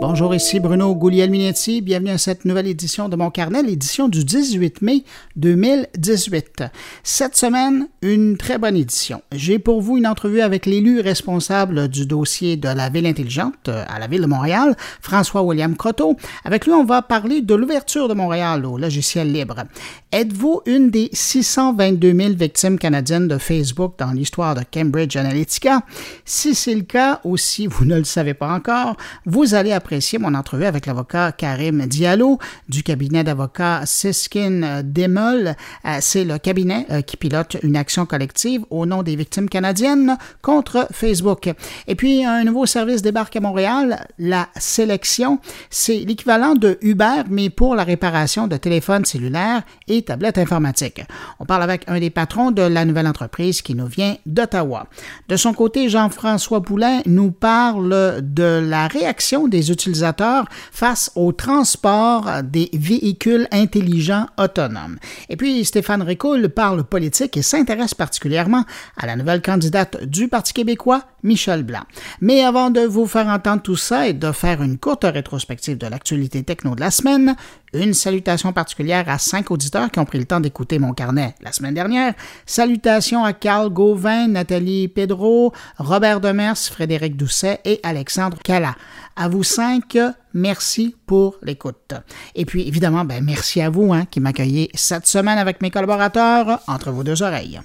Bonjour, 0.00 0.32
ici 0.32 0.60
Bruno 0.60 0.94
Gouliel-Minetti. 0.94 1.80
Bienvenue 1.80 2.12
à 2.12 2.18
cette 2.18 2.44
nouvelle 2.44 2.68
édition 2.68 3.08
de 3.08 3.16
mon 3.16 3.32
carnet, 3.32 3.64
l'édition 3.64 4.08
du 4.08 4.24
18 4.24 4.80
mai 4.80 5.02
2018. 5.34 6.62
Cette 7.02 7.34
semaine, 7.34 7.88
une 8.00 8.36
très 8.36 8.58
bonne 8.58 8.76
édition. 8.76 9.22
J'ai 9.32 9.58
pour 9.58 9.82
vous 9.82 9.98
une 9.98 10.06
entrevue 10.06 10.40
avec 10.40 10.66
l'élu 10.66 11.00
responsable 11.00 11.88
du 11.88 12.06
dossier 12.06 12.56
de 12.56 12.68
la 12.68 12.90
ville 12.90 13.06
intelligente 13.06 13.68
à 13.68 13.98
la 13.98 14.06
ville 14.06 14.20
de 14.20 14.26
Montréal, 14.26 14.76
François-William 15.00 15.76
Croteau. 15.76 16.16
Avec 16.44 16.66
lui, 16.66 16.74
on 16.74 16.84
va 16.84 17.02
parler 17.02 17.40
de 17.40 17.56
l'ouverture 17.56 18.06
de 18.06 18.14
Montréal 18.14 18.66
au 18.66 18.78
logiciel 18.78 19.32
libre. 19.32 19.64
Êtes-vous 20.12 20.62
une 20.66 20.90
des 20.90 21.10
622 21.12 22.14
000 22.14 22.34
victimes 22.34 22.78
canadiennes 22.78 23.26
de 23.26 23.36
Facebook 23.36 23.94
dans 23.98 24.12
l'histoire 24.12 24.54
de 24.54 24.62
Cambridge 24.72 25.16
Analytica? 25.16 25.82
Si 26.24 26.54
c'est 26.54 26.76
le 26.76 26.82
cas, 26.82 27.20
ou 27.24 27.36
si 27.36 27.66
vous 27.66 27.84
ne 27.84 27.96
le 27.96 28.04
savez 28.04 28.34
pas 28.34 28.52
encore, 28.52 28.96
vous 29.26 29.54
allez 29.54 29.72
apprécier 29.88 30.18
mon 30.18 30.34
entrevue 30.34 30.66
avec 30.66 30.84
l'avocat 30.84 31.32
Karim 31.32 31.86
Diallo 31.86 32.38
du 32.68 32.82
cabinet 32.82 33.24
d'avocats 33.24 33.86
Siskin 33.86 34.82
Demol. 34.84 35.54
Euh, 35.86 35.96
c'est 36.02 36.24
le 36.24 36.36
cabinet 36.36 36.84
euh, 36.90 37.00
qui 37.00 37.16
pilote 37.16 37.56
une 37.62 37.74
action 37.74 38.04
collective 38.04 38.66
au 38.68 38.84
nom 38.84 39.02
des 39.02 39.16
victimes 39.16 39.48
canadiennes 39.48 40.18
contre 40.42 40.88
Facebook. 40.92 41.50
Et 41.86 41.94
puis, 41.94 42.22
un 42.22 42.44
nouveau 42.44 42.66
service 42.66 43.00
débarque 43.00 43.36
à 43.36 43.40
Montréal, 43.40 44.06
la 44.18 44.50
sélection. 44.56 45.38
C'est 45.70 46.00
l'équivalent 46.00 46.54
de 46.54 46.76
Uber, 46.82 47.22
mais 47.30 47.48
pour 47.48 47.74
la 47.74 47.84
réparation 47.84 48.46
de 48.46 48.58
téléphones 48.58 49.06
cellulaires 49.06 49.62
et 49.86 50.02
tablettes 50.02 50.36
informatiques. 50.36 51.00
On 51.40 51.46
parle 51.46 51.62
avec 51.62 51.84
un 51.86 51.98
des 51.98 52.10
patrons 52.10 52.50
de 52.50 52.60
la 52.60 52.84
nouvelle 52.84 53.06
entreprise 53.06 53.62
qui 53.62 53.74
nous 53.74 53.86
vient 53.86 54.16
d'Ottawa. 54.26 54.86
De 55.30 55.36
son 55.36 55.54
côté, 55.54 55.88
Jean-François 55.88 56.60
Poulain 56.60 57.00
nous 57.06 57.30
parle 57.30 58.20
de 58.20 58.62
la 58.68 58.86
réaction 58.86 59.48
des 59.48 59.70
utilisateurs 59.70 59.77
face 60.72 61.10
au 61.14 61.32
transport 61.32 62.42
des 62.42 62.70
véhicules 62.72 63.48
intelligents 63.50 64.26
autonomes. 64.38 64.98
Et 65.28 65.36
puis, 65.36 65.64
Stéphane 65.64 66.02
Ricoul 66.02 66.48
parle 66.48 66.84
politique 66.84 67.36
et 67.36 67.42
s'intéresse 67.42 67.94
particulièrement 67.94 68.64
à 68.96 69.06
la 69.06 69.16
nouvelle 69.16 69.42
candidate 69.42 70.04
du 70.04 70.28
Parti 70.28 70.52
québécois, 70.52 71.02
Michel 71.22 71.62
Blanc. 71.62 71.82
Mais 72.20 72.42
avant 72.42 72.70
de 72.70 72.80
vous 72.80 73.06
faire 73.06 73.26
entendre 73.26 73.62
tout 73.62 73.76
ça 73.76 74.08
et 74.08 74.12
de 74.12 74.32
faire 74.32 74.62
une 74.62 74.78
courte 74.78 75.04
rétrospective 75.04 75.78
de 75.78 75.86
l'actualité 75.86 76.42
techno 76.42 76.74
de 76.74 76.80
la 76.80 76.90
semaine, 76.90 77.36
une 77.74 77.94
salutation 77.94 78.52
particulière 78.52 79.08
à 79.08 79.18
cinq 79.18 79.50
auditeurs 79.50 79.90
qui 79.90 79.98
ont 79.98 80.04
pris 80.04 80.18
le 80.18 80.24
temps 80.24 80.40
d'écouter 80.40 80.78
mon 80.78 80.92
carnet 80.92 81.34
la 81.42 81.52
semaine 81.52 81.74
dernière. 81.74 82.14
Salutations 82.46 83.24
à 83.24 83.32
Carl 83.32 83.68
Gauvin, 83.68 84.28
Nathalie 84.28 84.88
Pedro, 84.88 85.52
Robert 85.76 86.20
Demers, 86.20 86.56
Frédéric 86.56 87.16
Doucet 87.16 87.60
et 87.64 87.80
Alexandre 87.82 88.38
Cala. 88.42 88.74
À 89.16 89.28
vous 89.28 89.42
cinq, 89.42 89.98
merci 90.32 90.94
pour 91.06 91.36
l'écoute. 91.42 91.94
Et 92.34 92.44
puis, 92.44 92.66
évidemment, 92.68 93.04
ben, 93.04 93.22
merci 93.24 93.60
à 93.60 93.68
vous 93.68 93.92
hein, 93.92 94.04
qui 94.08 94.20
m'accueillez 94.20 94.70
cette 94.74 95.06
semaine 95.06 95.38
avec 95.38 95.60
mes 95.60 95.70
collaborateurs 95.70 96.60
entre 96.68 96.90
vos 96.90 97.02
deux 97.02 97.22
oreilles. 97.22 97.60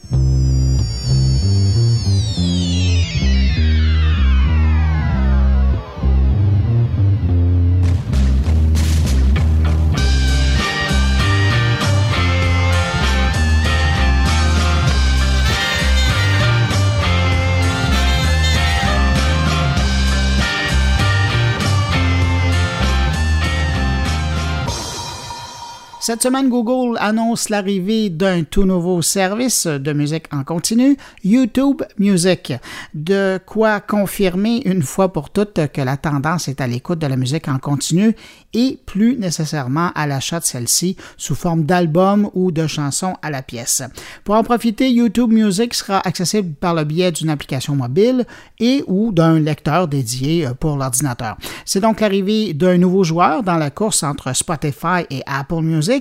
Cette 26.05 26.21
semaine, 26.21 26.49
Google 26.49 26.97
annonce 26.99 27.47
l'arrivée 27.47 28.09
d'un 28.09 28.43
tout 28.43 28.65
nouveau 28.65 29.01
service 29.01 29.67
de 29.67 29.93
musique 29.93 30.25
en 30.33 30.43
continu, 30.43 30.97
YouTube 31.23 31.81
Music. 31.97 32.51
De 32.93 33.39
quoi 33.45 33.79
confirmer 33.79 34.63
une 34.65 34.81
fois 34.81 35.13
pour 35.13 35.29
toutes 35.29 35.71
que 35.71 35.79
la 35.79 35.95
tendance 35.95 36.49
est 36.49 36.59
à 36.59 36.67
l'écoute 36.67 36.99
de 36.99 37.07
la 37.07 37.15
musique 37.15 37.47
en 37.47 37.57
continu 37.57 38.17
et 38.53 38.79
plus 38.85 39.17
nécessairement 39.17 39.91
à 39.95 40.05
l'achat 40.05 40.41
de 40.41 40.43
celle-ci 40.43 40.97
sous 41.15 41.35
forme 41.35 41.63
d'albums 41.63 42.29
ou 42.33 42.51
de 42.51 42.67
chansons 42.67 43.15
à 43.21 43.31
la 43.31 43.41
pièce. 43.41 43.81
Pour 44.25 44.35
en 44.35 44.43
profiter, 44.43 44.91
YouTube 44.91 45.31
Music 45.31 45.73
sera 45.73 46.05
accessible 46.05 46.53
par 46.55 46.73
le 46.73 46.83
biais 46.83 47.13
d'une 47.13 47.29
application 47.29 47.77
mobile 47.77 48.25
et 48.59 48.83
ou 48.87 49.13
d'un 49.13 49.39
lecteur 49.39 49.87
dédié 49.87 50.49
pour 50.59 50.75
l'ordinateur. 50.75 51.37
C'est 51.63 51.79
donc 51.79 52.01
l'arrivée 52.01 52.53
d'un 52.53 52.77
nouveau 52.77 53.05
joueur 53.05 53.41
dans 53.41 53.55
la 53.55 53.69
course 53.69 54.03
entre 54.03 54.35
Spotify 54.35 55.05
et 55.09 55.21
Apple 55.25 55.61
Music 55.61 55.92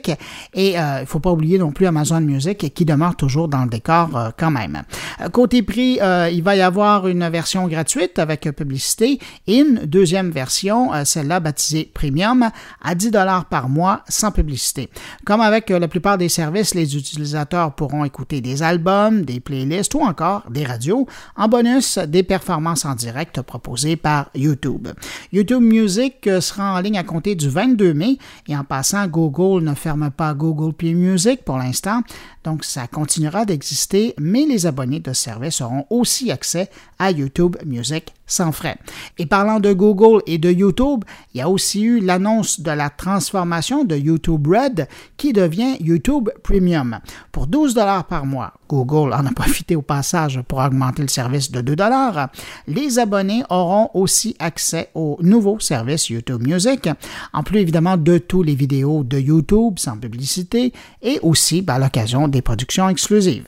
et 0.54 0.70
il 0.70 0.76
euh, 0.76 1.00
ne 1.00 1.04
faut 1.04 1.20
pas 1.20 1.30
oublier 1.30 1.58
non 1.58 1.72
plus 1.72 1.86
Amazon 1.86 2.20
Music 2.20 2.72
qui 2.72 2.84
demeure 2.84 3.16
toujours 3.16 3.48
dans 3.48 3.64
le 3.64 3.68
décor 3.68 4.16
euh, 4.16 4.30
quand 4.36 4.50
même. 4.50 4.82
Euh, 5.20 5.28
côté 5.28 5.62
prix, 5.62 5.98
il 6.32 6.42
va 6.42 6.56
y 6.56 6.60
avoir 6.60 7.08
une 7.08 7.28
version 7.28 7.66
gratuite 7.68 8.18
avec 8.18 8.50
publicité 8.52 9.18
et 9.46 9.58
une 9.58 9.86
deuxième 9.86 10.30
version, 10.30 10.90
celle-là 11.04 11.40
baptisée 11.40 11.90
Premium, 11.92 12.50
à 12.82 12.94
10 12.94 13.10
dollars 13.10 13.44
par 13.46 13.68
mois 13.68 14.02
sans 14.08 14.30
publicité. 14.30 14.88
Comme 15.24 15.40
avec 15.40 15.70
la 15.70 15.88
plupart 15.88 16.18
des 16.18 16.28
services, 16.28 16.74
les 16.74 16.96
utilisateurs 16.96 17.74
pourront 17.74 18.04
écouter 18.04 18.40
des 18.40 18.62
albums, 18.62 19.22
des 19.22 19.40
playlists 19.40 19.94
ou 19.94 20.00
encore 20.00 20.44
des 20.50 20.64
radios. 20.64 21.06
En 21.36 21.48
bonus, 21.48 21.98
des 21.98 22.22
performances 22.22 22.84
en 22.84 22.94
direct 22.94 23.42
proposées 23.42 23.96
par 23.96 24.30
YouTube. 24.34 24.88
YouTube 25.32 25.62
Music 25.62 26.28
sera 26.40 26.74
en 26.74 26.80
ligne 26.80 26.98
à 26.98 27.04
compter 27.04 27.34
du 27.34 27.48
22 27.48 27.94
mai 27.94 28.18
et 28.48 28.56
en 28.56 28.64
passant, 28.64 29.06
Google 29.06 29.64
ne 29.64 29.74
ferme 29.82 30.12
pas 30.12 30.32
Google 30.32 30.72
Play 30.72 30.94
Music 30.94 31.44
pour 31.44 31.58
l'instant, 31.58 32.02
donc 32.44 32.62
ça 32.62 32.86
continuera 32.86 33.44
d'exister, 33.44 34.14
mais 34.16 34.46
les 34.46 34.66
abonnés 34.66 35.00
de 35.00 35.12
ce 35.12 35.24
service 35.24 35.60
auront 35.60 35.86
aussi 35.90 36.30
accès 36.30 36.70
YouTube 37.10 37.56
Music 37.64 38.12
sans 38.26 38.52
frais. 38.52 38.76
Et 39.18 39.26
parlant 39.26 39.60
de 39.60 39.72
Google 39.72 40.22
et 40.26 40.38
de 40.38 40.50
YouTube, 40.50 41.04
il 41.34 41.38
y 41.38 41.40
a 41.42 41.48
aussi 41.48 41.82
eu 41.82 42.00
l'annonce 42.00 42.60
de 42.60 42.70
la 42.70 42.88
transformation 42.90 43.84
de 43.84 43.96
YouTube 43.96 44.46
Red 44.46 44.88
qui 45.16 45.32
devient 45.32 45.76
YouTube 45.80 46.30
Premium. 46.42 46.98
Pour 47.30 47.46
12 47.46 47.74
dollars 47.74 48.06
par 48.06 48.24
mois, 48.24 48.54
Google 48.68 49.12
en 49.12 49.26
a 49.26 49.32
profité 49.32 49.76
au 49.76 49.82
passage 49.82 50.40
pour 50.48 50.58
augmenter 50.60 51.02
le 51.02 51.08
service 51.08 51.50
de 51.50 51.60
2 51.60 51.76
dollars. 51.76 52.28
Les 52.66 52.98
abonnés 52.98 53.42
auront 53.50 53.90
aussi 53.94 54.34
accès 54.38 54.88
au 54.94 55.18
nouveau 55.20 55.60
service 55.60 56.08
YouTube 56.08 56.46
Music, 56.46 56.88
en 57.32 57.42
plus 57.42 57.58
évidemment 57.58 57.96
de 57.96 58.18
tous 58.18 58.42
les 58.42 58.54
vidéos 58.54 59.04
de 59.04 59.18
YouTube 59.18 59.78
sans 59.78 59.98
publicité 59.98 60.72
et 61.02 61.18
aussi 61.22 61.62
ben, 61.62 61.74
à 61.74 61.78
l'occasion 61.78 62.28
des 62.28 62.42
productions 62.42 62.88
exclusives. 62.88 63.44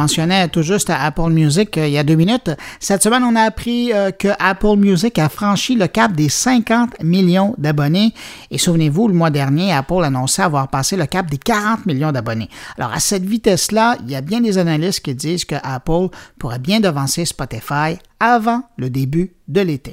Mentionnais 0.00 0.48
tout 0.48 0.62
juste 0.62 0.88
à 0.88 1.02
Apple 1.02 1.30
Music 1.30 1.76
euh, 1.76 1.86
il 1.86 1.92
y 1.92 1.98
a 1.98 2.02
deux 2.02 2.14
minutes. 2.14 2.50
Cette 2.78 3.02
semaine, 3.02 3.22
on 3.22 3.36
a 3.36 3.42
appris 3.42 3.92
euh, 3.92 4.10
que 4.10 4.28
Apple 4.38 4.76
Music 4.76 5.18
a 5.18 5.28
franchi 5.28 5.74
le 5.74 5.86
cap 5.88 6.12
des 6.12 6.28
50 6.28 7.02
millions 7.02 7.54
d'abonnés. 7.58 8.14
Et 8.50 8.56
souvenez-vous, 8.56 9.08
le 9.08 9.14
mois 9.14 9.30
dernier, 9.30 9.72
Apple 9.72 10.02
annonçait 10.02 10.42
avoir 10.42 10.68
passé 10.68 10.96
le 10.96 11.06
cap 11.06 11.30
des 11.30 11.38
40 11.38 11.84
millions 11.86 12.12
d'abonnés. 12.12 12.48
Alors, 12.78 12.92
à 12.92 13.00
cette 13.00 13.24
vitesse-là, 13.24 13.96
il 14.02 14.10
y 14.10 14.16
a 14.16 14.22
bien 14.22 14.40
des 14.40 14.56
analystes 14.56 15.00
qui 15.00 15.14
disent 15.14 15.44
que 15.44 15.56
Apple 15.62 16.08
pourrait 16.38 16.58
bien 16.58 16.80
devancer 16.80 17.26
Spotify 17.26 17.98
avant 18.18 18.62
le 18.78 18.88
début 18.88 19.34
de 19.48 19.60
l'été. 19.60 19.92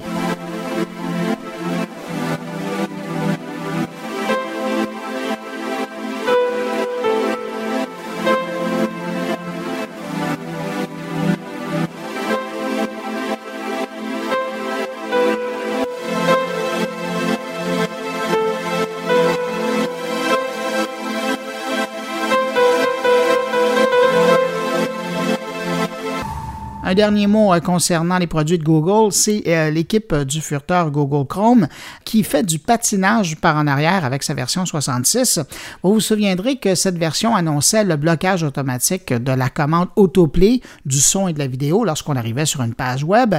Dernier 26.98 27.28
mot 27.28 27.54
concernant 27.64 28.18
les 28.18 28.26
produits 28.26 28.58
de 28.58 28.64
Google, 28.64 29.12
c'est 29.12 29.70
l'équipe 29.70 30.12
du 30.14 30.40
furteur 30.40 30.90
Google 30.90 31.26
Chrome 31.28 31.68
qui 32.04 32.24
fait 32.24 32.42
du 32.42 32.58
patinage 32.58 33.36
par 33.36 33.56
en 33.56 33.68
arrière 33.68 34.04
avec 34.04 34.24
sa 34.24 34.34
version 34.34 34.66
66. 34.66 35.38
Vous 35.84 35.94
vous 35.94 36.00
souviendrez 36.00 36.56
que 36.56 36.74
cette 36.74 36.98
version 36.98 37.36
annonçait 37.36 37.84
le 37.84 37.94
blocage 37.94 38.42
automatique 38.42 39.12
de 39.12 39.30
la 39.30 39.48
commande 39.48 39.88
autoplay 39.94 40.60
du 40.86 40.98
son 40.98 41.28
et 41.28 41.32
de 41.32 41.38
la 41.38 41.46
vidéo 41.46 41.84
lorsqu'on 41.84 42.16
arrivait 42.16 42.46
sur 42.46 42.62
une 42.62 42.74
page 42.74 43.04
web. 43.04 43.34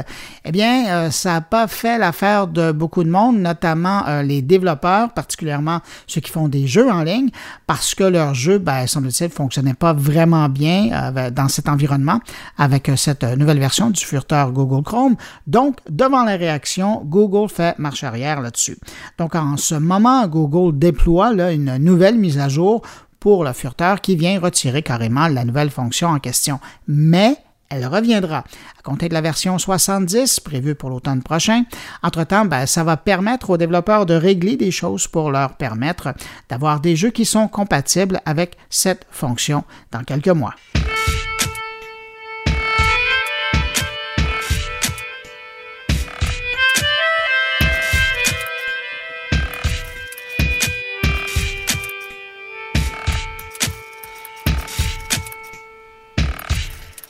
Eh 0.45 0.51
bien, 0.53 1.11
ça 1.11 1.33
n'a 1.33 1.41
pas 1.41 1.67
fait 1.67 1.97
l'affaire 1.97 2.47
de 2.47 2.71
beaucoup 2.71 3.03
de 3.03 3.09
monde, 3.09 3.39
notamment 3.39 4.21
les 4.21 4.41
développeurs, 4.41 5.11
particulièrement 5.11 5.81
ceux 6.07 6.21
qui 6.21 6.31
font 6.31 6.47
des 6.47 6.65
jeux 6.65 6.89
en 6.89 7.03
ligne, 7.03 7.29
parce 7.67 7.93
que 7.93 8.05
leur 8.05 8.33
jeu, 8.33 8.57
ben, 8.57 8.87
semble-t-il, 8.87 9.27
ne 9.27 9.33
fonctionnait 9.33 9.73
pas 9.73 9.91
vraiment 9.93 10.47
bien 10.47 10.89
euh, 10.93 11.29
dans 11.29 11.47
cet 11.47 11.67
environnement 11.69 12.19
avec 12.57 12.89
euh, 12.89 12.95
cette 12.95 13.23
euh, 13.23 13.35
version 13.57 13.89
du 13.89 14.05
furteur 14.05 14.51
Google 14.51 14.83
Chrome. 14.83 15.15
Donc, 15.47 15.77
devant 15.89 16.23
la 16.23 16.35
réaction, 16.35 17.01
Google 17.05 17.49
fait 17.49 17.79
marche 17.79 18.03
arrière 18.03 18.41
là-dessus. 18.41 18.77
Donc, 19.17 19.33
en 19.33 19.57
ce 19.57 19.73
moment, 19.73 20.27
Google 20.27 20.77
déploie 20.77 21.33
là, 21.33 21.51
une 21.51 21.77
nouvelle 21.77 22.19
mise 22.19 22.37
à 22.37 22.49
jour 22.49 22.83
pour 23.19 23.43
le 23.43 23.53
furteur 23.53 24.01
qui 24.01 24.15
vient 24.15 24.39
retirer 24.39 24.83
carrément 24.83 25.27
la 25.27 25.45
nouvelle 25.45 25.71
fonction 25.71 26.09
en 26.09 26.19
question. 26.19 26.59
Mais 26.87 27.37
elle 27.69 27.85
reviendra 27.85 28.39
à 28.39 28.81
compter 28.83 29.09
de 29.09 29.13
la 29.13 29.21
version 29.21 29.57
70 29.57 30.39
prévue 30.39 30.75
pour 30.75 30.89
l'automne 30.89 31.21
prochain. 31.21 31.63
Entre-temps, 32.01 32.45
ben, 32.45 32.65
ça 32.65 32.83
va 32.83 32.97
permettre 32.97 33.51
aux 33.51 33.57
développeurs 33.57 34.05
de 34.05 34.15
régler 34.15 34.57
des 34.57 34.71
choses 34.71 35.07
pour 35.07 35.29
leur 35.31 35.55
permettre 35.55 36.13
d'avoir 36.49 36.79
des 36.79 36.95
jeux 36.95 37.11
qui 37.11 37.25
sont 37.25 37.47
compatibles 37.47 38.21
avec 38.25 38.57
cette 38.69 39.05
fonction 39.11 39.63
dans 39.91 40.03
quelques 40.03 40.29
mois. 40.29 40.55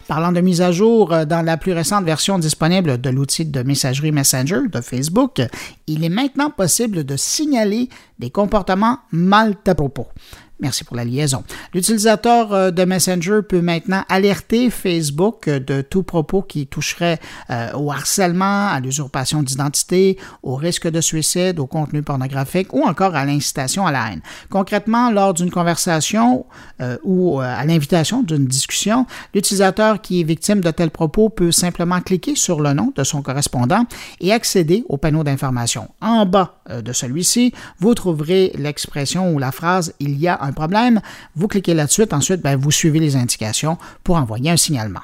Parlant 0.10 0.32
de 0.32 0.42
mise 0.42 0.60
à 0.62 0.72
jour, 0.72 1.14
euh, 1.14 1.24
dans 1.24 1.44
la 1.44 1.56
plus 1.56 1.72
récente 1.72 2.04
version 2.04 2.40
disponible 2.40 3.00
de 3.00 3.12
l'outil 3.12 3.46
de 3.46 3.62
messagerie 3.62 4.12
Messenger 4.12 4.62
de 4.68 4.82
Facebook, 4.82 5.40
il 5.86 6.04
est 6.04 6.10
maintenant 6.10 6.50
possible 6.50 7.04
de 7.04 7.16
signaler 7.16 7.90
des 8.18 8.32
comportements 8.32 8.98
mal 9.12 9.54
à 9.68 9.76
propos. 9.76 10.08
Merci 10.62 10.84
pour 10.84 10.98
la 10.98 11.06
liaison. 11.06 11.44
L'utilisateur 11.74 12.54
euh, 12.54 12.72
de 12.72 12.84
Messenger 12.84 13.40
peut 13.48 13.62
maintenant 13.62 14.04
alerter 14.10 14.70
Facebook 14.70 15.50
de 15.50 15.82
tout 15.82 16.04
propos 16.04 16.42
qui 16.42 16.68
toucherait 16.68 17.18
euh, 17.50 17.72
au 17.76 17.92
harcèlement, 17.92 18.68
à 18.68 18.82
l'usurpation 18.82 19.42
d'identité, 19.42 20.18
au 20.44 20.56
risque 20.56 20.90
de 20.90 21.00
suicide, 21.00 21.60
au 21.60 21.66
contenu 21.66 22.04
pornographique 22.04 22.74
ou 22.74 22.84
encore 22.84 23.16
à 23.16 23.24
l'incitation 23.24 23.88
à 23.88 23.94
la 23.94 24.12
haine. 24.12 24.22
Concrètement, 24.50 25.12
lors 25.12 25.34
d'une 25.34 25.50
conversation 25.50 26.46
euh, 26.82 26.98
ou 27.04 27.40
à 27.40 27.64
l'invitation 27.64 28.22
d'une 28.22 28.46
discussion, 28.46 29.06
l'utilisateur 29.34 30.02
qui 30.02 30.20
est 30.20 30.24
victime 30.26 30.60
de 30.60 30.72
tels 30.72 30.92
propos 30.92 31.30
peut 31.30 31.54
simplement 31.54 32.02
cliquer 32.02 32.36
sur 32.36 32.60
le 32.60 32.74
nom 32.74 32.92
de 32.94 33.04
son 33.06 33.22
correspondant 33.22 33.86
et 34.20 34.34
accéder 34.34 34.84
au 34.90 34.98
panneau 34.98 35.24
d'information. 35.24 35.88
En 36.02 36.26
bas 36.26 36.56
de 36.70 36.92
celui-ci, 36.92 37.54
vous 37.80 37.94
trouverez 37.94 38.52
l'expression 38.58 39.34
ou 39.34 39.40
la 39.40 39.52
phrase 39.52 39.94
Il 40.00 40.20
y 40.20 40.28
a 40.28 40.38
un 40.42 40.49
problème, 40.54 41.02
vous 41.36 41.48
cliquez 41.48 41.74
là-dessus, 41.74 42.06
ensuite 42.12 42.42
ben, 42.42 42.56
vous 42.56 42.72
suivez 42.72 43.00
les 43.00 43.16
indications 43.16 43.78
pour 44.04 44.16
envoyer 44.16 44.52
un 44.52 44.58
signalement. 44.58 45.02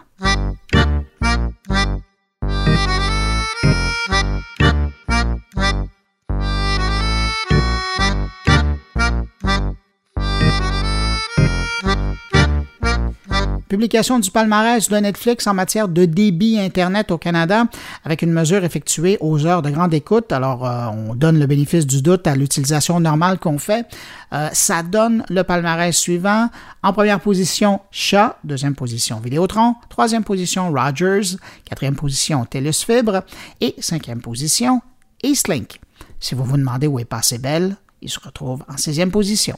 Publication 13.67 14.19
du 14.19 14.29
palmarès 14.29 14.89
de 14.89 14.97
Netflix 14.97 15.47
en 15.47 15.55
matière 15.55 15.87
de 15.87 16.05
débit 16.05 16.59
Internet 16.59 17.09
au 17.09 17.17
Canada 17.17 17.65
avec 18.03 18.21
une 18.21 18.31
mesure 18.31 18.63
effectuée 18.63 19.17
aux 19.21 19.47
heures 19.47 19.63
de 19.63 19.71
grande 19.71 19.91
écoute. 19.91 20.31
Alors, 20.31 20.67
euh, 20.67 20.85
on 20.89 21.15
donne 21.15 21.39
le 21.39 21.47
bénéfice 21.47 21.87
du 21.87 22.03
doute 22.03 22.27
à 22.27 22.35
l'utilisation 22.35 22.99
normale 22.99 23.39
qu'on 23.39 23.57
fait. 23.57 23.87
Euh, 24.33 24.49
ça 24.53 24.83
donne 24.83 25.23
le 25.29 25.43
palmarès 25.43 25.97
suivant. 25.97 26.49
En 26.83 26.93
première 26.93 27.19
position, 27.19 27.81
Shaw. 27.89 28.33
Deuxième 28.43 28.75
position, 28.75 29.19
Vidéotron. 29.19 29.73
Troisième 29.89 30.23
position, 30.23 30.71
Rogers. 30.71 31.37
Quatrième 31.67 31.95
position, 31.95 32.45
TELUS 32.45 32.85
Fibre. 32.85 33.23
Et 33.61 33.73
cinquième 33.79 34.21
position, 34.21 34.81
Eastlink. 35.23 35.81
Si 36.19 36.35
vous 36.35 36.43
vous 36.43 36.57
demandez 36.57 36.85
où 36.85 36.99
est 36.99 37.05
passé 37.05 37.39
Bell, 37.39 37.77
il 38.03 38.11
se 38.11 38.19
retrouve 38.19 38.63
en 38.69 38.77
sixième 38.77 39.09
position. 39.09 39.57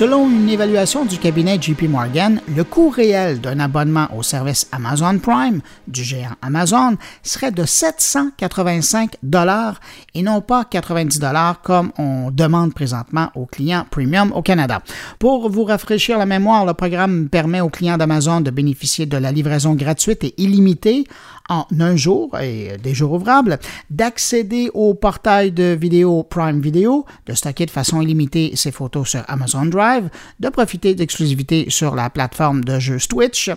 Selon 0.00 0.30
une 0.30 0.48
évaluation 0.48 1.04
du 1.04 1.18
cabinet 1.18 1.60
JP 1.60 1.82
Morgan, 1.82 2.40
le 2.56 2.64
coût 2.64 2.88
réel 2.88 3.38
d'un 3.38 3.60
abonnement 3.60 4.08
au 4.16 4.22
service 4.22 4.66
Amazon 4.72 5.18
Prime 5.18 5.60
du 5.86 6.02
géant 6.02 6.36
Amazon 6.40 6.96
serait 7.22 7.50
de 7.50 7.66
785 7.66 9.16
dollars 9.22 9.78
et 10.14 10.22
non 10.22 10.40
pas 10.40 10.64
90 10.64 11.20
dollars 11.20 11.60
comme 11.60 11.92
on 11.98 12.30
demande 12.30 12.72
présentement 12.72 13.28
aux 13.34 13.44
clients 13.44 13.84
premium 13.90 14.32
au 14.32 14.40
Canada. 14.40 14.80
Pour 15.18 15.50
vous 15.50 15.64
rafraîchir 15.64 16.16
la 16.16 16.24
mémoire, 16.24 16.64
le 16.64 16.72
programme 16.72 17.28
permet 17.28 17.60
aux 17.60 17.68
clients 17.68 17.98
d'Amazon 17.98 18.40
de 18.40 18.50
bénéficier 18.50 19.04
de 19.04 19.18
la 19.18 19.32
livraison 19.32 19.74
gratuite 19.74 20.24
et 20.24 20.32
illimitée 20.38 21.04
en 21.50 21.66
un 21.78 21.96
jour 21.96 22.38
et 22.40 22.78
des 22.82 22.94
jours 22.94 23.12
ouvrables, 23.12 23.58
d'accéder 23.90 24.70
au 24.72 24.94
portail 24.94 25.52
de 25.52 25.76
vidéo 25.78 26.22
Prime 26.22 26.60
Video, 26.60 27.04
de 27.26 27.34
stocker 27.34 27.66
de 27.66 27.70
façon 27.70 28.00
illimitée 28.00 28.52
ses 28.54 28.70
photos 28.70 29.08
sur 29.10 29.24
Amazon 29.28 29.66
Drive, 29.66 30.08
de 30.38 30.48
profiter 30.48 30.94
d'exclusivité 30.94 31.66
sur 31.68 31.94
la 31.94 32.08
plateforme 32.08 32.64
de 32.64 32.78
jeux 32.78 32.98
Twitch, 33.08 33.50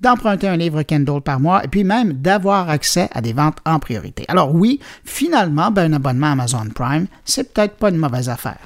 d'emprunter 0.00 0.48
un 0.48 0.56
livre 0.56 0.82
Kindle 0.82 1.22
par 1.22 1.40
mois 1.40 1.64
et 1.64 1.68
puis 1.68 1.84
même 1.84 2.12
d'avoir 2.12 2.68
accès 2.68 3.08
à 3.12 3.22
des 3.22 3.32
ventes 3.32 3.58
en 3.64 3.78
priorité. 3.78 4.24
Alors 4.28 4.54
oui, 4.54 4.80
finalement, 5.04 5.70
ben, 5.70 5.92
un 5.92 5.96
abonnement 5.96 6.32
Amazon 6.32 6.66
Prime, 6.74 7.06
c'est 7.24 7.52
peut-être 7.52 7.76
pas 7.76 7.90
une 7.90 7.96
mauvaise 7.96 8.28
affaire. 8.28 8.58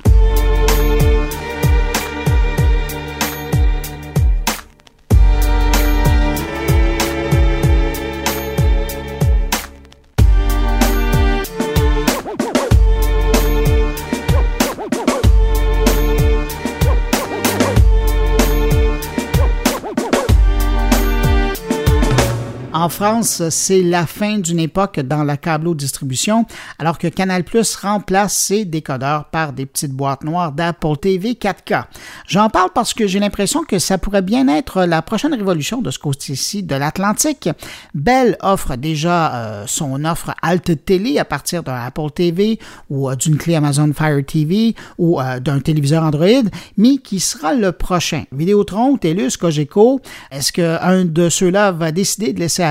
En 22.81 22.89
France, 22.89 23.43
c'est 23.51 23.83
la 23.83 24.07
fin 24.07 24.39
d'une 24.39 24.59
époque 24.59 25.01
dans 25.01 25.23
la 25.23 25.37
câblo-distribution, 25.37 26.47
alors 26.79 26.97
que 26.97 27.09
Canal 27.09 27.45
Plus 27.45 27.77
remplace 27.77 28.35
ses 28.35 28.65
décodeurs 28.65 29.27
par 29.27 29.53
des 29.53 29.67
petites 29.67 29.93
boîtes 29.93 30.25
noires 30.25 30.53
d'Apple 30.53 30.97
TV 30.97 31.33
4K. 31.35 31.85
J'en 32.27 32.49
parle 32.49 32.71
parce 32.75 32.95
que 32.95 33.07
j'ai 33.07 33.21
l'impression 33.21 33.65
que 33.65 33.79
ça 33.79 33.99
pourrait 33.99 34.23
bien 34.23 34.49
être 34.49 34.85
la 34.85 35.03
prochaine 35.03 35.35
révolution 35.35 35.83
de 35.83 35.91
ce 35.91 35.99
côté-ci 35.99 36.63
de 36.63 36.75
l'Atlantique. 36.75 37.51
Bell 37.93 38.39
offre 38.41 38.77
déjà 38.77 39.35
euh, 39.35 39.65
son 39.67 40.03
offre 40.07 40.35
Alt 40.41 40.83
Télé 40.87 41.19
à 41.19 41.27
partir 41.27 41.63
d'un 41.63 41.75
Apple 41.75 42.11
TV 42.15 42.59
ou 42.89 43.11
euh, 43.11 43.15
d'une 43.15 43.37
clé 43.37 43.57
Amazon 43.57 43.93
Fire 43.93 44.25
TV 44.25 44.75
ou 44.97 45.21
euh, 45.21 45.39
d'un 45.39 45.61
téléviseur 45.61 46.03
Android, 46.03 46.49
mais 46.79 46.97
qui 46.97 47.21
sera 47.21 47.53
le 47.53 47.73
prochain? 47.73 48.25
Vidéotron, 48.33 48.97
TELUS, 48.97 49.37
Cogeco, 49.39 50.01
est-ce 50.31 50.51
qu'un 50.51 51.05
de 51.05 51.29
ceux-là 51.29 51.73
va 51.73 51.93
décider 51.93 52.33
de 52.33 52.41
laisser 52.41 52.70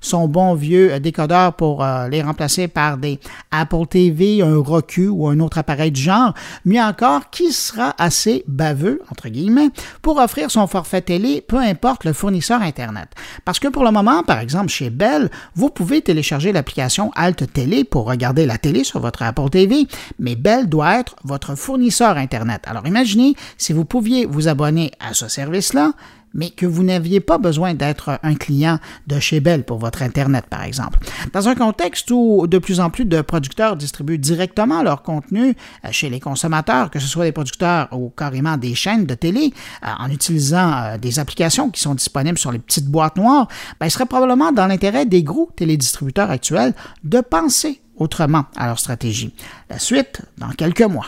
son 0.00 0.28
bon 0.28 0.54
vieux 0.54 0.92
euh, 0.92 0.98
décodeur 0.98 1.54
pour 1.54 1.84
euh, 1.84 2.08
les 2.08 2.22
remplacer 2.22 2.68
par 2.68 2.98
des 2.98 3.18
Apple 3.50 3.86
TV, 3.88 4.42
un 4.42 4.58
Roku 4.58 5.08
ou 5.08 5.28
un 5.28 5.40
autre 5.40 5.58
appareil 5.58 5.90
du 5.90 6.00
genre. 6.00 6.34
Mieux 6.64 6.80
encore, 6.80 7.30
qui 7.30 7.52
sera 7.52 7.94
assez 7.98 8.44
baveux 8.46 9.02
entre 9.10 9.28
guillemets, 9.28 9.70
pour 10.02 10.18
offrir 10.18 10.50
son 10.50 10.66
forfait 10.66 11.02
télé, 11.02 11.40
peu 11.40 11.58
importe 11.58 12.04
le 12.04 12.12
fournisseur 12.12 12.62
Internet? 12.62 13.08
Parce 13.44 13.58
que 13.58 13.68
pour 13.68 13.84
le 13.84 13.90
moment, 13.90 14.22
par 14.22 14.40
exemple, 14.40 14.68
chez 14.68 14.90
Bell, 14.90 15.30
vous 15.54 15.70
pouvez 15.70 16.02
télécharger 16.02 16.52
l'application 16.52 17.10
Alt 17.14 17.52
Télé 17.52 17.84
pour 17.84 18.06
regarder 18.06 18.46
la 18.46 18.58
télé 18.58 18.84
sur 18.84 19.00
votre 19.00 19.22
Apple 19.22 19.48
TV, 19.50 19.86
mais 20.18 20.36
Bell 20.36 20.68
doit 20.68 20.98
être 20.98 21.16
votre 21.24 21.54
fournisseur 21.54 22.16
Internet. 22.16 22.62
Alors 22.66 22.86
imaginez 22.86 23.34
si 23.56 23.72
vous 23.72 23.84
pouviez 23.84 24.26
vous 24.26 24.48
abonner 24.48 24.92
à 25.00 25.14
ce 25.14 25.28
service-là, 25.28 25.92
mais 26.34 26.50
que 26.50 26.66
vous 26.66 26.82
n'aviez 26.82 27.20
pas 27.20 27.38
besoin 27.38 27.74
d'être 27.74 28.18
un 28.22 28.34
client 28.34 28.78
de 29.06 29.18
chez 29.20 29.40
Bell 29.40 29.64
pour 29.64 29.78
votre 29.78 30.02
Internet, 30.02 30.46
par 30.48 30.62
exemple. 30.62 30.98
Dans 31.32 31.48
un 31.48 31.54
contexte 31.54 32.10
où 32.10 32.46
de 32.46 32.58
plus 32.58 32.80
en 32.80 32.90
plus 32.90 33.04
de 33.04 33.20
producteurs 33.20 33.76
distribuent 33.76 34.18
directement 34.18 34.82
leur 34.82 35.02
contenu 35.02 35.54
euh, 35.84 35.88
chez 35.90 36.10
les 36.10 36.20
consommateurs, 36.20 36.90
que 36.90 36.98
ce 36.98 37.06
soit 37.06 37.24
des 37.24 37.32
producteurs 37.32 37.88
ou 37.92 38.10
carrément 38.10 38.56
des 38.56 38.74
chaînes 38.74 39.06
de 39.06 39.14
télé, 39.14 39.52
euh, 39.84 39.88
en 39.98 40.10
utilisant 40.10 40.72
euh, 40.72 40.98
des 40.98 41.18
applications 41.18 41.70
qui 41.70 41.80
sont 41.80 41.94
disponibles 41.94 42.38
sur 42.38 42.52
les 42.52 42.58
petites 42.58 42.86
boîtes 42.86 43.16
noires, 43.16 43.48
ben, 43.80 43.86
il 43.86 43.90
serait 43.90 44.06
probablement 44.06 44.52
dans 44.52 44.66
l'intérêt 44.66 45.06
des 45.06 45.22
gros 45.22 45.50
télédistributeurs 45.56 46.30
actuels 46.30 46.74
de 47.04 47.20
penser 47.20 47.80
autrement 47.96 48.44
à 48.56 48.66
leur 48.66 48.78
stratégie. 48.78 49.34
La 49.68 49.78
suite 49.78 50.22
dans 50.38 50.50
quelques 50.50 50.82
mois. 50.82 51.06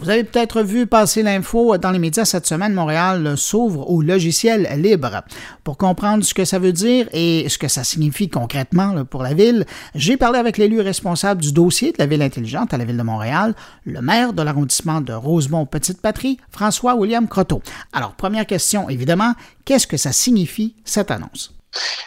Vous 0.00 0.10
avez 0.10 0.22
peut-être 0.22 0.62
vu 0.62 0.86
passer 0.86 1.24
l'info 1.24 1.76
dans 1.76 1.90
les 1.90 1.98
médias 1.98 2.24
cette 2.24 2.46
semaine, 2.46 2.72
Montréal 2.72 3.36
s'ouvre 3.36 3.90
au 3.90 4.00
logiciel 4.00 4.68
libre. 4.80 5.24
Pour 5.64 5.76
comprendre 5.76 6.24
ce 6.24 6.34
que 6.34 6.44
ça 6.44 6.60
veut 6.60 6.72
dire 6.72 7.08
et 7.12 7.48
ce 7.48 7.58
que 7.58 7.66
ça 7.66 7.82
signifie 7.82 8.28
concrètement 8.28 9.04
pour 9.04 9.24
la 9.24 9.34
ville, 9.34 9.66
j'ai 9.96 10.16
parlé 10.16 10.38
avec 10.38 10.56
l'élu 10.56 10.80
responsable 10.80 11.42
du 11.42 11.52
dossier 11.52 11.90
de 11.90 11.96
la 11.98 12.06
ville 12.06 12.22
intelligente 12.22 12.72
à 12.72 12.78
la 12.78 12.84
ville 12.84 12.96
de 12.96 13.02
Montréal, 13.02 13.54
le 13.84 14.00
maire 14.00 14.32
de 14.32 14.42
l'arrondissement 14.42 15.00
de 15.00 15.12
Rosemont-Petite-Patrie, 15.12 16.38
François-William 16.50 17.26
Croteau. 17.26 17.60
Alors, 17.92 18.14
première 18.14 18.46
question, 18.46 18.88
évidemment, 18.88 19.34
qu'est-ce 19.64 19.88
que 19.88 19.96
ça 19.96 20.12
signifie 20.12 20.76
cette 20.84 21.10
annonce? 21.10 21.57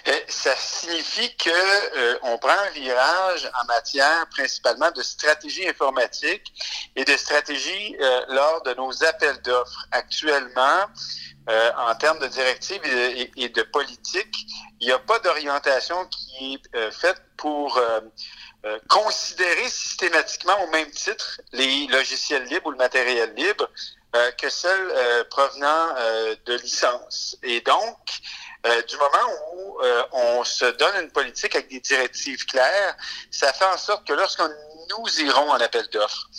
Euh, 0.07 0.19
ça 0.27 0.55
signifie 0.55 1.35
que 1.37 1.49
euh, 1.49 2.17
on 2.23 2.37
prend 2.37 2.49
un 2.49 2.69
virage 2.71 3.49
en 3.61 3.65
matière 3.65 4.27
principalement 4.29 4.89
de 4.91 5.01
stratégie 5.03 5.67
informatique 5.67 6.51
et 6.95 7.05
de 7.05 7.15
stratégie 7.17 7.95
euh, 7.99 8.25
lors 8.29 8.63
de 8.63 8.73
nos 8.73 9.03
appels 9.03 9.39
d'offres. 9.41 9.85
Actuellement, 9.91 10.85
en 11.77 11.95
termes 11.95 12.19
de 12.19 12.27
directives 12.27 12.81
et, 12.85 13.49
de 13.49 13.63
politique, 13.63 14.45
il 14.79 14.87
n'y 14.87 14.93
a 14.93 14.99
pas 14.99 15.19
d'orientation 15.19 16.05
qui 16.05 16.61
est 16.75 16.91
faite 16.91 17.19
pour 17.35 17.81
considérer 18.87 19.67
systématiquement 19.67 20.63
au 20.63 20.67
même 20.67 20.89
titre 20.91 21.41
les 21.51 21.87
logiciels 21.87 22.43
libres 22.43 22.67
ou 22.67 22.71
le 22.71 22.77
matériel 22.77 23.33
libre 23.35 23.67
que 24.37 24.49
celles 24.49 25.25
provenant 25.29 25.95
de 26.45 26.53
licences. 26.57 27.35
Et 27.41 27.59
donc, 27.61 27.97
euh, 28.65 28.81
du 28.83 28.95
moment 28.97 29.33
où 29.53 29.79
euh, 29.81 30.03
on 30.11 30.43
se 30.43 30.65
donne 30.65 31.03
une 31.03 31.11
politique 31.11 31.55
avec 31.55 31.69
des 31.69 31.79
directives 31.79 32.45
claires, 32.45 32.95
ça 33.31 33.51
fait 33.53 33.65
en 33.65 33.77
sorte 33.77 34.05
que 34.07 34.13
lorsqu'on 34.13 34.49
nous 34.89 35.21
irons 35.21 35.49
en 35.49 35.59
appel 35.59 35.87
d'offres, 35.87 36.29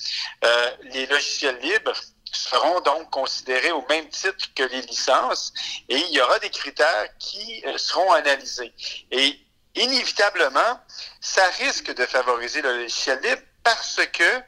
euh, 0.44 0.70
les 0.82 1.06
logiciels 1.06 1.58
libres 1.58 2.00
seront 2.32 2.80
donc 2.80 3.10
considérés 3.10 3.72
au 3.72 3.84
même 3.88 4.08
titre 4.08 4.46
que 4.54 4.62
les 4.62 4.82
licences 4.82 5.52
et 5.88 5.96
il 5.96 6.10
y 6.10 6.20
aura 6.20 6.38
des 6.38 6.50
critères 6.50 7.08
qui 7.18 7.62
seront 7.76 8.10
analysés. 8.12 8.72
Et 9.10 9.38
inévitablement, 9.74 10.80
ça 11.20 11.46
risque 11.58 11.92
de 11.94 12.06
favoriser 12.06 12.62
le 12.62 12.78
logiciel 12.78 13.20
libre 13.20 13.42
parce 13.62 14.00
que 14.12 14.42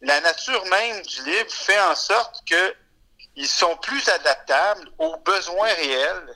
la 0.00 0.20
nature 0.20 0.64
même 0.66 1.02
du 1.02 1.24
libre 1.24 1.50
fait 1.50 1.80
en 1.80 1.94
sorte 1.94 2.42
qu'ils 2.46 3.48
sont 3.48 3.76
plus 3.76 4.08
adaptables 4.08 4.90
aux 4.98 5.16
besoins 5.18 5.72
réels 5.74 6.34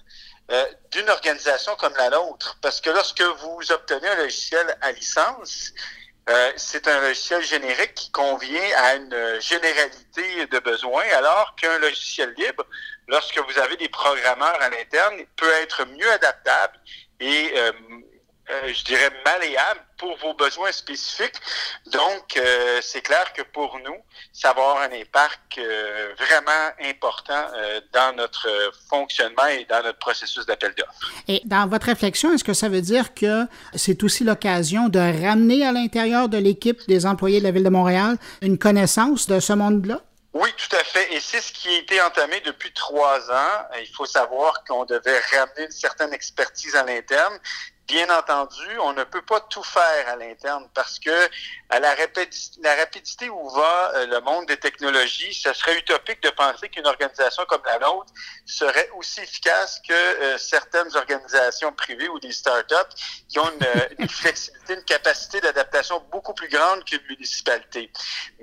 euh, 0.50 0.66
d'une 0.90 1.08
organisation 1.08 1.74
comme 1.76 1.94
la 1.96 2.10
nôtre. 2.10 2.58
Parce 2.60 2.80
que 2.80 2.90
lorsque 2.90 3.22
vous 3.22 3.72
obtenez 3.72 4.08
un 4.08 4.16
logiciel 4.16 4.76
à 4.80 4.92
licence, 4.92 5.72
euh, 6.28 6.52
c'est 6.56 6.86
un 6.88 7.00
logiciel 7.00 7.42
générique 7.42 7.94
qui 7.94 8.10
convient 8.10 8.76
à 8.76 8.94
une 8.94 9.40
généralité 9.40 10.46
de 10.46 10.58
besoins, 10.60 11.04
alors 11.16 11.54
qu'un 11.56 11.78
logiciel 11.78 12.32
libre, 12.36 12.64
lorsque 13.08 13.38
vous 13.38 13.58
avez 13.58 13.76
des 13.76 13.88
programmeurs 13.88 14.60
à 14.60 14.70
l'interne, 14.70 15.16
peut 15.36 15.52
être 15.62 15.84
mieux 15.86 16.10
adaptable 16.12 16.78
et 17.20 17.52
euh, 17.56 17.72
euh, 18.52 18.72
je 18.72 18.84
dirais, 18.84 19.10
malléable 19.24 19.80
pour 19.96 20.16
vos 20.18 20.34
besoins 20.34 20.72
spécifiques. 20.72 21.36
Donc, 21.86 22.36
euh, 22.36 22.80
c'est 22.82 23.00
clair 23.00 23.32
que 23.32 23.42
pour 23.42 23.78
nous, 23.84 23.96
ça 24.32 24.52
va 24.52 24.62
avoir 24.62 24.82
un 24.82 24.92
impact 24.92 25.58
euh, 25.58 26.12
vraiment 26.18 26.70
important 26.84 27.46
dans 27.92 28.14
notre 28.16 28.48
fonctionnement 28.88 29.46
et 29.46 29.64
dans 29.64 29.82
notre 29.82 29.98
processus 29.98 30.44
d'appel 30.44 30.74
d'offres. 30.76 31.12
Et 31.28 31.40
dans 31.44 31.66
votre 31.68 31.86
réflexion, 31.86 32.32
est-ce 32.32 32.44
que 32.44 32.54
ça 32.54 32.68
veut 32.68 32.80
dire 32.80 33.14
que 33.14 33.46
c'est 33.74 34.02
aussi 34.02 34.24
l'occasion 34.24 34.88
de 34.88 34.98
ramener 34.98 35.64
à 35.64 35.72
l'intérieur 35.72 36.28
de 36.28 36.38
l'équipe 36.38 36.80
des 36.88 37.06
employés 37.06 37.38
de 37.38 37.44
la 37.44 37.52
Ville 37.52 37.64
de 37.64 37.70
Montréal 37.70 38.16
une 38.42 38.58
connaissance 38.58 39.26
de 39.28 39.40
ce 39.40 39.52
monde-là? 39.52 40.00
Oui, 40.34 40.48
tout 40.56 40.76
à 40.76 40.82
fait. 40.82 41.12
Et 41.12 41.20
c'est 41.20 41.42
ce 41.42 41.52
qui 41.52 41.68
a 41.68 41.78
été 41.78 42.00
entamé 42.00 42.40
depuis 42.40 42.72
trois 42.72 43.30
ans. 43.30 43.66
Il 43.80 43.94
faut 43.94 44.06
savoir 44.06 44.64
qu'on 44.64 44.86
devait 44.86 45.20
ramener 45.30 45.66
une 45.66 45.70
certaine 45.70 46.14
expertise 46.14 46.74
à 46.74 46.84
l'interne. 46.84 47.38
Bien 47.88 48.08
entendu, 48.16 48.78
on 48.80 48.92
ne 48.92 49.02
peut 49.02 49.22
pas 49.22 49.40
tout 49.40 49.62
faire 49.62 50.08
à 50.08 50.16
l'interne 50.16 50.68
parce 50.72 51.00
que 51.00 51.10
à 51.68 51.80
la, 51.80 51.96
la 52.62 52.76
rapidité 52.76 53.28
où 53.28 53.48
va 53.50 53.92
euh, 53.94 54.06
le 54.06 54.20
monde 54.20 54.46
des 54.46 54.56
technologies, 54.56 55.34
ce 55.34 55.52
serait 55.52 55.78
utopique 55.78 56.22
de 56.22 56.30
penser 56.30 56.68
qu'une 56.68 56.86
organisation 56.86 57.44
comme 57.48 57.62
la 57.64 57.80
nôtre 57.80 58.12
serait 58.46 58.88
aussi 58.96 59.20
efficace 59.20 59.82
que 59.86 59.92
euh, 59.92 60.38
certaines 60.38 60.94
organisations 60.94 61.72
privées 61.72 62.08
ou 62.08 62.20
des 62.20 62.32
startups 62.32 62.94
qui 63.28 63.40
ont 63.40 63.50
une, 63.50 63.64
euh, 63.64 63.88
une 63.98 64.08
flexibilité, 64.22 64.74
une 64.74 64.84
capacité 64.84 65.40
d'adaptation 65.40 66.00
beaucoup 66.12 66.34
plus 66.34 66.48
grande 66.48 66.84
qu'une 66.84 67.02
municipalité. 67.08 67.90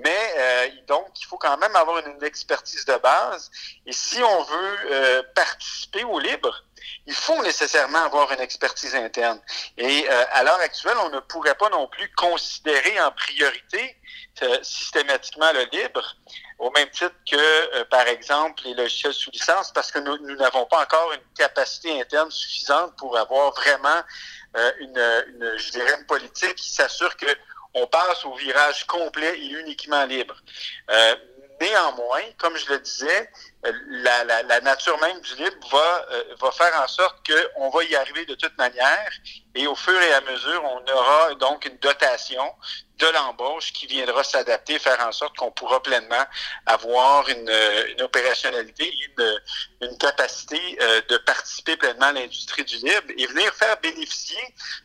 Mais 0.04 0.74
donc, 0.86 1.08
il 1.20 1.24
faut 1.24 1.38
quand 1.38 1.56
même 1.58 1.74
avoir 1.76 1.98
une, 1.98 2.12
une, 2.14 2.24
expertise 2.24 2.84
de 2.84 2.96
base. 2.96 3.50
Et 3.86 3.92
si 3.92 4.22
on 4.22 4.42
veut 4.42 5.22
participer 5.34 6.04
au 6.04 6.18
libre, 6.18 6.64
il 7.06 7.14
faut 7.14 7.42
nécessairement 7.42 8.04
avoir 8.04 8.32
une 8.32 8.40
expertise 8.40 8.94
interne. 8.94 9.40
Et 9.76 10.06
euh, 10.08 10.24
à 10.32 10.42
l'heure 10.42 10.60
actuelle, 10.60 10.96
on 11.04 11.10
ne 11.10 11.20
pourrait 11.20 11.54
pas 11.54 11.68
non 11.70 11.86
plus 11.88 12.10
considérer 12.14 13.00
en 13.00 13.10
priorité 13.12 13.96
euh, 14.42 14.58
systématiquement 14.62 15.52
le 15.52 15.64
libre, 15.76 16.16
au 16.58 16.70
même 16.70 16.88
titre 16.90 17.14
que, 17.30 17.36
euh, 17.36 17.84
par 17.90 18.06
exemple, 18.06 18.62
les 18.64 18.74
logiciels 18.74 19.14
sous 19.14 19.30
licence, 19.30 19.72
parce 19.72 19.90
que 19.90 19.98
nous 19.98 20.36
n'avons 20.36 20.66
pas 20.66 20.82
encore 20.82 21.12
une 21.12 21.34
capacité 21.36 22.00
interne 22.00 22.30
suffisante 22.30 22.96
pour 22.96 23.16
avoir 23.16 23.52
vraiment 23.52 24.02
une, 24.80 25.54
je 25.58 25.70
dirais, 25.70 25.94
une 26.00 26.06
politique 26.06 26.56
qui 26.56 26.70
s'assure 26.70 27.16
que 27.16 27.26
on 27.74 27.86
passe 27.86 28.24
au 28.24 28.34
virage 28.34 28.84
complet 28.88 29.38
et 29.38 29.46
uniquement 29.46 30.04
libre. 30.04 30.34
Néanmoins, 31.60 32.22
comme 32.38 32.56
je 32.56 32.72
le 32.72 32.78
disais, 32.78 33.30
la, 33.88 34.24
la, 34.24 34.60
nature 34.60 34.98
même 35.00 35.20
du 35.20 35.34
libre 35.36 35.68
va, 35.70 36.06
euh, 36.12 36.34
va 36.40 36.50
faire 36.50 36.72
en 36.82 36.88
sorte 36.88 37.18
qu'on 37.26 37.68
va 37.70 37.84
y 37.84 37.94
arriver 37.94 38.24
de 38.24 38.34
toute 38.34 38.56
manière. 38.56 39.10
Et 39.54 39.66
au 39.66 39.74
fur 39.74 40.00
et 40.00 40.12
à 40.14 40.20
mesure, 40.22 40.64
on 40.64 40.92
aura 40.92 41.34
donc 41.34 41.66
une 41.66 41.76
dotation 41.78 42.54
de 43.00 43.06
l'embauche 43.14 43.72
qui 43.72 43.86
viendra 43.86 44.22
s'adapter, 44.22 44.78
faire 44.78 44.98
en 45.06 45.12
sorte 45.12 45.36
qu'on 45.36 45.50
pourra 45.50 45.82
pleinement 45.82 46.24
avoir 46.66 47.28
une, 47.28 47.50
une 47.94 48.02
opérationnalité, 48.02 48.92
une, 49.18 49.88
une 49.88 49.96
capacité 49.96 50.58
euh, 50.82 51.00
de 51.08 51.16
participer 51.18 51.76
pleinement 51.76 52.06
à 52.06 52.12
l'industrie 52.12 52.64
du 52.64 52.76
libre 52.76 53.12
et 53.16 53.26
venir 53.26 53.52
faire 53.54 53.76
bénéficier, 53.82 54.38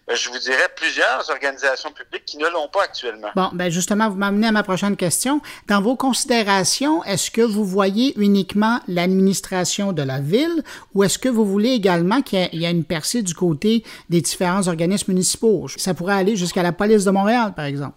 euh, 0.10 0.16
je 0.16 0.30
vous 0.30 0.38
dirais, 0.38 0.70
plusieurs 0.76 1.30
organisations 1.30 1.92
publiques 1.92 2.26
qui 2.26 2.38
ne 2.38 2.48
l'ont 2.48 2.70
pas 2.70 2.84
actuellement. 2.84 3.30
Bon, 3.36 3.50
ben 3.54 3.70
justement, 3.70 4.10
vous 4.10 4.16
m'amenez 4.16 4.48
à 4.48 4.52
ma 4.52 4.64
prochaine 4.64 4.96
question. 4.96 5.42
Dans 5.68 5.82
vos 5.82 5.96
considérations, 5.96 7.04
est-ce 7.04 7.30
que 7.30 7.42
vous 7.42 7.66
voyez 7.66 8.14
uniquement 8.18 8.80
l'administration 8.88 9.92
de 9.92 10.02
la 10.02 10.20
ville 10.20 10.64
ou 10.94 11.04
est-ce 11.04 11.20
que 11.20 11.30
vous 11.30 11.46
voulez 11.46 11.72
également 11.72 12.22
qu'il 12.22 12.50
y, 12.54 12.66
ait 12.66 12.72
une 12.72 12.86
percée 12.86 13.22
du 13.22 13.34
côté 13.34 13.84
des 14.10 14.22
différents 14.22 14.68
organismes 14.68 15.12
municipaux? 15.12 15.68
Ça 15.76 15.94
pourrait 15.94 16.16
aller 16.16 16.36
jusqu'à 16.36 16.64
la 16.64 16.72
police 16.72 17.04
de 17.04 17.12
Montréal, 17.12 17.54
par 17.56 17.66
exemple. 17.66 17.96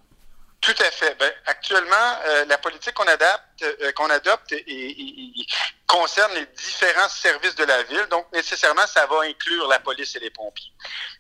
Tout 0.61 0.75
à 0.81 0.91
fait. 0.91 1.15
Ben, 1.19 1.33
actuellement, 1.47 2.19
euh, 2.27 2.45
la 2.47 2.59
politique 2.59 2.95
qu'on 2.95 3.07
adapte, 3.07 3.63
euh, 3.63 3.93
qu'on 3.93 4.11
adopte 4.11 4.53
est, 4.53 5.47
concerne 5.87 6.35
les 6.35 6.47
différents 6.47 7.09
services 7.09 7.55
de 7.55 7.65
la 7.65 7.83
ville. 7.85 8.07
Donc, 8.11 8.27
nécessairement, 8.33 8.87
ça 8.87 9.07
va 9.07 9.23
inclure 9.23 9.69
la 9.69 9.79
police 9.79 10.17
et 10.17 10.21
les 10.21 10.31
pompiers. 10.31 10.73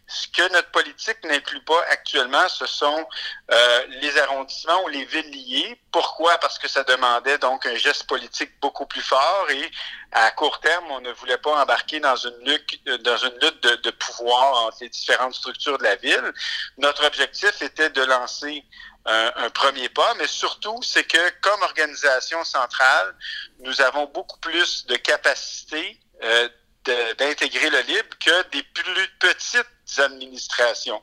Ce 0.09 0.26
que 0.28 0.52
notre 0.52 0.71
politique 0.71 1.18
n'inclut 1.25 1.62
pas 1.62 1.83
actuellement, 1.90 2.49
ce 2.49 2.66
sont 2.66 3.07
euh, 3.50 3.87
les 4.00 4.18
arrondissements 4.18 4.83
ou 4.85 4.88
les 4.88 5.04
villes 5.04 5.30
liées. 5.30 5.80
Pourquoi? 5.92 6.37
Parce 6.38 6.59
que 6.59 6.68
ça 6.68 6.83
demandait 6.83 7.38
donc 7.38 7.64
un 7.64 7.76
geste 7.76 8.07
politique 8.07 8.59
beaucoup 8.61 8.87
plus 8.87 9.02
fort 9.02 9.47
et 9.50 9.71
à 10.12 10.30
court 10.30 10.61
terme, 10.61 10.90
on 10.90 11.00
ne 11.00 11.12
voulait 11.12 11.38
pas 11.38 11.62
embarquer 11.62 12.00
dans 12.00 12.16
une 12.16 12.38
lutte, 12.45 13.02
dans 13.02 13.16
une 13.18 13.38
lutte 13.42 13.62
de, 13.62 13.76
de 13.76 13.90
pouvoir 13.90 14.64
entre 14.64 14.78
les 14.80 14.88
différentes 14.88 15.35
structures 15.35 15.76
de 15.76 15.83
la 15.83 15.97
ville. 15.97 16.33
Notre 16.78 17.07
objectif 17.07 17.61
était 17.61 17.90
de 17.90 18.02
lancer 18.02 18.64
un, 19.05 19.50
premier 19.50 19.88
pas, 19.88 20.14
mais 20.19 20.26
surtout, 20.26 20.83
c'est 20.83 21.05
que 21.05 21.31
comme 21.40 21.62
organisation 21.62 22.45
centrale, 22.45 23.14
nous 23.61 23.81
avons 23.81 24.07
beaucoup 24.07 24.38
plus 24.40 24.87
de 24.87 24.97
capacité 24.97 25.99
euh, 26.23 26.49
d'intégrer 26.85 27.71
le 27.71 27.81
libre 27.81 28.17
que 28.25 28.50
des 28.50 28.62
plus 28.62 29.09
petites 29.19 29.67
administrations. 29.99 31.02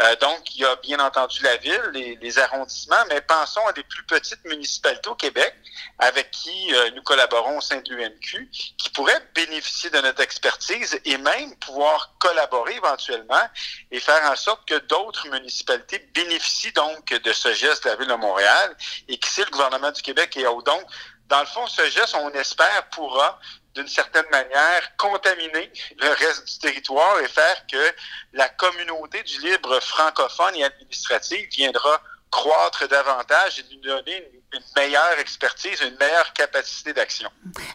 Euh, 0.00 0.16
donc, 0.16 0.54
il 0.54 0.62
y 0.62 0.64
a 0.64 0.76
bien 0.76 0.98
entendu 0.98 1.42
la 1.42 1.56
ville, 1.56 2.16
les, 2.20 2.38
arrondissements, 2.38 3.04
mais 3.08 3.20
pensons 3.20 3.64
à 3.66 3.72
des 3.72 3.84
plus 3.84 4.04
petites 4.06 4.44
municipalités 4.44 5.08
au 5.08 5.14
Québec 5.14 5.54
avec 5.98 6.30
qui 6.30 6.74
euh, 6.74 6.90
nous 6.96 7.02
collaborons 7.02 7.58
au 7.58 7.60
sein 7.60 7.80
de 7.80 7.94
l'UMQ, 7.94 8.50
qui 8.50 8.90
pourraient 8.90 9.22
bénéficier 9.34 9.90
de 9.90 9.98
notre 9.98 10.20
expertise 10.20 10.98
et 11.04 11.16
même 11.18 11.54
pouvoir 11.56 12.14
collaborer 12.18 12.74
éventuellement 12.76 13.48
et 13.90 14.00
faire 14.00 14.30
en 14.30 14.36
sorte 14.36 14.66
que 14.66 14.78
d'autres 14.86 15.28
municipalités 15.28 15.98
bénéficient 16.14 16.72
donc 16.72 17.12
de 17.12 17.32
ce 17.32 17.52
geste 17.54 17.84
de 17.84 17.90
la 17.90 17.96
ville 17.96 18.08
de 18.08 18.14
Montréal 18.14 18.76
et 19.08 19.18
qui, 19.18 19.30
c'est 19.30 19.44
le 19.44 19.50
gouvernement 19.50 19.92
du 19.92 20.02
Québec 20.02 20.36
et 20.36 20.44
donc, 20.44 20.82
dans 21.28 21.40
le 21.40 21.46
fond, 21.46 21.66
ce 21.66 21.88
geste, 21.90 22.14
on 22.14 22.30
espère, 22.30 22.88
pourra 22.90 23.38
d'une 23.74 23.88
certaine 23.88 24.26
manière, 24.30 24.96
contaminer 24.96 25.70
le 26.00 26.08
reste 26.08 26.46
du 26.46 26.58
territoire 26.58 27.20
et 27.20 27.28
faire 27.28 27.66
que 27.70 27.94
la 28.32 28.48
communauté 28.48 29.22
du 29.22 29.40
libre 29.40 29.80
francophone 29.80 30.54
et 30.56 30.64
administrative 30.64 31.48
viendra 31.50 32.00
croître 32.30 32.88
davantage 32.88 33.60
et 33.60 33.74
nous 33.74 33.80
donner 33.80 34.16
une, 34.52 34.60
meilleure 34.76 35.18
expertise, 35.18 35.80
une 35.80 35.96
meilleure 35.98 36.32
capacité 36.32 36.92
d'action. 36.92 37.28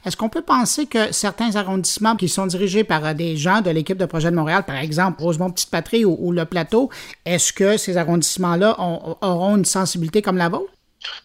Est-ce 0.05 0.15
qu'on 0.15 0.29
peut 0.29 0.41
penser 0.41 0.85
que 0.85 1.11
certains 1.11 1.55
arrondissements 1.57 2.15
qui 2.15 2.29
sont 2.29 2.45
dirigés 2.45 2.85
par 2.85 3.13
des 3.15 3.35
gens 3.35 3.59
de 3.59 3.69
l'équipe 3.69 3.97
de 3.97 4.05
Projet 4.05 4.31
de 4.31 4.35
Montréal, 4.35 4.63
par 4.65 4.77
exemple 4.77 5.21
Rosemont-Petite-Patrie 5.21 6.05
ou, 6.05 6.31
Le 6.31 6.45
Plateau, 6.45 6.89
est-ce 7.25 7.51
que 7.51 7.75
ces 7.75 7.97
arrondissements-là 7.97 8.75
auront 8.79 9.57
une 9.57 9.65
sensibilité 9.65 10.21
comme 10.21 10.37
la 10.37 10.47
vôtre? 10.47 10.71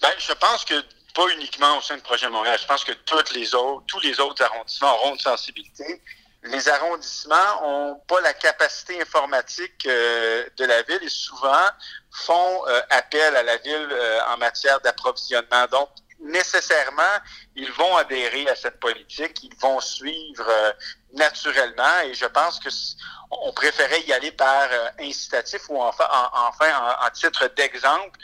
Bien, 0.01 0.11
je 0.19 0.33
pense 0.33 0.65
que 0.65 0.75
pas 1.15 1.29
uniquement 1.29 1.79
au 1.79 1.81
sein 1.81 1.97
de 1.97 2.03
Projet 2.03 2.29
Montréal. 2.29 2.59
Je 2.61 2.67
pense 2.67 2.85
que 2.85 2.93
toutes 2.93 3.33
les 3.35 3.55
autres, 3.55 3.85
tous 3.87 4.01
les 4.01 4.19
autres 4.21 4.43
arrondissements 4.43 4.95
auront 4.97 5.13
une 5.13 5.21
sensibilité. 5.21 6.03
Les 6.43 6.69
arrondissements 6.69 7.63
ont 7.63 7.95
pas 8.07 8.21
la 8.21 8.35
capacité 8.35 9.01
informatique 9.01 9.87
euh, 9.87 10.45
de 10.59 10.65
la 10.67 10.83
ville 10.83 11.03
et 11.03 11.09
souvent 11.09 11.67
font 12.11 12.67
euh, 12.67 12.83
appel 12.91 13.35
à 13.35 13.43
la 13.43 13.57
ville 13.59 13.89
euh, 13.91 14.21
en 14.29 14.37
matière 14.37 14.79
d'approvisionnement. 14.81 15.67
Donc, 15.71 15.89
nécessairement, 16.21 17.03
ils 17.55 17.73
vont 17.73 17.97
adhérer 17.97 18.47
à 18.49 18.57
cette 18.57 18.79
politique, 18.79 19.43
ils 19.43 19.57
vont 19.59 19.81
suivre 19.81 20.47
naturellement 21.15 22.01
et 22.05 22.15
je 22.15 22.27
pense 22.27 22.59
que 22.59 22.69
on 23.31 23.53
préférait 23.53 24.03
y 24.03 24.13
aller 24.13 24.33
par 24.33 24.69
incitatif 25.01 25.63
ou 25.69 25.81
enfin, 25.83 26.07
enfin 26.33 26.97
en 27.05 27.11
titre 27.11 27.51
d'exemple 27.57 28.19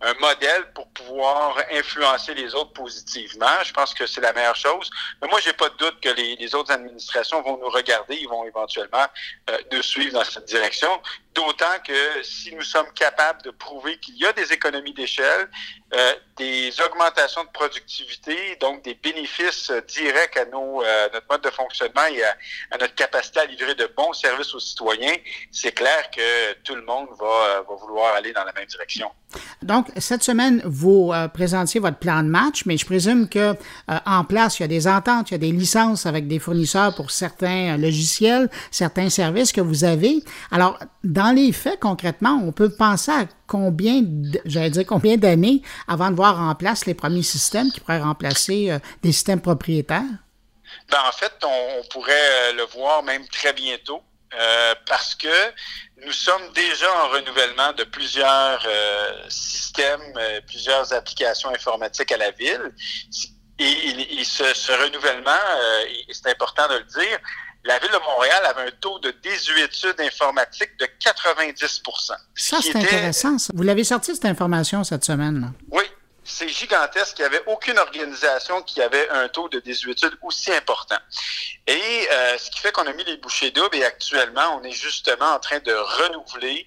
un 0.00 0.14
modèle 0.14 0.72
pour 0.74 0.88
pouvoir 0.88 1.56
influencer 1.72 2.34
les 2.34 2.54
autres 2.54 2.72
positivement. 2.72 3.46
Je 3.64 3.72
pense 3.72 3.94
que 3.94 4.06
c'est 4.06 4.20
la 4.20 4.32
meilleure 4.32 4.56
chose. 4.56 4.90
Mais 5.20 5.28
moi, 5.28 5.40
j'ai 5.40 5.52
pas 5.52 5.68
de 5.68 5.76
doute 5.76 6.00
que 6.00 6.10
les, 6.10 6.54
autres 6.54 6.72
administrations 6.72 7.42
vont 7.42 7.58
nous 7.58 7.68
regarder, 7.68 8.16
ils 8.16 8.28
vont 8.28 8.44
éventuellement 8.44 9.06
euh, 9.50 9.58
nous 9.72 9.82
suivre 9.82 10.12
dans 10.14 10.24
cette 10.24 10.46
direction. 10.46 10.88
D'autant 11.34 11.78
que 11.86 12.22
si 12.22 12.54
nous 12.54 12.62
sommes 12.62 12.90
capables 12.94 13.42
de 13.42 13.50
prouver 13.50 13.98
qu'il 13.98 14.16
y 14.16 14.26
a 14.26 14.32
des 14.32 14.52
économies 14.52 14.94
d'échelle, 14.94 15.48
euh, 15.94 16.14
des 16.36 16.72
augmentations 16.80 17.44
de 17.44 17.50
productivité, 17.50 18.56
donc 18.60 18.82
des 18.82 18.94
bénéfices 18.94 19.70
directs 19.88 20.36
à 20.36 20.46
nos, 20.46 20.82
euh, 20.82 21.08
notre 21.12 21.26
mode 21.30 21.42
de 21.42 21.50
fonctionnement 21.50 22.06
et 22.10 22.24
à, 22.24 22.78
notre 22.80 22.94
capacité 22.94 23.40
à 23.40 23.46
livrer 23.46 23.74
de 23.74 23.86
bons 23.96 24.12
services 24.12 24.54
aux 24.54 24.60
citoyens, 24.60 25.14
c'est 25.52 25.72
clair 25.72 26.10
que 26.10 26.54
tout 26.64 26.74
le 26.74 26.82
monde 26.82 27.08
va, 27.18 27.62
va 27.68 27.74
vouloir 27.76 28.14
aller 28.14 28.32
dans 28.32 28.44
la 28.44 28.52
même 28.52 28.66
direction. 28.66 29.10
Donc, 29.62 29.88
cette 29.98 30.22
semaine, 30.22 30.62
vous 30.64 31.10
euh, 31.12 31.28
présentiez 31.28 31.80
votre 31.80 31.98
plan 31.98 32.22
de 32.22 32.28
match, 32.28 32.64
mais 32.64 32.76
je 32.76 32.86
présume 32.86 33.28
que 33.28 33.38
euh, 33.38 33.54
en 34.06 34.24
place, 34.24 34.58
il 34.58 34.62
y 34.62 34.64
a 34.64 34.68
des 34.68 34.88
ententes, 34.88 35.30
il 35.30 35.32
y 35.32 35.34
a 35.34 35.38
des 35.38 35.52
licences 35.52 36.06
avec 36.06 36.26
des 36.28 36.38
fournisseurs 36.38 36.94
pour 36.94 37.10
certains 37.10 37.76
logiciels, 37.76 38.48
certains 38.70 39.10
services 39.10 39.52
que 39.52 39.60
vous 39.60 39.84
avez. 39.84 40.22
Alors, 40.50 40.78
dans 41.04 41.17
les 41.26 41.52
faits, 41.52 41.80
concrètement, 41.80 42.40
on 42.44 42.52
peut 42.52 42.70
penser 42.70 43.10
à 43.10 43.24
combien, 43.46 44.02
j'allais 44.44 44.70
dire 44.70 44.86
combien 44.86 45.16
d'années 45.16 45.62
avant 45.86 46.10
de 46.10 46.16
voir 46.16 46.40
en 46.40 46.54
place 46.54 46.86
les 46.86 46.94
premiers 46.94 47.22
systèmes 47.22 47.70
qui 47.70 47.80
pourraient 47.80 48.00
remplacer 48.00 48.70
euh, 48.70 48.78
des 49.02 49.12
systèmes 49.12 49.40
propriétaires? 49.40 50.02
Ben, 50.90 50.98
en 51.06 51.12
fait, 51.12 51.32
on 51.44 51.82
pourrait 51.90 52.52
le 52.54 52.64
voir 52.64 53.02
même 53.02 53.26
très 53.28 53.52
bientôt. 53.52 54.02
Euh, 54.34 54.74
parce 54.86 55.14
que 55.14 55.52
nous 56.04 56.12
sommes 56.12 56.52
déjà 56.52 56.86
en 57.04 57.08
renouvellement 57.08 57.72
de 57.72 57.84
plusieurs 57.84 58.62
euh, 58.66 59.24
systèmes, 59.30 60.12
euh, 60.16 60.40
plusieurs 60.46 60.92
applications 60.92 61.48
informatiques 61.48 62.12
à 62.12 62.18
la 62.18 62.30
ville. 62.32 62.74
Et, 63.58 64.24
ce, 64.24 64.72
renouvellement, 64.84 65.30
c'est 66.12 66.28
important 66.28 66.68
de 66.68 66.74
le 66.74 66.84
dire, 66.84 67.18
la 67.64 67.78
ville 67.78 67.90
de 67.90 67.98
Montréal 67.98 68.42
avait 68.46 68.68
un 68.68 68.70
taux 68.80 68.98
de 69.00 69.10
désuétude 69.22 70.00
informatique 70.00 70.70
de 70.78 70.86
90% 71.04 72.12
Ça, 72.34 72.58
c'est 72.62 72.76
intéressant. 72.76 73.36
Vous 73.54 73.62
l'avez 73.62 73.84
sorti, 73.84 74.14
cette 74.14 74.24
information, 74.24 74.84
cette 74.84 75.04
semaine. 75.04 75.52
Oui, 75.70 75.84
c'est 76.24 76.48
gigantesque. 76.48 77.18
Il 77.18 77.22
n'y 77.22 77.26
avait 77.26 77.42
aucune 77.46 77.78
organisation 77.78 78.62
qui 78.62 78.80
avait 78.80 79.08
un 79.10 79.28
taux 79.28 79.48
de 79.48 79.58
désuétude 79.60 80.16
aussi 80.22 80.52
important. 80.52 80.98
Et 81.66 81.80
euh, 82.10 82.38
ce 82.38 82.50
qui 82.50 82.60
fait 82.60 82.70
qu'on 82.70 82.86
a 82.86 82.92
mis 82.92 83.04
les 83.04 83.16
bouchées 83.16 83.50
doubles 83.50 83.76
et 83.76 83.84
actuellement, 83.84 84.60
on 84.60 84.62
est 84.62 84.72
justement 84.72 85.32
en 85.32 85.40
train 85.40 85.58
de 85.58 85.72
renouveler 85.72 86.66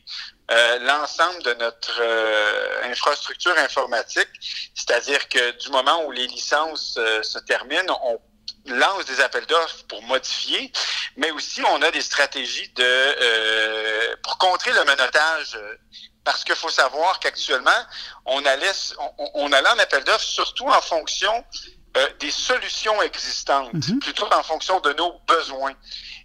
euh, 0.52 0.80
l'ensemble 0.80 1.42
de 1.44 1.54
notre 1.54 2.00
euh, 2.02 2.92
infrastructure 2.92 3.58
informatique. 3.58 4.30
C'est-à-dire 4.76 5.30
que 5.30 5.58
du 5.64 5.70
moment 5.70 6.06
où 6.06 6.12
les 6.12 6.28
licences 6.28 7.00
se 7.22 7.40
terminent, 7.40 8.00
on 8.04 8.20
lance 8.66 9.06
des 9.06 9.20
appels 9.22 9.46
d'offres 9.46 9.86
pour 9.88 10.02
modifier, 10.04 10.72
mais 11.18 11.32
aussi 11.32 11.62
on 11.64 11.82
a 11.82 11.92
des 11.92 12.02
stratégies 12.02 12.70
de 12.76 14.16
pour 14.22 14.38
contrer 14.38 14.72
le 14.74 14.84
menottage 14.86 15.58
parce 16.24 16.44
qu'il 16.44 16.56
faut 16.56 16.70
savoir 16.70 17.20
qu'actuellement, 17.20 17.72
on 18.26 18.46
allait, 18.46 18.72
on, 19.34 19.52
allait 19.52 19.70
en 19.70 19.80
appel 19.80 20.04
d'offres 20.04 20.20
surtout 20.20 20.68
en 20.68 20.82
fonction 20.82 21.44
euh, 21.98 22.08
des 22.20 22.32
solutions 22.32 23.02
existantes, 23.02 23.74
mhm. 23.74 24.00
plutôt 24.00 24.32
en 24.32 24.44
fonction 24.44 24.80
de 24.80 24.94
nos 24.94 25.20
besoins. 25.28 25.74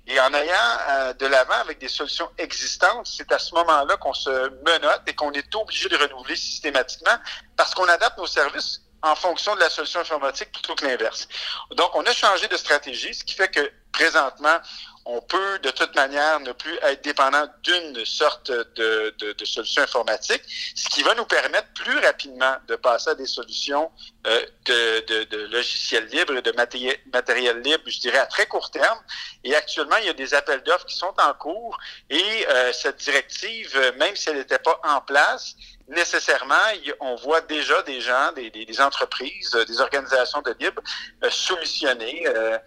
Et 0.07 0.21
en 0.21 0.33
ayant 0.35 0.79
euh, 0.89 1.13
de 1.15 1.27
l'avant 1.27 1.55
avec 1.55 1.79
des 1.79 1.89
solutions 1.89 2.31
existantes, 2.39 3.07
c'est 3.07 3.33
à 3.33 3.39
ce 3.39 3.55
moment-là 3.55 3.97
qu'on 3.97 4.15
se 4.15 4.31
menote 4.65 5.03
et 5.09 5.15
qu'on 5.15 5.33
est 5.33 5.55
obligé 5.55 5.89
de 5.89 5.97
renouveler 5.97 6.37
systématiquement 6.37 7.17
parce 7.57 7.75
qu'on 7.75 7.89
adapte 7.89 8.19
nos 8.19 8.27
services 8.27 8.83
en 9.03 9.15
fonction 9.15 9.55
de 9.55 9.61
la 9.61 9.71
solution 9.71 10.01
informatique 10.01 10.51
plutôt 10.53 10.75
que 10.75 10.87
l'inverse. 10.87 11.29
Donc, 11.73 11.95
on 11.95 12.03
a 12.03 12.13
changé 12.13 12.49
de 12.49 12.57
stratégie, 12.57 13.15
ce 13.15 13.25
qui 13.25 13.35
fait 13.35 13.49
que 13.49 13.71
présentement, 13.93 14.59
on 15.07 15.21
peut 15.21 15.59
de 15.61 15.71
toute 15.71 15.95
manière 15.95 16.41
ne 16.41 16.51
plus 16.51 16.77
être 16.83 17.03
dépendant 17.05 17.47
d'une 17.63 18.05
sorte 18.05 18.51
de, 18.51 19.15
solution 19.45 19.83
informatique, 19.83 20.43
ce 20.75 20.89
qui 20.89 21.05
va 21.05 21.15
nous 21.15 21.25
permettre 21.25 21.69
plus 21.75 21.97
rapidement 22.01 22.57
de 22.67 22.75
passer 22.75 23.11
à 23.11 23.15
des 23.15 23.27
solutions 23.27 23.91
euh, 24.27 24.45
de, 24.65 25.25
de, 25.25 25.37
logiciels 25.47 26.07
libres 26.07 26.37
et 26.37 26.43
de 26.43 26.51
matériel, 26.53 26.99
matériel 27.13 27.61
libre, 27.61 27.85
je 27.87 28.01
dirais, 28.01 28.19
à 28.19 28.27
très 28.27 28.47
court 28.47 28.71
terme. 28.73 28.99
Et 29.45 29.55
actuellement, 29.55 29.97
il 30.01 30.07
y 30.07 30.11
a 30.11 30.15
des 30.15 30.35
appels 30.35 30.63
d'offres 30.65 30.87
qui 30.87 30.97
sont 30.97 31.15
en 31.19 31.35
cours 31.35 31.79
et 32.11 32.47
euh, 32.49 32.73
cette 32.73 32.97
directive, 32.97 33.95
même 33.99 34.17
si 34.17 34.29
elle 34.29 34.39
n'était 34.39 34.59
pas 34.59 34.81
en 34.83 35.01
place, 35.03 35.55
nécessairement, 35.89 36.55
on 37.01 37.15
voit 37.17 37.41
déjà 37.43 37.83
des 37.83 38.01
gens, 38.01 38.33
des, 38.35 38.51
des, 38.51 38.81
entreprises, 38.81 39.55
euh, 39.55 39.65
des 39.65 39.81
organisations 39.81 40.43
de 40.43 40.55
libre 40.59 40.83
euh, 41.23 41.31
soumissionner. 41.31 42.27
Euh, 42.27 42.59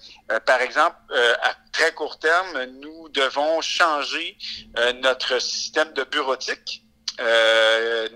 par 0.45 0.61
exemple, 0.61 0.97
à 1.41 1.53
très 1.71 1.91
court 1.93 2.19
terme, 2.19 2.65
nous 2.81 3.09
devons 3.09 3.61
changer 3.61 4.37
notre 5.01 5.39
système 5.39 5.91
de 5.93 6.03
bureautique. 6.03 6.83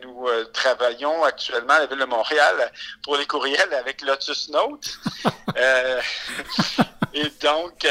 nous 0.03 0.27
travaillons 0.53 1.23
actuellement 1.23 1.73
à 1.73 1.79
la 1.79 1.85
Ville 1.87 1.99
de 1.99 2.05
Montréal 2.05 2.71
pour 3.03 3.17
les 3.17 3.25
courriels 3.25 3.73
avec 3.73 4.01
Lotus 4.01 4.49
Note. 4.49 4.85
et 7.13 7.29
donc, 7.41 7.85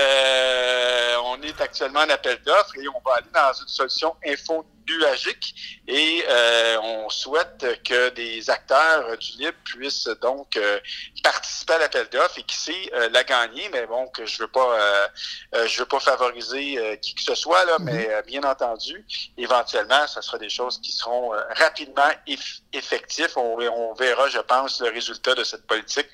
on 1.25 1.42
est 1.42 1.61
actuellement 1.61 2.01
en 2.01 2.11
appel 2.11 2.40
d'offres 2.42 2.77
et 2.77 2.88
on 2.88 3.01
va 3.05 3.16
aller 3.16 3.27
dans 3.35 3.53
une 3.61 3.68
solution 3.68 4.14
info 4.25 4.64
nuagique 4.88 5.81
et 5.88 6.25
euh, 6.29 6.77
on 6.83 7.09
souhaite 7.11 7.83
que 7.85 8.11
des 8.11 8.49
acteurs 8.51 9.16
du 9.18 9.33
libre 9.38 9.57
puissent 9.64 10.09
donc 10.21 10.57
euh, 10.57 10.79
participer 11.23 11.75
à 11.75 11.79
l'appel 11.79 12.07
d'offres 12.11 12.38
et 12.38 12.42
qui 12.42 12.57
sait 12.57 12.90
la 13.12 13.25
gagner. 13.25 13.68
Mais 13.73 13.87
bon, 13.87 14.07
que 14.09 14.27
je 14.27 14.38
veux 14.42 14.49
pas, 14.49 15.09
je 15.53 15.79
veux 15.81 15.87
pas 15.87 16.01
favoriser 16.01 16.99
qui 17.01 17.14
que 17.14 17.23
ce 17.23 17.35
soit 17.35 17.64
là, 17.64 17.77
mais 17.81 18.07
mm-hmm. 18.07 18.27
bien 18.27 18.42
entendu, 18.42 19.05
éventuellement, 19.37 20.07
ce 20.07 20.21
sera 20.21 20.38
des 20.38 20.49
choses 20.49 20.81
qui 20.81 20.92
seront 20.92 21.31
rapidement 21.57 22.11
effectives. 22.73 23.33
On, 23.37 23.59
on, 23.61 23.95
verra, 23.95 24.29
je 24.29 24.38
pense, 24.38 24.81
le 24.81 24.90
résultat 24.90 25.35
de 25.35 25.45
cette 25.45 25.66
politique 25.66 26.09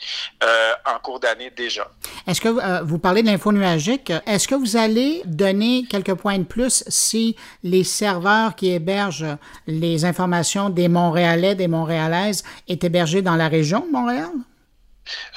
en 0.85 0.98
cours 0.98 1.20
d'année 1.20 1.50
déjà. 1.50 1.90
Est-ce 2.26 2.40
que 2.40 2.83
vous 2.83 2.98
parlez 2.98 3.22
de 3.22 3.28
l'info 3.28 3.52
nuagique 3.52 4.12
Est-ce 4.26 4.48
que 4.48 4.54
vous 4.54 4.76
allez 4.76 5.22
donner 5.24 5.85
quelques 5.88 6.14
points 6.14 6.38
de 6.38 6.44
plus 6.44 6.85
si 6.88 7.37
les 7.62 7.85
serveurs 7.85 8.54
qui 8.59 8.73
hébergent 8.73 9.37
les 9.66 10.05
informations 10.05 10.68
des 10.68 10.88
Montréalais, 10.88 11.55
des 11.55 11.68
Montréalaises 11.68 12.42
est 12.66 12.85
hébergé 12.85 13.23
dans 13.23 13.37
la 13.37 13.49
région 13.49 13.87
de 13.87 13.90
Montréal? 13.90 14.31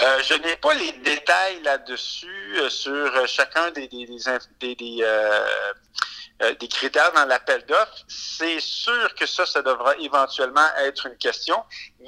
Euh, 0.02 0.18
je 0.28 0.34
n'ai 0.34 0.58
pas 0.58 0.74
les 0.74 0.92
détails 1.04 1.62
là-dessus 1.64 2.28
euh, 2.58 2.70
sur 2.70 3.28
chacun 3.28 3.72
des, 3.72 3.88
des, 3.88 4.06
des, 4.76 4.98
euh, 5.02 6.54
des 6.60 6.68
critères 6.68 7.12
dans 7.14 7.26
l'appel 7.26 7.64
d'offres. 7.68 8.04
C'est 8.08 8.60
sûr 8.60 9.16
que 9.16 9.26
ça, 9.26 9.46
ça 9.46 9.62
devra 9.62 9.96
éventuellement 9.98 10.68
être 10.86 11.06
une 11.06 11.16
question. 11.16 11.56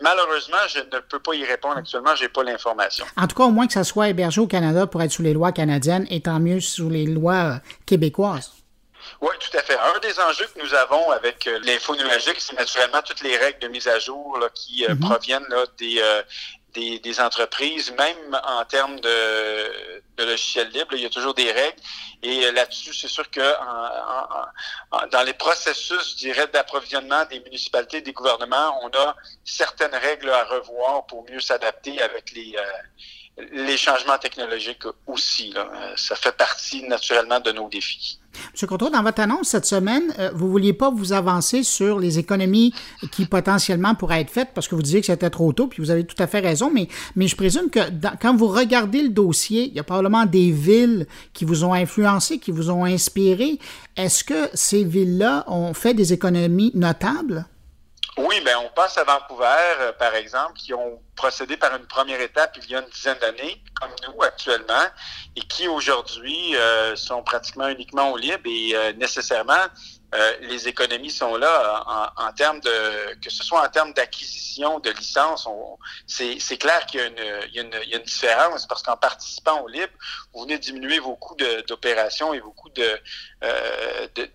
Malheureusement, 0.01 0.57
je 0.67 0.79
ne 0.79 0.99
peux 0.99 1.19
pas 1.19 1.35
y 1.35 1.45
répondre 1.45 1.77
actuellement, 1.77 2.15
je 2.15 2.23
n'ai 2.23 2.29
pas 2.29 2.43
l'information. 2.43 3.05
En 3.15 3.27
tout 3.27 3.35
cas, 3.35 3.43
au 3.43 3.51
moins 3.51 3.67
que 3.67 3.73
ça 3.73 3.83
soit 3.83 4.09
hébergé 4.09 4.41
au 4.41 4.47
Canada 4.47 4.87
pour 4.87 5.01
être 5.01 5.11
sous 5.11 5.21
les 5.21 5.33
lois 5.33 5.51
canadiennes 5.51 6.07
et 6.09 6.21
tant 6.21 6.39
mieux 6.39 6.59
sous 6.59 6.89
les 6.89 7.05
lois 7.05 7.59
québécoises. 7.85 8.51
Oui, 9.23 9.31
tout 9.39 9.57
à 9.57 9.61
fait. 9.61 9.79
Un 9.79 9.99
des 9.99 10.19
enjeux 10.19 10.47
que 10.53 10.61
nous 10.61 10.73
avons 10.73 11.09
avec 11.11 11.47
euh, 11.47 11.57
l'info 11.63 11.95
numérique, 11.95 12.41
c'est 12.41 12.57
naturellement 12.57 13.01
toutes 13.01 13.21
les 13.21 13.37
règles 13.37 13.59
de 13.59 13.69
mise 13.69 13.87
à 13.87 13.97
jour 13.97 14.37
qui 14.53 14.83
euh, 14.83 14.95
mhm. 14.95 14.99
proviennent 14.99 15.47
des, 15.77 16.01
euh, 16.01 16.21
des, 16.73 16.99
des, 16.99 17.21
entreprises, 17.21 17.93
même 17.93 18.37
en 18.45 18.65
termes 18.65 18.99
de, 18.99 20.01
de 20.17 20.25
logiciels 20.25 20.67
libres, 20.71 20.95
il 20.95 21.03
y 21.03 21.05
a 21.05 21.09
toujours 21.09 21.33
des 21.33 21.49
règles. 21.53 21.79
Et 22.21 22.51
là-dessus, 22.51 22.93
c'est 22.93 23.07
sûr 23.07 23.29
que 23.31 23.47
dans 25.11 25.23
les 25.23 25.33
processus, 25.33 26.11
je 26.11 26.15
dirais, 26.17 26.47
d'approvisionnement 26.47 27.23
des 27.25 27.39
municipalités, 27.39 28.01
des 28.01 28.13
gouvernements, 28.13 28.77
on 28.83 28.89
a 28.89 29.15
certaines 29.45 29.95
règles 29.95 30.31
à 30.31 30.43
revoir 30.43 31.05
pour 31.05 31.23
mieux 31.29 31.39
s'adapter 31.39 32.01
avec 32.01 32.31
les 32.31 32.57
les 33.51 33.77
changements 33.77 34.17
technologiques 34.17 34.85
aussi. 35.07 35.51
Là. 35.51 35.69
Ça 35.95 36.15
fait 36.15 36.35
partie 36.35 36.83
naturellement 36.87 37.39
de 37.39 37.51
nos 37.51 37.67
défis. 37.67 38.19
M. 38.35 38.67
Coteau, 38.67 38.89
dans 38.89 39.03
votre 39.03 39.21
annonce 39.21 39.49
cette 39.49 39.65
semaine, 39.65 40.13
euh, 40.17 40.31
vous 40.33 40.45
ne 40.45 40.51
vouliez 40.51 40.73
pas 40.73 40.89
vous 40.89 41.13
avancer 41.13 41.63
sur 41.63 41.99
les 41.99 42.19
économies 42.19 42.73
qui 43.11 43.25
potentiellement 43.25 43.95
pourraient 43.95 44.21
être 44.21 44.31
faites 44.31 44.49
parce 44.55 44.67
que 44.67 44.75
vous 44.75 44.81
disiez 44.81 45.01
que 45.01 45.05
c'était 45.05 45.29
trop 45.29 45.53
tôt, 45.53 45.67
puis 45.67 45.81
vous 45.83 45.91
avez 45.91 46.03
tout 46.03 46.21
à 46.21 46.27
fait 46.27 46.39
raison, 46.39 46.71
mais 46.73 46.87
je 47.15 47.35
présume 47.35 47.69
que 47.69 47.79
quand 48.19 48.35
vous 48.35 48.47
regardez 48.47 49.03
le 49.03 49.09
dossier, 49.09 49.67
il 49.67 49.73
y 49.73 49.79
a 49.79 49.83
probablement 49.83 50.25
des 50.25 50.51
villes 50.51 51.07
qui 51.33 51.45
vous 51.45 51.63
ont 51.63 51.73
influencé, 51.73 52.39
qui 52.39 52.51
vous 52.51 52.71
ont 52.71 52.85
inspiré. 52.85 53.59
Est-ce 53.95 54.23
que 54.23 54.49
ces 54.53 54.83
villes-là 54.83 55.45
ont 55.47 55.73
fait 55.73 55.93
des 55.93 56.13
économies 56.13 56.71
notables? 56.73 57.45
Oui, 58.15 58.41
ben 58.45 58.55
on 58.63 58.69
passe 58.69 58.97
à 58.99 59.03
Vancouver, 59.03 59.45
euh, 59.79 59.91
par 59.93 60.13
exemple, 60.13 60.53
qui 60.53 60.71
ont 60.71 61.01
procédé 61.15 61.57
par 61.57 61.75
une 61.75 61.87
première 61.87 62.21
étape 62.21 62.55
il 62.61 62.69
y 62.69 62.75
a 62.75 62.79
une 62.79 62.89
dizaine 62.89 63.17
d'années, 63.17 63.59
comme 63.81 63.89
nous 64.07 64.21
actuellement, 64.21 64.83
et 65.35 65.41
qui 65.41 65.67
aujourd'hui 65.67 66.55
euh, 66.55 66.95
sont 66.95 67.23
pratiquement 67.23 67.67
uniquement 67.69 68.11
au 68.11 68.17
libre 68.17 68.43
et 68.45 68.75
euh, 68.75 68.93
nécessairement 68.93 69.65
euh, 70.13 70.33
les 70.41 70.67
économies 70.67 71.09
sont 71.11 71.35
là 71.35 71.83
en, 72.17 72.27
en, 72.27 72.33
termes 72.33 72.59
de 72.59 73.15
que 73.21 73.29
ce 73.29 73.43
soit 73.43 73.61
en 73.61 73.69
termes 73.69 73.93
d'acquisition 73.93 74.79
de 74.79 74.89
licences. 74.91 75.47
C'est 76.07 76.57
clair 76.57 76.85
qu'il 76.85 77.01
y, 77.01 77.57
y, 77.57 77.61
y, 77.61 77.93
a 77.93 77.97
une 77.97 78.03
différence 78.03 78.65
parce 78.67 78.83
qu'en 78.83 78.97
participant 78.97 79.61
au 79.61 79.67
libre, 79.67 79.93
vous 80.33 80.43
venez 80.43 80.57
diminuer 80.57 80.99
vos 80.99 81.15
coûts 81.15 81.35
d'opération 81.67 82.33
et 82.33 82.39
vos 82.39 82.51
coûts 82.51 82.69
de 82.69 82.99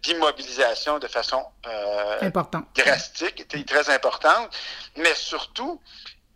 d'immobilisation 0.02 0.94
de, 0.98 1.06
de, 1.06 1.08
façon 1.08 1.42
euh, 1.66 2.30
drastique, 2.74 3.48
très 3.66 3.90
importante, 3.90 4.50
mais 4.96 5.14
surtout 5.14 5.80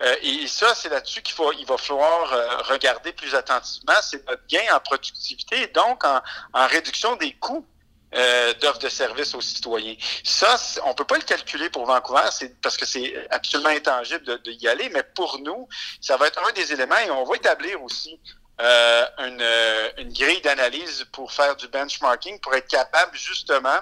euh, 0.03 0.15
et 0.23 0.47
ça, 0.49 0.75
c'est 0.75 0.89
là-dessus 0.89 1.23
qu'il 1.23 1.35
il 1.59 1.67
va 1.67 1.77
falloir 1.77 2.33
euh, 2.33 2.57
regarder 2.65 3.13
plus 3.13 3.35
attentivement. 3.35 3.93
C'est 4.03 4.27
notre 4.27 4.45
gain 4.49 4.75
en 4.75 4.81
productivité 4.81 5.63
et 5.63 5.67
donc 5.69 6.05
en, 6.05 6.21
en 6.53 6.67
réduction 6.67 7.15
des 7.17 7.35
coûts 7.35 7.65
euh, 8.15 8.53
d'offres 8.61 8.79
de 8.79 8.89
services 8.89 9.35
aux 9.35 9.41
citoyens. 9.41 9.95
Ça, 10.25 10.57
on 10.85 10.95
peut 10.95 11.05
pas 11.05 11.17
le 11.17 11.23
calculer 11.25 11.71
pour 11.71 11.87
Vancouver, 11.87 12.29
c'est 12.31 12.61
parce 12.61 12.77
que 12.77 12.85
c'est 12.85 13.27
absolument 13.31 13.71
intangible 13.71 14.25
de, 14.25 14.51
y 14.51 14.69
aller, 14.69 14.89
mais 14.91 15.03
pour 15.03 15.39
nous, 15.41 15.69
ça 16.01 16.17
va 16.17 16.27
être 16.27 16.43
un 16.47 16.53
des 16.53 16.73
éléments 16.73 16.99
et 16.99 17.11
on 17.11 17.25
va 17.25 17.37
établir 17.37 17.83
aussi 17.83 18.21
euh, 18.61 19.07
une, 19.19 20.03
une 20.03 20.13
grille 20.13 20.41
d'analyse 20.43 21.07
pour 21.13 21.33
faire 21.33 21.57
du 21.57 21.69
benchmarking, 21.69 22.39
pour 22.41 22.55
être 22.55 22.69
capable 22.69 23.17
justement 23.17 23.81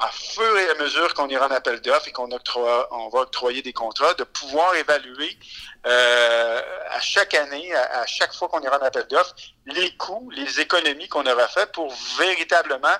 à 0.00 0.10
fur 0.10 0.58
et 0.58 0.70
à 0.70 0.74
mesure 0.74 1.12
qu'on 1.14 1.28
ira 1.28 1.46
en 1.46 1.50
appel 1.50 1.80
d'offres 1.80 2.08
et 2.08 2.12
qu'on 2.12 2.28
on 2.28 3.08
va 3.08 3.20
octroyer 3.20 3.62
des 3.62 3.72
contrats, 3.72 4.14
de 4.14 4.24
pouvoir 4.24 4.74
évaluer 4.76 5.36
euh, 5.86 6.60
à 6.90 7.00
chaque 7.00 7.34
année, 7.34 7.74
à, 7.74 8.06
chaque 8.06 8.32
fois 8.32 8.48
qu'on 8.48 8.60
ira 8.60 8.78
en 8.78 8.84
appel 8.84 9.06
d'offres, 9.08 9.34
les 9.66 9.96
coûts, 9.96 10.30
les 10.30 10.60
économies 10.60 11.08
qu'on 11.08 11.26
aura 11.26 11.48
fait 11.48 11.70
pour 11.72 11.92
véritablement 12.18 12.96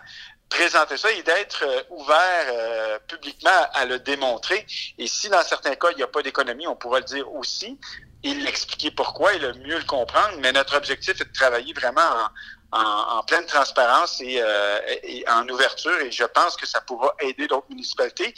présenter 0.49 0.97
ça 0.97 1.11
et 1.13 1.23
d'être 1.23 1.65
euh, 1.65 1.83
ouvert 1.91 2.47
euh, 2.49 2.99
publiquement 3.07 3.51
à 3.73 3.85
le 3.85 3.99
démontrer. 3.99 4.67
Et 4.99 5.07
si 5.07 5.29
dans 5.29 5.43
certains 5.43 5.75
cas, 5.75 5.89
il 5.93 5.97
n'y 5.97 6.03
a 6.03 6.09
pas 6.09 6.23
d'économie, 6.23 6.67
on 6.67 6.77
pourra 6.77 7.01
le 7.01 7.05
dire 7.05 7.33
aussi 7.35 7.79
et 8.25 8.35
l'expliquer 8.35 8.91
pourquoi 8.91 9.35
et 9.35 9.39
le 9.39 9.53
mieux 9.55 9.79
le 9.79 9.85
comprendre. 9.85 10.37
Mais 10.41 10.53
notre 10.53 10.77
objectif 10.77 11.21
est 11.21 11.25
de 11.25 11.33
travailler 11.33 11.73
vraiment 11.73 12.01
en, 12.01 12.29
en, 12.73 13.23
pleine 13.23 13.47
transparence 13.47 14.23
euh, 14.25 14.81
et, 15.03 15.25
en 15.29 15.49
ouverture 15.49 15.99
et 16.01 16.11
je 16.11 16.25
pense 16.25 16.57
que 16.57 16.67
ça 16.67 16.81
pourra 16.81 17.15
aider 17.21 17.47
d'autres 17.47 17.69
municipalités. 17.71 18.35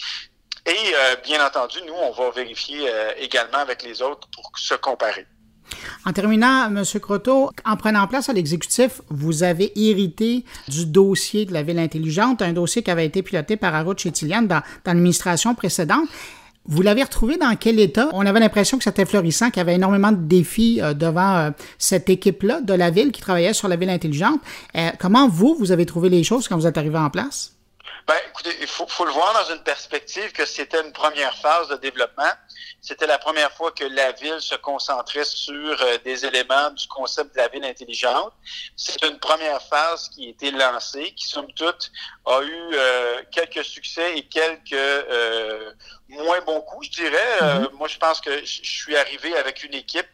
Et 0.66 0.94
euh, 0.94 1.16
bien 1.16 1.44
entendu, 1.44 1.78
nous, 1.86 1.94
on 1.94 2.12
va 2.12 2.30
vérifier 2.30 2.88
euh, 2.88 3.12
également 3.16 3.58
avec 3.58 3.82
les 3.82 4.02
autres 4.02 4.28
pour 4.34 4.52
se 4.56 4.74
comparer. 4.74 5.26
En 6.06 6.12
terminant, 6.12 6.66
M. 6.66 6.84
Croteau, 7.00 7.50
en 7.64 7.76
prenant 7.76 8.06
place 8.06 8.28
à 8.28 8.32
l'exécutif, 8.32 9.00
vous 9.08 9.42
avez 9.42 9.72
hérité 9.76 10.44
du 10.68 10.86
dossier 10.86 11.46
de 11.46 11.52
la 11.52 11.62
ville 11.62 11.78
intelligente, 11.78 12.42
un 12.42 12.52
dossier 12.52 12.82
qui 12.82 12.90
avait 12.90 13.06
été 13.06 13.22
piloté 13.22 13.56
par 13.56 13.74
Arut 13.74 13.98
Chétilian 13.98 14.42
dans, 14.42 14.62
l'administration 14.86 15.54
précédente. 15.54 16.08
Vous 16.66 16.82
l'avez 16.82 17.02
retrouvé 17.02 17.36
dans 17.36 17.56
quel 17.56 17.80
état? 17.80 18.08
On 18.12 18.26
avait 18.26 18.38
l'impression 18.40 18.76
que 18.76 18.84
c'était 18.84 19.06
florissant, 19.06 19.50
qu'il 19.50 19.58
y 19.58 19.60
avait 19.60 19.74
énormément 19.74 20.12
de 20.12 20.18
défis 20.18 20.80
euh, 20.82 20.92
devant 20.92 21.36
euh, 21.36 21.50
cette 21.78 22.10
équipe-là 22.10 22.60
de 22.60 22.74
la 22.74 22.90
ville 22.90 23.12
qui 23.12 23.22
travaillait 23.22 23.54
sur 23.54 23.66
la 23.66 23.76
ville 23.76 23.90
intelligente. 23.90 24.40
Euh, 24.76 24.90
comment 24.98 25.26
vous, 25.26 25.56
vous 25.58 25.72
avez 25.72 25.86
trouvé 25.86 26.10
les 26.10 26.22
choses 26.22 26.48
quand 26.48 26.56
vous 26.56 26.66
êtes 26.66 26.76
arrivé 26.76 26.98
en 26.98 27.08
place? 27.08 27.54
Ben, 28.06 28.14
écoutez, 28.28 28.50
il 28.60 28.66
faut, 28.66 28.86
le 29.04 29.12
voir 29.12 29.32
dans 29.34 29.54
une 29.54 29.62
perspective 29.62 30.32
que 30.32 30.44
c'était 30.44 30.80
une 30.84 30.92
première 30.92 31.34
phase 31.36 31.68
de 31.68 31.76
développement. 31.76 32.32
C'était 32.82 33.06
la 33.06 33.18
première 33.18 33.52
fois 33.52 33.72
que 33.72 33.84
la 33.84 34.12
ville 34.12 34.40
se 34.40 34.54
concentrait 34.54 35.24
sur 35.24 35.82
euh, 35.82 35.98
des 36.04 36.24
éléments 36.24 36.70
du 36.70 36.88
concept 36.88 37.34
de 37.34 37.38
la 37.38 37.48
ville 37.48 37.64
intelligente. 37.64 38.32
C'est 38.76 39.04
une 39.04 39.18
première 39.18 39.60
phase 39.62 40.08
qui 40.08 40.26
a 40.26 40.28
été 40.30 40.50
lancée, 40.50 41.12
qui, 41.14 41.26
somme 41.26 41.52
toute, 41.52 41.92
a 42.26 42.40
eu 42.42 42.70
euh, 42.72 43.22
quelques 43.30 43.64
succès 43.64 44.16
et 44.16 44.22
quelques 44.22 44.72
euh, 44.72 45.72
moins 46.08 46.40
bons 46.40 46.62
coups, 46.62 46.86
je 46.86 47.02
dirais. 47.02 47.38
Mm-hmm. 47.40 47.72
moi, 47.74 47.88
je 47.88 47.98
pense 47.98 48.20
que 48.20 48.44
je 48.44 48.60
suis 48.62 48.96
arrivé 48.96 49.36
avec 49.36 49.62
une 49.62 49.74
équipe 49.74 50.08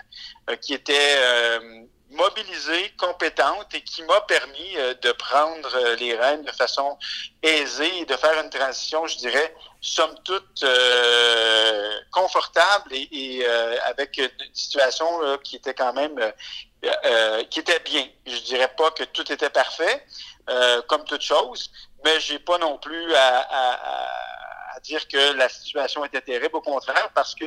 qui 0.60 0.74
était 0.74 1.18
mobilisée, 2.10 2.92
compétente 2.98 3.74
et 3.74 3.80
qui 3.82 4.02
m'a 4.04 4.20
permis 4.22 4.76
euh, 4.76 4.94
de 5.02 5.12
prendre 5.12 5.74
euh, 5.74 5.96
les 5.96 6.14
rênes 6.14 6.42
de 6.42 6.52
façon 6.52 6.96
aisée 7.42 8.00
et 8.00 8.06
de 8.06 8.16
faire 8.16 8.42
une 8.42 8.50
transition, 8.50 9.06
je 9.06 9.16
dirais, 9.18 9.54
somme 9.86 10.14
toute 10.24 10.62
euh, 10.62 12.00
confortable 12.12 12.92
et, 12.92 13.46
avec 13.84 14.18
une 14.18 14.54
situation 14.54 15.38
qui 15.42 15.56
était 15.56 15.74
quand 15.74 15.92
même 15.92 16.18
qui 17.50 17.60
était 17.60 17.80
bien. 17.80 18.06
Je 18.26 18.38
dirais 18.40 18.72
pas 18.76 18.90
que 18.90 19.04
tout 19.04 19.30
était 19.32 19.50
parfait, 19.50 20.04
comme 20.88 21.04
toute 21.04 21.22
chose, 21.22 21.70
mais 22.04 22.20
j'ai 22.20 22.38
pas 22.38 22.58
non 22.58 22.78
plus 22.78 23.14
à, 23.14 24.08
à 24.74 24.80
dire 24.80 25.06
que 25.08 25.32
la 25.32 25.48
situation 25.48 26.04
était 26.04 26.20
terrible. 26.20 26.56
Au 26.56 26.60
contraire, 26.60 27.10
parce 27.14 27.34
que 27.34 27.46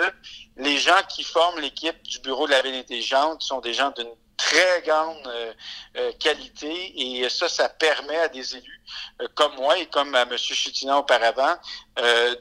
les 0.57 0.77
gens 0.77 1.01
qui 1.07 1.23
forment 1.23 1.59
l'équipe 1.59 2.01
du 2.03 2.19
Bureau 2.19 2.47
de 2.47 2.51
la 2.51 2.61
ville 2.61 2.75
intelligente 2.75 3.41
sont 3.41 3.61
des 3.61 3.73
gens 3.73 3.91
d'une 3.91 4.11
très 4.39 4.81
grande 4.85 5.27
euh, 5.27 5.53
euh, 5.97 6.11
qualité 6.17 6.93
et 6.95 7.27
ça, 7.29 7.49
ça 7.49 7.67
permet 7.67 8.17
à 8.17 8.29
des 8.29 8.55
élus 8.55 8.81
euh, 9.21 9.27
comme 9.35 9.53
moi 9.55 9.77
et 9.77 9.85
comme 9.87 10.15
à 10.15 10.21
M. 10.21 10.37
Chutinan 10.37 10.99
auparavant 10.99 11.55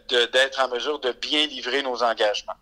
d'être 0.09 0.61
en 0.61 0.69
mesure 0.69 1.01
de 1.01 1.11
bien 1.11 1.47
livrer 1.47 1.83
nos 1.83 2.01
engagements. 2.03 2.55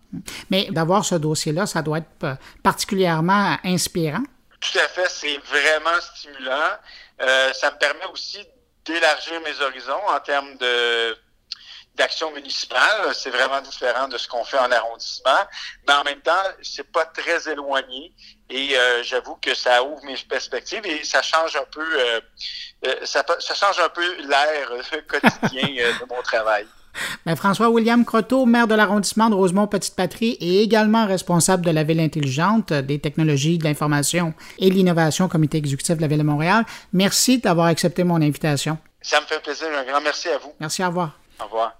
Mais 0.50 0.68
d'avoir 0.70 1.04
ce 1.04 1.14
dossier-là, 1.14 1.66
ça 1.66 1.82
doit 1.82 1.98
être 1.98 2.38
particulièrement 2.62 3.58
inspirant. 3.62 4.22
Tout 4.60 4.78
à 4.78 4.88
fait, 4.88 5.08
c'est 5.10 5.36
vraiment 5.38 6.00
stimulant. 6.00 6.70
ça 7.18 7.70
me 7.70 7.78
permet 7.78 8.06
aussi 8.10 8.38
d'élargir 8.86 9.40
mes 9.42 9.60
horizons 9.60 10.08
en 10.08 10.18
termes 10.20 10.56
de 10.56 11.14
d'action 11.96 12.32
municipale. 12.32 13.14
C'est 13.14 13.30
vraiment 13.30 13.60
différent 13.60 14.08
de 14.08 14.18
ce 14.18 14.28
qu'on 14.28 14.44
fait 14.44 14.58
en 14.58 14.70
arrondissement, 14.70 15.42
mais 15.86 15.94
en 15.94 16.04
même 16.04 16.20
temps, 16.20 16.32
c'est 16.62 16.90
pas 16.90 17.06
très 17.06 17.50
éloigné. 17.50 18.12
Et 18.48 18.76
euh, 18.76 19.02
j'avoue 19.02 19.36
que 19.40 19.54
ça 19.54 19.82
ouvre 19.82 20.04
mes 20.04 20.16
perspectives 20.28 20.84
et 20.84 21.02
ça 21.04 21.22
change 21.22 21.56
un 21.56 21.64
peu, 21.72 21.80
euh, 21.80 22.20
euh, 22.86 22.94
ça, 23.04 23.24
ça, 23.40 23.54
change 23.54 23.80
un 23.80 23.88
peu 23.88 24.04
l'air 24.22 24.70
quotidien 25.08 25.68
de 26.00 26.14
mon 26.14 26.22
travail. 26.22 26.66
Ben, 27.26 27.36
François-William 27.36 28.04
Croteau, 28.04 28.46
maire 28.46 28.66
de 28.66 28.74
l'arrondissement 28.74 29.28
de 29.28 29.34
Rosemont-Petite-Patrie 29.34 30.38
et 30.40 30.62
également 30.62 31.06
responsable 31.06 31.66
de 31.66 31.70
la 31.70 31.82
Ville 31.82 32.00
intelligente, 32.00 32.72
des 32.72 32.98
technologies 32.98 33.58
de 33.58 33.64
l'information 33.64 34.32
et 34.58 34.70
l'innovation, 34.70 35.28
comité 35.28 35.58
exécutif 35.58 35.96
de 35.96 36.00
la 36.00 36.08
Ville 36.08 36.18
de 36.18 36.22
Montréal. 36.22 36.64
Merci 36.92 37.38
d'avoir 37.38 37.66
accepté 37.66 38.04
mon 38.04 38.16
invitation. 38.16 38.78
Ça 39.02 39.20
me 39.20 39.26
fait 39.26 39.40
plaisir. 39.40 39.68
Un 39.76 39.84
grand 39.84 40.00
merci 40.00 40.28
à 40.28 40.38
vous. 40.38 40.52
Merci, 40.58 40.82
au 40.82 40.88
revoir. 40.88 41.25
Au 41.38 41.44
revoir. 41.44 41.76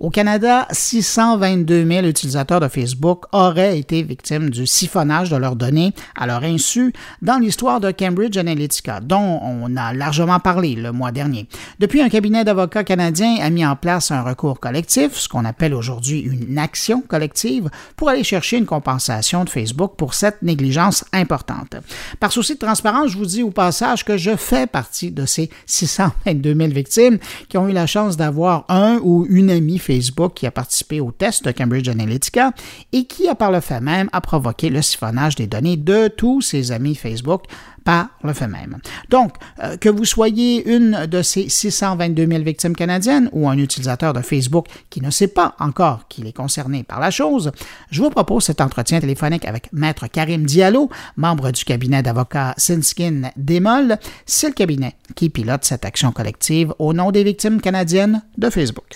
Au 0.00 0.08
Canada, 0.08 0.66
622 0.70 1.86
000 1.86 2.06
utilisateurs 2.06 2.60
de 2.60 2.68
Facebook 2.68 3.24
auraient 3.32 3.78
été 3.78 4.02
victimes 4.02 4.48
du 4.48 4.66
siphonnage 4.66 5.28
de 5.28 5.36
leurs 5.36 5.56
données 5.56 5.92
à 6.16 6.26
leur 6.26 6.42
insu 6.42 6.94
dans 7.20 7.36
l'histoire 7.36 7.80
de 7.80 7.90
Cambridge 7.90 8.38
Analytica, 8.38 9.00
dont 9.00 9.40
on 9.42 9.76
a 9.76 9.92
largement 9.92 10.40
parlé 10.40 10.74
le 10.74 10.90
mois 10.90 11.12
dernier. 11.12 11.48
Depuis, 11.80 12.00
un 12.00 12.08
cabinet 12.08 12.44
d'avocats 12.44 12.82
canadiens 12.82 13.36
a 13.42 13.50
mis 13.50 13.66
en 13.66 13.76
place 13.76 14.10
un 14.10 14.22
recours 14.22 14.58
collectif, 14.58 15.16
ce 15.16 15.28
qu'on 15.28 15.44
appelle 15.44 15.74
aujourd'hui 15.74 16.20
une 16.20 16.56
action 16.56 17.02
collective, 17.02 17.68
pour 17.96 18.08
aller 18.08 18.24
chercher 18.24 18.56
une 18.56 18.64
compensation 18.64 19.44
de 19.44 19.50
Facebook 19.50 19.96
pour 19.98 20.14
cette 20.14 20.40
négligence 20.40 21.04
importante. 21.12 21.76
Par 22.20 22.32
souci 22.32 22.54
de 22.54 22.58
transparence, 22.58 23.10
je 23.10 23.18
vous 23.18 23.26
dis 23.26 23.42
au 23.42 23.50
passage 23.50 24.06
que 24.06 24.16
je 24.16 24.34
fais 24.34 24.66
partie 24.66 25.10
de 25.10 25.26
ces 25.26 25.50
622 25.66 26.54
000 26.54 26.70
victimes 26.70 27.18
qui 27.50 27.58
ont 27.58 27.68
eu 27.68 27.72
la 27.72 27.86
chance 27.86 28.16
d'avoir 28.16 28.64
un 28.70 28.98
ou 29.02 29.26
une 29.28 29.50
amie 29.50 29.78
qui 30.34 30.46
a 30.46 30.50
participé 30.50 31.00
au 31.00 31.10
test 31.10 31.44
de 31.44 31.50
Cambridge 31.50 31.88
Analytica 31.88 32.52
et 32.92 33.04
qui 33.04 33.28
par 33.38 33.50
le 33.50 33.60
fait 33.60 33.80
même 33.80 34.08
a 34.12 34.20
provoqué 34.20 34.68
le 34.68 34.82
siphonnage 34.82 35.34
des 35.34 35.46
données 35.46 35.76
de 35.76 36.08
tous 36.08 36.40
ses 36.42 36.72
amis 36.72 36.94
Facebook 36.94 37.44
par 37.84 38.08
le 38.22 38.32
fait 38.32 38.48
même. 38.48 38.78
Donc, 39.08 39.34
euh, 39.62 39.76
que 39.76 39.88
vous 39.88 40.04
soyez 40.04 40.68
une 40.70 41.06
de 41.06 41.22
ces 41.22 41.48
622 41.48 42.26
000 42.26 42.42
victimes 42.42 42.76
canadiennes 42.76 43.28
ou 43.32 43.48
un 43.48 43.56
utilisateur 43.58 44.12
de 44.12 44.20
Facebook 44.20 44.66
qui 44.90 45.00
ne 45.00 45.10
sait 45.10 45.28
pas 45.28 45.54
encore 45.58 46.06
qu'il 46.08 46.26
est 46.26 46.36
concerné 46.36 46.82
par 46.82 47.00
la 47.00 47.10
chose, 47.10 47.52
je 47.90 48.02
vous 48.02 48.10
propose 48.10 48.44
cet 48.44 48.60
entretien 48.60 49.00
téléphonique 49.00 49.44
avec 49.44 49.72
Maître 49.72 50.06
Karim 50.06 50.44
Diallo, 50.44 50.90
membre 51.16 51.50
du 51.50 51.64
cabinet 51.64 52.02
d'avocats 52.02 52.54
Sinskin 52.56 53.30
Démol. 53.36 53.96
C'est 54.26 54.48
le 54.48 54.54
cabinet 54.54 54.94
qui 55.14 55.30
pilote 55.30 55.64
cette 55.64 55.84
action 55.84 56.12
collective 56.12 56.74
au 56.78 56.92
nom 56.92 57.10
des 57.10 57.24
victimes 57.24 57.60
canadiennes 57.60 58.22
de 58.36 58.50
Facebook. 58.50 58.86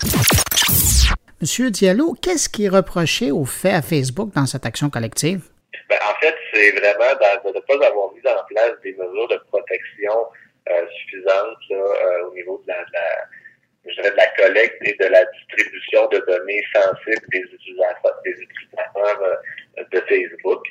Monsieur 1.41 1.69
Diallo, 1.69 2.15
qu'est-ce 2.21 2.49
qui 2.49 2.65
est 2.65 2.69
reproché 2.69 3.31
au 3.31 3.45
fait 3.45 3.71
à 3.71 3.83
Facebook 3.83 4.33
dans 4.33 4.47
cette 4.47 4.65
action 4.65 4.89
collective? 4.89 5.43
Ben, 5.89 5.99
en 6.01 6.19
fait, 6.19 6.33
c'est 6.51 6.71
vraiment 6.71 7.13
de 7.13 7.53
ne 7.53 7.59
pas 7.59 7.87
avoir 7.87 8.11
mis 8.13 8.21
en 8.27 8.43
place 8.47 8.71
des 8.81 8.93
mesures 8.93 9.27
de 9.27 9.37
protection 9.51 10.25
euh, 10.69 10.85
suffisantes 10.97 11.57
euh, 11.69 12.27
au 12.27 12.33
niveau 12.33 12.63
de 12.65 12.73
la, 12.73 14.27
collecte 14.37 14.77
et 14.81 14.95
de 14.99 15.05
la 15.05 15.23
distribution 15.25 16.07
de 16.07 16.17
données 16.25 16.63
sensibles 16.73 17.27
des 17.31 17.41
utilisateurs, 17.41 18.19
des 18.25 18.31
utilisateurs 18.31 19.21
euh, 19.21 19.83
de 19.91 19.99
Facebook. 20.09 20.63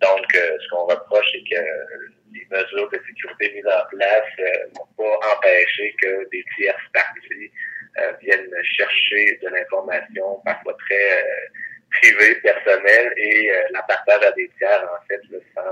donc, 0.00 0.26
ce 0.32 0.68
qu'on 0.70 0.86
reproche, 0.86 1.26
c'est 1.32 1.44
que 1.54 1.62
les 2.32 2.46
mesures 2.50 2.90
de 2.90 3.00
sécurité 3.06 3.52
mises 3.54 3.66
en 3.66 3.86
place 3.96 4.32
n'ont 4.74 4.88
pas 4.96 5.36
empêché 5.36 5.94
que 6.00 6.28
des 6.30 6.44
tierces 6.56 6.90
parties 6.92 7.52
euh, 7.98 8.12
viennent 8.22 8.54
chercher 8.62 9.38
de 9.42 9.48
l'information 9.48 10.40
parfois 10.44 10.76
très 10.86 11.22
euh, 11.22 11.24
privée, 11.90 12.36
personnelle, 12.36 13.12
et 13.16 13.50
euh, 13.50 13.62
la 13.72 13.82
partagent 13.82 14.26
à 14.26 14.30
des 14.32 14.48
tiers, 14.58 14.84
en 14.84 15.04
fait, 15.08 15.20
sans, 15.54 15.62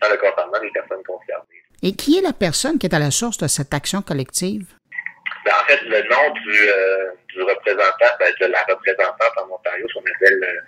sans, 0.00 0.12
le 0.12 0.16
consentement 0.18 0.60
des 0.60 0.70
personnes 0.70 1.02
concernées. 1.02 1.62
Et 1.88 1.92
qui 1.94 2.18
est 2.18 2.20
la 2.20 2.34
personne 2.34 2.78
qui 2.78 2.86
est 2.86 2.94
à 2.94 2.98
la 2.98 3.10
source 3.10 3.38
de 3.38 3.46
cette 3.48 3.72
action 3.72 4.02
collective? 4.02 4.66
Ben, 5.44 5.52
en 5.58 5.64
fait, 5.66 5.80
le 5.84 6.02
nom 6.02 6.32
du, 6.34 6.58
du 7.32 7.42
représentant, 7.42 8.12
ben, 8.20 8.30
de 8.40 8.46
la 8.46 8.62
représentante 8.68 9.32
en 9.38 9.54
Ontario, 9.54 9.86
qu'on 9.94 10.00
appelle 10.00 10.62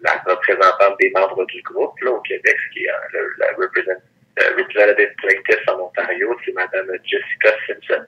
la 0.00 0.12
représentante 0.24 0.96
des 0.98 1.10
membres 1.10 1.44
du 1.46 1.60
groupe 1.62 2.00
là, 2.00 2.10
au 2.10 2.20
Québec, 2.22 2.56
qui 2.72 2.84
est 2.84 3.12
le, 3.12 3.28
la 3.38 3.48
representative 3.52 5.14
plaintiff 5.18 5.68
en 5.68 5.80
Ontario, 5.80 6.36
c'est 6.44 6.52
Mme 6.52 6.90
Jessica 7.04 7.50
Simpson 7.66 8.06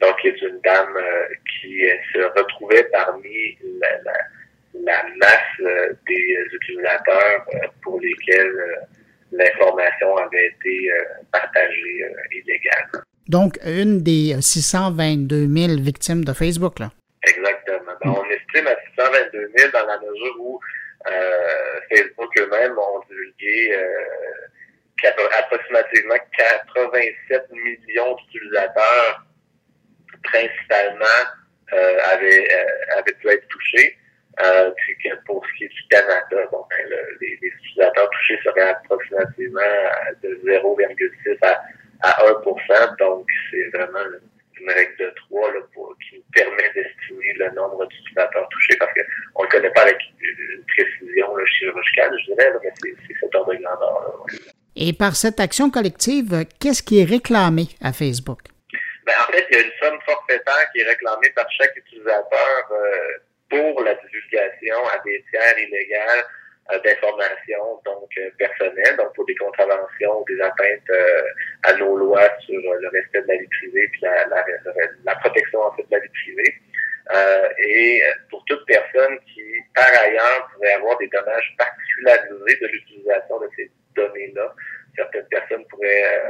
donc 0.00 0.24
est 0.24 0.40
une 0.42 0.60
dame 0.62 0.96
euh, 0.96 1.26
qui 1.60 1.84
euh, 1.84 1.94
se 2.12 2.18
retrouvait 2.38 2.84
parmi 2.92 3.56
la, 3.80 5.02
masse 5.18 5.40
euh, 5.60 5.92
des 6.06 6.36
utilisateurs 6.52 7.46
pour 7.82 8.00
lesquels 8.00 8.52
l'information 9.32 10.16
avait 10.16 10.46
été 10.46 10.90
partagée 11.32 12.04
illégalement. 12.30 13.00
Donc, 13.28 13.58
une 13.76 14.02
des 14.02 14.36
622 14.40 15.46
000 15.46 15.80
victimes 15.80 16.24
de 16.24 16.32
Facebook, 16.32 16.78
là. 16.78 16.90
Exactement. 17.22 17.92
on 18.04 18.24
estime 18.30 18.66
à 18.66 18.76
622 18.96 19.50
000 19.56 19.70
dans 19.72 19.86
la 19.86 19.98
mesure 19.98 20.36
où 20.40 20.60
Facebook 21.90 22.30
eux-mêmes 22.38 22.76
ont 22.78 23.00
divulgué 23.08 23.76
approximativement 25.38 26.16
87 26.36 27.52
millions 27.52 28.16
d'utilisateurs 28.16 29.26
principalement 30.22 31.22
euh, 31.72 31.98
avait, 32.12 32.46
euh, 32.52 32.98
avait 32.98 33.12
pu 33.12 33.28
être 33.28 33.46
touché. 33.48 33.96
Euh, 34.44 34.70
puis 34.76 34.96
que 34.98 35.16
pour 35.24 35.44
ce 35.46 35.52
qui 35.56 35.64
est 35.64 35.68
du 35.68 35.82
Canada, 35.88 36.36
bon, 36.52 36.62
ben, 36.68 36.98
les, 37.20 37.38
les, 37.40 37.48
utilisateurs 37.48 38.10
touchés 38.10 38.38
seraient 38.44 38.68
approximativement 38.68 39.60
de 40.22 40.28
0,6 40.44 41.38
à, 41.42 41.62
à 42.02 42.22
1 42.22 42.96
donc 42.98 43.26
c'est 43.50 43.68
vraiment 43.72 44.04
une 44.60 44.70
règle 44.70 44.96
de 44.98 45.14
3 45.30 45.52
là, 45.54 45.60
pour, 45.72 45.96
qui 46.00 46.16
nous 46.16 46.24
permet 46.34 46.70
d'estimer 46.74 47.32
le 47.38 47.50
nombre 47.52 47.86
d'utilisateurs 47.86 48.46
touchés 48.50 48.76
parce 48.78 48.92
qu'on 48.92 49.44
ne 49.44 49.48
connaît 49.48 49.70
pas 49.70 49.82
avec 49.82 49.98
une 50.20 50.64
précision 50.64 51.34
là, 51.34 51.44
chirurgicale, 51.46 52.12
je 52.20 52.34
dirais, 52.34 52.52
mais 52.62 52.92
c'est 53.06 53.14
cet 53.18 53.34
ordre 53.34 53.54
de 53.54 53.62
grandeur. 53.62 54.26
Et 54.76 54.85
par 54.98 55.16
cette 55.16 55.40
action 55.40 55.70
collective, 55.70 56.44
qu'est-ce 56.60 56.82
qui 56.82 57.00
est 57.00 57.04
réclamé 57.04 57.68
à 57.82 57.92
Facebook? 57.92 58.40
Ben, 59.06 59.14
en 59.20 59.32
fait, 59.32 59.46
il 59.50 59.56
y 59.56 59.60
a 59.60 59.64
une 59.64 59.72
somme 59.80 60.00
forfaitaire 60.04 60.70
qui 60.72 60.80
est 60.80 60.88
réclamée 60.88 61.30
par 61.30 61.46
chaque 61.52 61.76
utilisateur 61.76 62.72
euh, 62.72 63.18
pour 63.48 63.82
la 63.84 63.94
divulgation 63.94 64.76
à 64.92 64.98
des 65.04 65.24
tiers 65.30 65.58
illégales 65.58 66.24
euh, 66.72 66.78
d'informations 66.80 67.80
donc 67.84 68.10
euh, 68.18 68.30
personnelles, 68.36 68.96
donc 68.96 69.14
pour 69.14 69.24
des 69.26 69.36
contraventions, 69.36 70.24
des 70.26 70.40
atteintes 70.40 70.90
à 71.62 71.74
nos 71.74 71.96
lois 71.96 72.28
sur 72.40 72.58
le 72.58 72.88
respect 72.88 73.22
de 73.22 73.28
la 73.28 73.36
vie 73.36 73.46
privée 73.46 73.88
puis 73.92 74.02
la 75.04 75.14
protection 75.14 75.60
en 75.60 75.72
fait 75.76 75.84
de 75.84 75.92
la 75.92 76.00
vie 76.00 76.08
privée. 76.08 76.54
et 77.68 78.02
pour 78.28 78.44
toute 78.46 78.66
personne 78.66 79.20
qui, 79.32 79.44
par 79.72 80.02
ailleurs, 80.02 80.50
pourrait 80.52 80.72
avoir 80.72 80.98
des 80.98 81.06
dommages 81.06 81.54
particularisés 81.56 82.58
de 82.60 82.66
l'utilisation 82.66 83.38
de 83.38 83.48
ces 83.54 83.70
données-là, 83.94 84.52
certaines 84.96 85.26
personnes 85.28 85.64
pourraient 85.66 86.22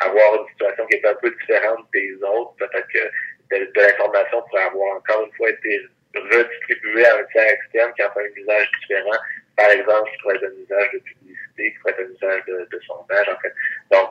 avoir 0.00 0.42
une 0.42 0.48
situation 0.48 0.86
qui 0.86 0.96
est 0.96 1.06
un 1.06 1.14
peu 1.14 1.30
différente 1.30 1.86
des 1.92 2.14
autres. 2.22 2.54
Peut-être 2.56 2.88
que 2.88 3.56
de, 3.56 3.80
l'information 3.80 4.42
pourrait 4.42 4.64
avoir 4.64 4.96
encore 4.96 5.26
une 5.26 5.32
fois 5.32 5.50
été 5.50 5.80
redistribuée 6.14 7.06
à 7.06 7.18
un 7.18 7.24
tiers 7.24 7.52
externe 7.52 7.92
qui 7.94 8.02
a 8.02 8.10
fait 8.10 8.20
un 8.20 8.40
usage 8.40 8.70
différent. 8.80 9.18
Par 9.56 9.70
exemple, 9.70 10.10
qui 10.10 10.18
pourrait 10.22 10.36
être 10.36 10.44
un 10.44 10.62
usage 10.62 10.92
de 10.92 10.98
publicité, 10.98 11.72
qui 11.72 11.78
pourrait 11.78 11.94
être 11.98 12.08
un 12.08 12.14
usage 12.14 12.44
de, 12.46 12.68
de 12.70 12.80
sondage, 12.86 13.28
en 13.28 13.38
fait. 13.40 13.54
Donc, 13.90 14.10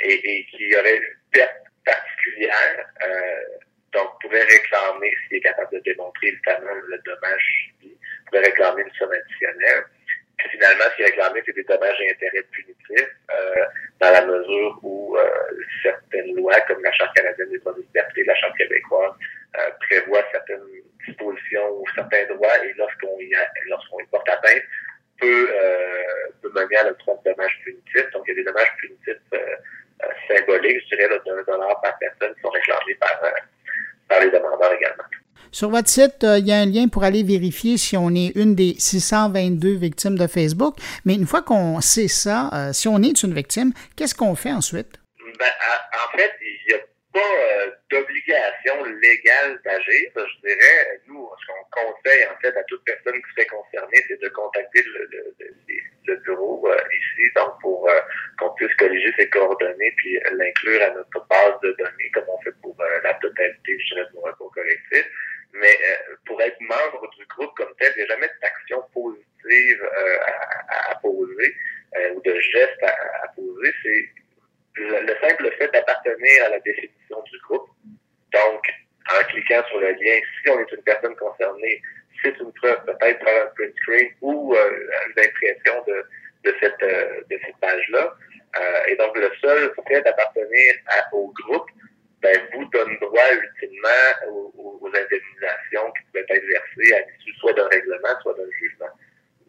et, 0.00 0.14
et 0.14 0.46
qui 0.46 0.76
aurait 0.76 0.96
une 0.96 1.14
perte 1.32 1.62
particulière. 1.84 2.86
Euh, 3.04 3.40
donc, 3.92 4.20
pourrait 4.20 4.42
réclamer, 4.42 5.14
s'il 5.26 5.38
est 5.38 5.40
capable 5.40 5.72
de 5.72 5.80
démontrer 5.80 6.28
évidemment 6.28 6.74
le 6.86 6.98
dommage 6.98 7.42
subi, 7.80 7.96
pourrait 8.26 8.42
réclamer 8.42 8.82
une 8.82 8.94
somme 8.94 9.12
additionnelle 9.12 9.84
finalement, 10.50 10.84
ce 10.90 10.96
qui 10.96 11.02
est 11.02 11.06
réclamé, 11.06 11.42
c'est 11.44 11.54
des 11.54 11.64
dommages 11.64 12.00
et 12.00 12.10
intérêts 12.10 12.46
punitifs, 12.52 13.16
euh, 13.30 13.64
dans 14.00 14.10
la 14.10 14.24
mesure 14.24 14.78
où 14.82 15.16
euh, 15.16 15.24
certaines 15.82 16.34
lois, 16.36 16.60
comme 16.62 16.82
la 16.82 16.92
Charte 16.92 17.14
canadienne 17.16 17.50
des 17.50 17.58
droits 17.58 17.72
de 17.74 17.82
liberté, 17.82 18.24
la 18.24 18.34
Charte 18.36 18.56
québécoise, 18.56 19.12
euh, 19.58 19.70
prévoient 19.88 20.24
certaines 20.30 20.62
dispositions 21.06 21.70
ou 21.70 21.84
certains 21.94 22.24
droits, 22.26 22.64
et 22.64 22.72
lorsqu'on 22.76 23.18
y, 23.18 23.32
y 23.32 24.06
porte 24.10 24.28
atteinte, 24.28 24.62
peut, 25.18 25.50
euh, 25.52 26.02
peut 26.42 26.52
mener 26.54 26.76
à 26.76 26.84
l'octroi 26.84 27.14
de 27.24 27.30
dommages 27.30 27.58
punitifs. 27.64 28.10
Donc, 28.12 28.22
il 28.26 28.30
y 28.30 28.32
a 28.32 28.36
des 28.36 28.44
dommages 28.44 28.76
punitifs 28.78 29.16
euh, 29.32 30.06
symboliques, 30.28 30.82
je 30.90 30.96
dirais, 30.96 31.08
d'un 31.26 31.42
dollar 31.42 31.80
par 31.80 31.98
personne 31.98 32.34
qui 32.34 32.40
sont 32.40 32.50
réclamés 32.50 32.94
par, 33.00 33.20
par 34.08 34.20
les 34.20 34.30
demandeurs 34.30 34.72
également. 34.72 35.04
Sur 35.50 35.70
votre 35.70 35.88
site, 35.88 36.22
il 36.22 36.46
y 36.46 36.52
a 36.52 36.56
un 36.56 36.66
lien 36.66 36.88
pour 36.88 37.04
aller 37.04 37.22
vérifier 37.22 37.78
si 37.78 37.96
on 37.96 38.10
est 38.10 38.32
une 38.36 38.54
des 38.54 38.74
622 38.78 39.76
victimes 39.76 40.18
de 40.18 40.26
Facebook. 40.26 40.76
Mais 41.04 41.14
une 41.14 41.26
fois 41.26 41.42
qu'on 41.42 41.80
sait 41.80 42.08
ça, 42.08 42.70
si 42.72 42.88
on 42.88 43.02
est 43.02 43.22
une 43.22 43.34
victime, 43.34 43.72
qu'est-ce 43.96 44.14
qu'on 44.14 44.34
fait 44.34 44.52
ensuite? 44.52 44.98
Ben, 45.38 45.46
en 45.94 46.16
fait, 46.16 46.32
il 46.42 46.68
n'y 46.68 46.74
a 46.74 46.78
pas 47.12 47.20
d'obligation 47.90 48.84
légale 48.84 49.60
d'agir. 49.64 50.10
Je 50.16 50.48
dirais, 50.48 51.00
nous, 51.06 51.28
ce 51.40 51.46
qu'on 51.46 51.82
conseille 51.82 52.26
en 52.26 52.38
fait 52.40 52.56
à 52.56 52.62
toute 52.64 52.84
personne 52.84 53.14
qui 53.14 53.30
serait 53.36 53.46
concernée, 53.46 54.04
c'est 54.08 54.20
de 54.20 54.28
contacter 54.28 54.82
le, 54.84 56.16
bureau 56.24 56.68
ici, 56.68 57.30
donc 57.36 57.60
pour 57.60 57.88
qu'on 58.38 58.50
puisse 58.54 58.74
colliger 58.76 59.12
ses 59.18 59.28
coordonnées 59.30 59.92
puis 59.96 60.18
l'inclure 60.32 60.82
à 60.82 60.90
notre 60.90 61.26
base 61.28 61.60
de 61.62 61.72
données, 61.78 62.10
comme 62.12 62.24
on 62.28 62.38
fait 62.42 62.52
pour 62.62 62.76
la 63.02 63.14
totalité, 63.14 63.78
je 63.78 63.94
dirais, 63.94 64.06
nos 64.14 64.20
recours 64.20 64.52
collectifs. 64.52 65.10
Mais 65.54 65.78
pour 66.26 66.40
être 66.42 66.60
membre 66.60 67.10
du 67.18 67.24
groupe 67.26 67.54
comme 67.56 67.72
tel, 67.78 67.92
il 67.96 67.98
n'y 67.98 68.04
a 68.04 68.14
jamais 68.14 68.30
d'action 68.40 68.82
positive 68.92 69.90
à, 70.66 70.92
à, 70.92 70.94
poser 70.96 71.56
ou 72.14 72.20
de 72.20 72.40
geste 72.40 72.82
à, 72.82 73.24
à 73.24 73.28
poser. 73.28 73.72
C'est 73.82 74.08
le, 74.78 75.14
simple 75.20 75.50
fait 75.58 75.68
d'appartenir 75.72 76.44
à 76.46 76.48
la 76.50 76.60
définition 76.60 77.22
du 77.22 77.38
groupe. 77.40 77.68
Donc, 78.32 78.62
en 79.14 79.24
cliquant 79.28 79.62
sur 79.68 79.80
le 79.80 79.92
lien, 79.92 80.20
si 80.42 80.50
on 80.50 80.60
est 80.60 80.72
une 80.72 80.82
personne 80.82 81.16
concernée, 81.16 81.82
c'est 82.22 82.36
une 82.38 82.52
preuve 82.52 82.84
peut-être 82.84 83.24
par 83.24 83.34
un 83.34 83.46
print 83.56 83.74
screen 83.82 84.10
ou 84.20 84.54
euh, 84.54 84.88
une 85.16 85.24
impression 85.24 85.84
de, 85.86 86.04
de 86.44 86.56
cette, 86.60 86.82
euh, 86.82 87.20
de 87.30 87.38
cette 87.44 87.56
page-là. 87.60 88.14
Euh, 88.58 88.84
et 88.88 88.96
donc, 88.96 89.16
le 89.16 89.30
seul 89.40 89.72
fait 89.88 90.02
d'appartenir 90.02 90.74
au 91.12 91.32
groupe 91.42 91.70
ben, 92.20 92.36
vous 92.52 92.64
donne 92.66 92.96
droit 93.00 93.32
ultimement 93.32 94.28
aux, 94.28 94.52
indemnisations 94.88 95.92
qui 95.92 96.04
peuvent 96.12 96.24
être 96.28 96.46
versées 96.46 96.94
à 96.94 97.00
l'issue 97.00 97.34
soit 97.38 97.52
d'un 97.52 97.68
règlement, 97.68 98.20
soit 98.22 98.34
d'un 98.34 98.50
jugement. 98.58 98.90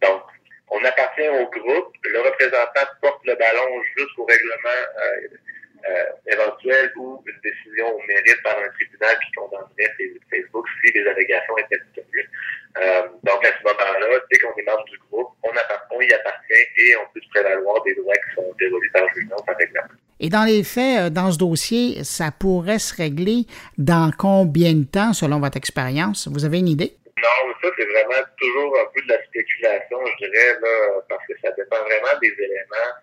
Donc, 0.02 0.23
on 0.69 0.84
appartient 0.84 1.28
au 1.28 1.45
groupe. 1.49 1.93
Le 2.04 2.19
représentant 2.21 2.86
porte 3.02 3.25
le 3.25 3.36
ballon 3.36 3.82
jusqu'au 3.97 4.25
règlement 4.25 4.80
euh, 4.97 5.28
euh, 5.89 6.32
éventuel 6.32 6.91
ou 6.97 7.23
une 7.25 7.39
décision 7.41 7.95
au 7.95 8.02
mérite 8.06 8.41
par 8.43 8.58
un 8.58 8.69
tribunal 8.69 9.17
qui 9.25 9.32
condamnerait 9.32 9.95
Facebook 10.30 10.65
si 10.84 10.91
les 10.93 11.08
allégations 11.08 11.58
étaient 11.58 11.80
tenues. 11.95 12.30
Euh, 12.78 13.02
donc, 13.23 13.45
à 13.45 13.52
ce 13.58 13.63
moment-là, 13.63 14.19
dès 14.32 14.39
qu'on 14.39 14.56
est 14.56 14.63
membre 14.63 14.86
du 14.86 14.97
groupe, 15.10 15.30
on, 15.43 15.49
on 15.91 16.02
y 16.02 16.13
appartient 16.13 16.67
et 16.78 16.95
on 16.97 17.13
peut 17.13 17.21
se 17.21 17.30
prévaloir 17.30 17.82
des 17.84 17.95
droits 17.95 18.15
qui 18.15 18.36
sont 18.36 18.54
dévolus 18.60 18.91
par 18.91 19.08
jugement 19.13 19.38
par 19.38 19.58
règlement. 19.58 19.88
Et 20.19 20.29
dans 20.29 20.43
les 20.43 20.63
faits, 20.63 21.13
dans 21.13 21.32
ce 21.32 21.38
dossier, 21.38 22.03
ça 22.03 22.32
pourrait 22.32 22.79
se 22.79 22.95
régler 22.95 23.45
dans 23.77 24.12
combien 24.17 24.73
de 24.73 24.84
temps, 24.84 25.13
selon 25.13 25.39
votre 25.39 25.58
expérience? 25.58 26.27
Vous 26.27 26.45
avez 26.45 26.60
une 26.60 26.67
idée? 26.67 26.99
Non, 27.21 27.53
ça, 27.62 27.69
c'est 27.77 27.86
vraiment 27.86 28.23
toujours 28.38 28.79
un 28.79 28.86
peu 28.93 29.01
de 29.01 29.10
la 29.10 29.23
spéculation, 29.25 29.99
je 30.05 30.25
dirais, 30.25 30.60
là, 30.62 31.01
parce 31.10 31.25
que 31.27 31.34
ça 31.43 31.51
dépend 31.51 31.82
vraiment 31.84 32.19
des 32.21 32.34
éléments 32.38 32.93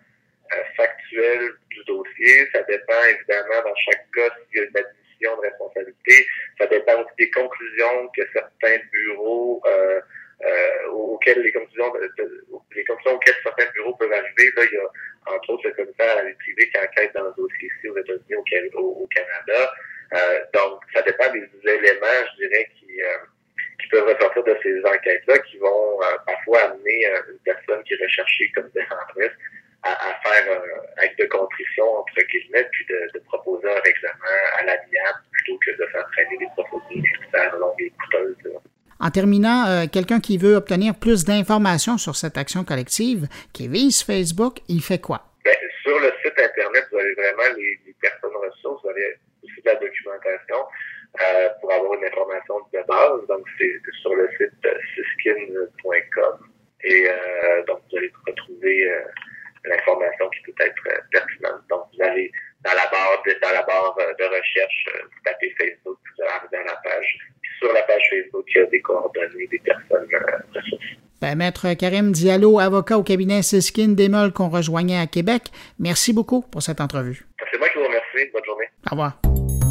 euh, 0.53 0.63
factuels 0.75 1.51
du 1.69 1.83
dossier. 1.85 2.47
Ça 2.53 2.61
dépend, 2.63 3.03
évidemment, 3.09 3.61
dans 3.63 3.75
chaque 3.75 4.05
cas, 4.15 4.33
s'il 4.49 4.61
y 4.61 4.63
a 4.63 4.67
une 4.67 4.77
admission 4.77 5.35
de 5.37 5.41
responsabilité. 5.41 6.27
Ça 6.57 6.67
dépend 6.67 6.93
aussi 7.01 7.13
des 7.19 7.29
conclusions 7.29 8.09
que 8.15 8.21
certains 8.33 8.77
bureaux, 8.91 9.61
euh, 9.67 10.01
euh, 10.45 10.87
auxquelles 10.91 11.41
les 11.41 11.51
conclusions, 11.51 11.93
les 12.75 12.85
conclusions 12.85 13.15
auxquelles 13.15 13.41
certains 13.43 13.69
bureaux 13.73 13.95
peuvent 13.97 14.13
arriver. 14.13 14.51
Là, 14.55 14.63
il 14.71 14.75
y 14.75 14.77
a, 14.77 15.35
entre 15.35 15.49
autres, 15.51 15.67
le 15.67 15.73
commissaire 15.73 16.17
à 16.17 16.23
la 16.23 16.29
vie 16.29 16.35
privée 16.35 16.69
qui 16.69 16.79
enquête 16.79 17.13
dans 17.13 17.25
le 17.25 17.33
dossier 17.37 17.69
ici 17.77 17.89
aux 17.89 17.97
États-Unis, 17.97 18.73
au, 18.73 19.03
au, 19.03 19.07
Canada. 19.07 19.71
donc, 20.53 20.81
ça 20.93 21.01
dépend 21.01 21.31
des 21.33 21.49
éléments, 21.63 22.25
je 22.33 22.45
dirais, 22.47 22.69
qui 22.79 22.87
qui 23.81 23.87
peuvent 23.89 24.07
ressortir 24.07 24.43
de 24.43 24.57
ces 24.63 24.79
enquêtes-là, 24.85 25.37
qui 25.39 25.57
vont 25.57 26.01
euh, 26.01 26.17
parfois 26.25 26.71
amener 26.71 27.07
euh, 27.07 27.31
une 27.31 27.39
personne 27.39 27.83
qui 27.83 27.93
est 27.93 28.03
recherchée 28.03 28.51
comme 28.55 28.69
défendresse 28.73 29.33
à, 29.83 29.91
à 29.91 30.19
faire 30.21 30.61
un 30.61 31.03
acte 31.03 31.19
de 31.19 31.25
contrition, 31.25 31.85
entre 31.97 32.21
guillemets, 32.27 32.67
puis 32.71 32.85
de, 32.85 33.11
de 33.13 33.19
proposer 33.25 33.67
un 33.69 33.79
règlement 33.79 34.35
à 34.59 34.63
l'amiable 34.63 35.19
plutôt 35.31 35.59
que 35.65 35.71
de 35.71 35.85
faire 35.87 36.07
traîner 36.11 36.37
des 36.37 36.47
procédures 36.55 37.05
judiciaires 37.05 37.55
longues 37.57 37.81
et 37.81 37.91
coûteuses. 37.91 38.59
En 38.99 39.06
terminant, 39.17 39.65
euh, 39.65 39.87
quelqu'un 39.91 40.19
qui 40.19 40.37
veut 40.37 40.55
obtenir 40.55 40.93
plus 40.93 41.25
d'informations 41.25 41.97
sur 41.97 42.15
cette 42.15 42.37
action 42.37 42.63
collective, 42.63 43.27
qui 43.51 43.67
vise 43.67 44.03
Facebook, 44.03 44.59
il 44.69 44.81
fait 44.81 45.01
quoi? 45.01 45.19
Bien, 45.43 45.53
sur 45.81 45.97
le 45.97 46.11
site 46.21 46.37
Internet, 46.37 46.85
vous 46.91 46.99
avez 46.99 47.15
vraiment 47.15 47.49
les, 47.57 47.95
personnes 47.99 48.37
ressources, 48.45 48.83
vous 48.83 48.89
avez 48.89 49.17
aussi 49.43 49.59
de 49.61 49.69
la 49.71 49.75
documentation. 49.75 50.59
Euh, 51.19 51.49
pour 51.61 51.71
avoir 51.73 51.93
une 51.93 52.05
information 52.05 52.59
de 52.71 52.79
base. 52.87 53.25
Donc, 53.27 53.43
c'est 53.57 53.81
sur 54.01 54.13
le 54.13 54.29
site 54.37 54.67
siskin.com. 54.93 56.37
Et 56.83 57.07
euh, 57.09 57.63
donc, 57.63 57.79
vous 57.89 57.97
allez 57.97 58.11
retrouver 58.27 58.91
euh, 58.91 59.01
l'information 59.65 60.29
qui 60.29 60.51
peut 60.51 60.63
être 60.63 60.83
pertinente. 61.11 61.61
Donc, 61.69 61.85
vous 61.93 62.03
allez 62.03 62.31
dans 62.63 62.73
la 62.73 62.85
barre 62.91 63.23
de, 63.25 63.33
dans 63.41 63.51
la 63.51 63.63
barre 63.63 63.95
de 63.97 64.25
recherche, 64.25 64.89
vous 65.03 65.23
tapez 65.23 65.55
Facebook, 65.57 65.97
vous 65.97 66.23
allez 66.23 66.31
arriver 66.33 66.57
dans 66.57 66.71
la 66.71 66.79
page. 66.83 67.17
Puis 67.41 67.51
sur 67.59 67.73
la 67.73 67.83
page 67.83 68.03
Facebook, 68.09 68.45
il 68.46 68.46
y 68.46 68.46
a 68.46 68.46
des 68.71 68.81
coordonnées 68.81 69.47
des 69.51 69.59
personnes 69.59 70.07
ressources. 70.11 70.83
Ben, 71.21 71.35
Maître 71.35 71.73
Karim 71.73 72.11
Diallo, 72.11 72.59
avocat 72.59 72.97
au 72.97 73.03
cabinet 73.03 73.41
Siskin 73.41 73.89
Démol 73.89 74.31
qu'on 74.31 74.49
rejoignait 74.49 74.99
à 74.99 75.07
Québec, 75.07 75.43
merci 75.79 76.13
beaucoup 76.13 76.41
pour 76.41 76.61
cette 76.61 76.79
entrevue. 76.79 77.25
C'est 77.51 77.57
moi 77.57 77.69
qui 77.69 77.77
vous 77.79 77.85
remercie. 77.85 78.31
Bonne 78.31 78.45
journée. 78.45 78.65
Au 78.85 78.91
revoir. 78.91 79.66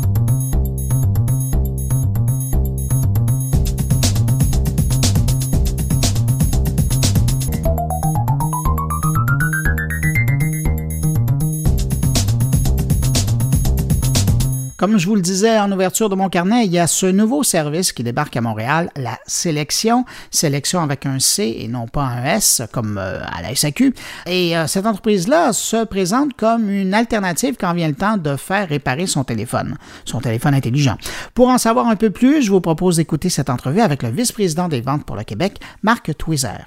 Comme 14.76 14.98
je 14.98 15.06
vous 15.06 15.14
le 15.14 15.22
disais 15.22 15.58
en 15.58 15.72
ouverture 15.72 16.10
de 16.10 16.14
mon 16.14 16.28
carnet, 16.28 16.66
il 16.66 16.72
y 16.72 16.78
a 16.78 16.86
ce 16.86 17.06
nouveau 17.06 17.42
service 17.42 17.92
qui 17.92 18.02
débarque 18.02 18.36
à 18.36 18.42
Montréal, 18.42 18.90
la 18.94 19.18
sélection, 19.26 20.04
sélection 20.30 20.82
avec 20.82 21.06
un 21.06 21.18
C 21.18 21.56
et 21.60 21.68
non 21.68 21.86
pas 21.86 22.02
un 22.02 22.24
S 22.24 22.60
comme 22.72 22.98
euh, 22.98 23.20
à 23.24 23.40
la 23.40 23.54
SAQ. 23.54 23.94
Et 24.26 24.54
euh, 24.54 24.66
cette 24.66 24.84
entreprise-là 24.84 25.54
se 25.54 25.84
présente 25.84 26.34
comme 26.34 26.68
une 26.68 26.92
alternative 26.92 27.56
quand 27.58 27.72
vient 27.72 27.88
le 27.88 27.94
temps 27.94 28.18
de 28.18 28.36
faire 28.36 28.68
réparer 28.68 29.06
son 29.06 29.24
téléphone, 29.24 29.78
son 30.04 30.20
téléphone 30.20 30.52
intelligent. 30.52 30.98
Pour 31.32 31.48
en 31.48 31.56
savoir 31.56 31.88
un 31.88 31.96
peu 31.96 32.10
plus, 32.10 32.42
je 32.42 32.50
vous 32.50 32.60
propose 32.60 32.96
d'écouter 32.96 33.30
cette 33.30 33.48
entrevue 33.48 33.80
avec 33.80 34.02
le 34.02 34.10
vice-président 34.10 34.68
des 34.68 34.82
ventes 34.82 35.06
pour 35.06 35.16
le 35.16 35.24
Québec, 35.24 35.58
Marc 35.82 36.14
Twizer. 36.18 36.66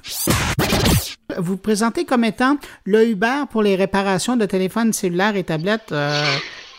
Vous 1.38 1.58
présentez 1.58 2.06
comme 2.06 2.24
étant 2.24 2.58
le 2.86 3.08
Uber 3.08 3.44
pour 3.52 3.62
les 3.62 3.76
réparations 3.76 4.36
de 4.36 4.48
téléphones 4.48 4.94
cellulaires 4.94 5.36
et 5.36 5.44
tablettes 5.44 5.92
euh, 5.92 6.26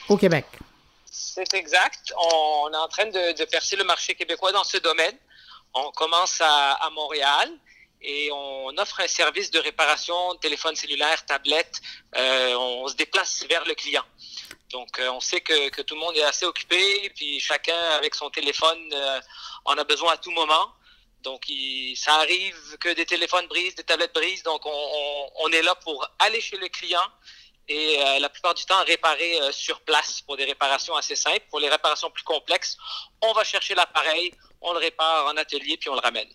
au 0.08 0.16
Québec. 0.16 0.46
C'est 1.48 1.58
exact. 1.58 2.12
On 2.16 2.70
est 2.72 2.76
en 2.76 2.88
train 2.88 3.06
de, 3.06 3.44
percer 3.44 3.76
le 3.76 3.84
marché 3.84 4.14
québécois 4.14 4.52
dans 4.52 4.64
ce 4.64 4.76
domaine. 4.78 5.16
On 5.74 5.90
commence 5.92 6.40
à, 6.40 6.90
Montréal 6.92 7.50
et 8.02 8.30
on 8.32 8.68
offre 8.78 9.00
un 9.00 9.06
service 9.06 9.50
de 9.50 9.58
réparation 9.58 10.34
téléphone 10.36 10.74
cellulaire, 10.74 11.24
tablette. 11.26 11.80
Euh, 12.16 12.54
on 12.54 12.88
se 12.88 12.94
déplace 12.94 13.44
vers 13.48 13.64
le 13.64 13.74
client. 13.74 14.04
Donc, 14.70 14.98
euh, 14.98 15.10
on 15.10 15.20
sait 15.20 15.40
que, 15.40 15.82
tout 15.82 15.94
le 15.94 16.00
monde 16.00 16.16
est 16.16 16.22
assez 16.22 16.44
occupé, 16.44 17.10
puis 17.16 17.40
chacun 17.40 17.78
avec 17.92 18.14
son 18.14 18.30
téléphone 18.30 18.78
euh, 18.92 19.20
en 19.64 19.74
a 19.74 19.84
besoin 19.84 20.12
à 20.12 20.16
tout 20.16 20.30
moment. 20.30 20.72
Donc, 21.22 21.44
ça 21.96 22.14
arrive 22.14 22.78
que 22.78 22.88
des 22.94 23.04
téléphones 23.04 23.46
brisent, 23.46 23.74
des 23.74 23.84
tablettes 23.84 24.14
brisent. 24.14 24.42
Donc, 24.42 24.62
on 24.64 25.52
est 25.52 25.62
là 25.62 25.74
pour 25.76 26.06
aller 26.18 26.40
chez 26.40 26.56
le 26.56 26.68
client 26.68 27.06
et 27.70 27.96
euh, 27.98 28.18
la 28.18 28.28
plupart 28.28 28.52
du 28.52 28.64
temps 28.64 28.82
réparer 28.84 29.40
euh, 29.40 29.52
sur 29.52 29.80
place 29.82 30.20
pour 30.22 30.36
des 30.36 30.44
réparations 30.44 30.94
assez 30.96 31.14
simples. 31.14 31.42
Pour 31.50 31.60
les 31.60 31.68
réparations 31.68 32.10
plus 32.10 32.24
complexes, 32.24 32.76
on 33.22 33.32
va 33.32 33.44
chercher 33.44 33.76
l'appareil, 33.76 34.34
on 34.60 34.72
le 34.72 34.80
répare 34.80 35.26
en 35.32 35.36
atelier 35.36 35.76
puis 35.78 35.88
on 35.88 35.94
le 35.94 36.00
ramène. 36.00 36.26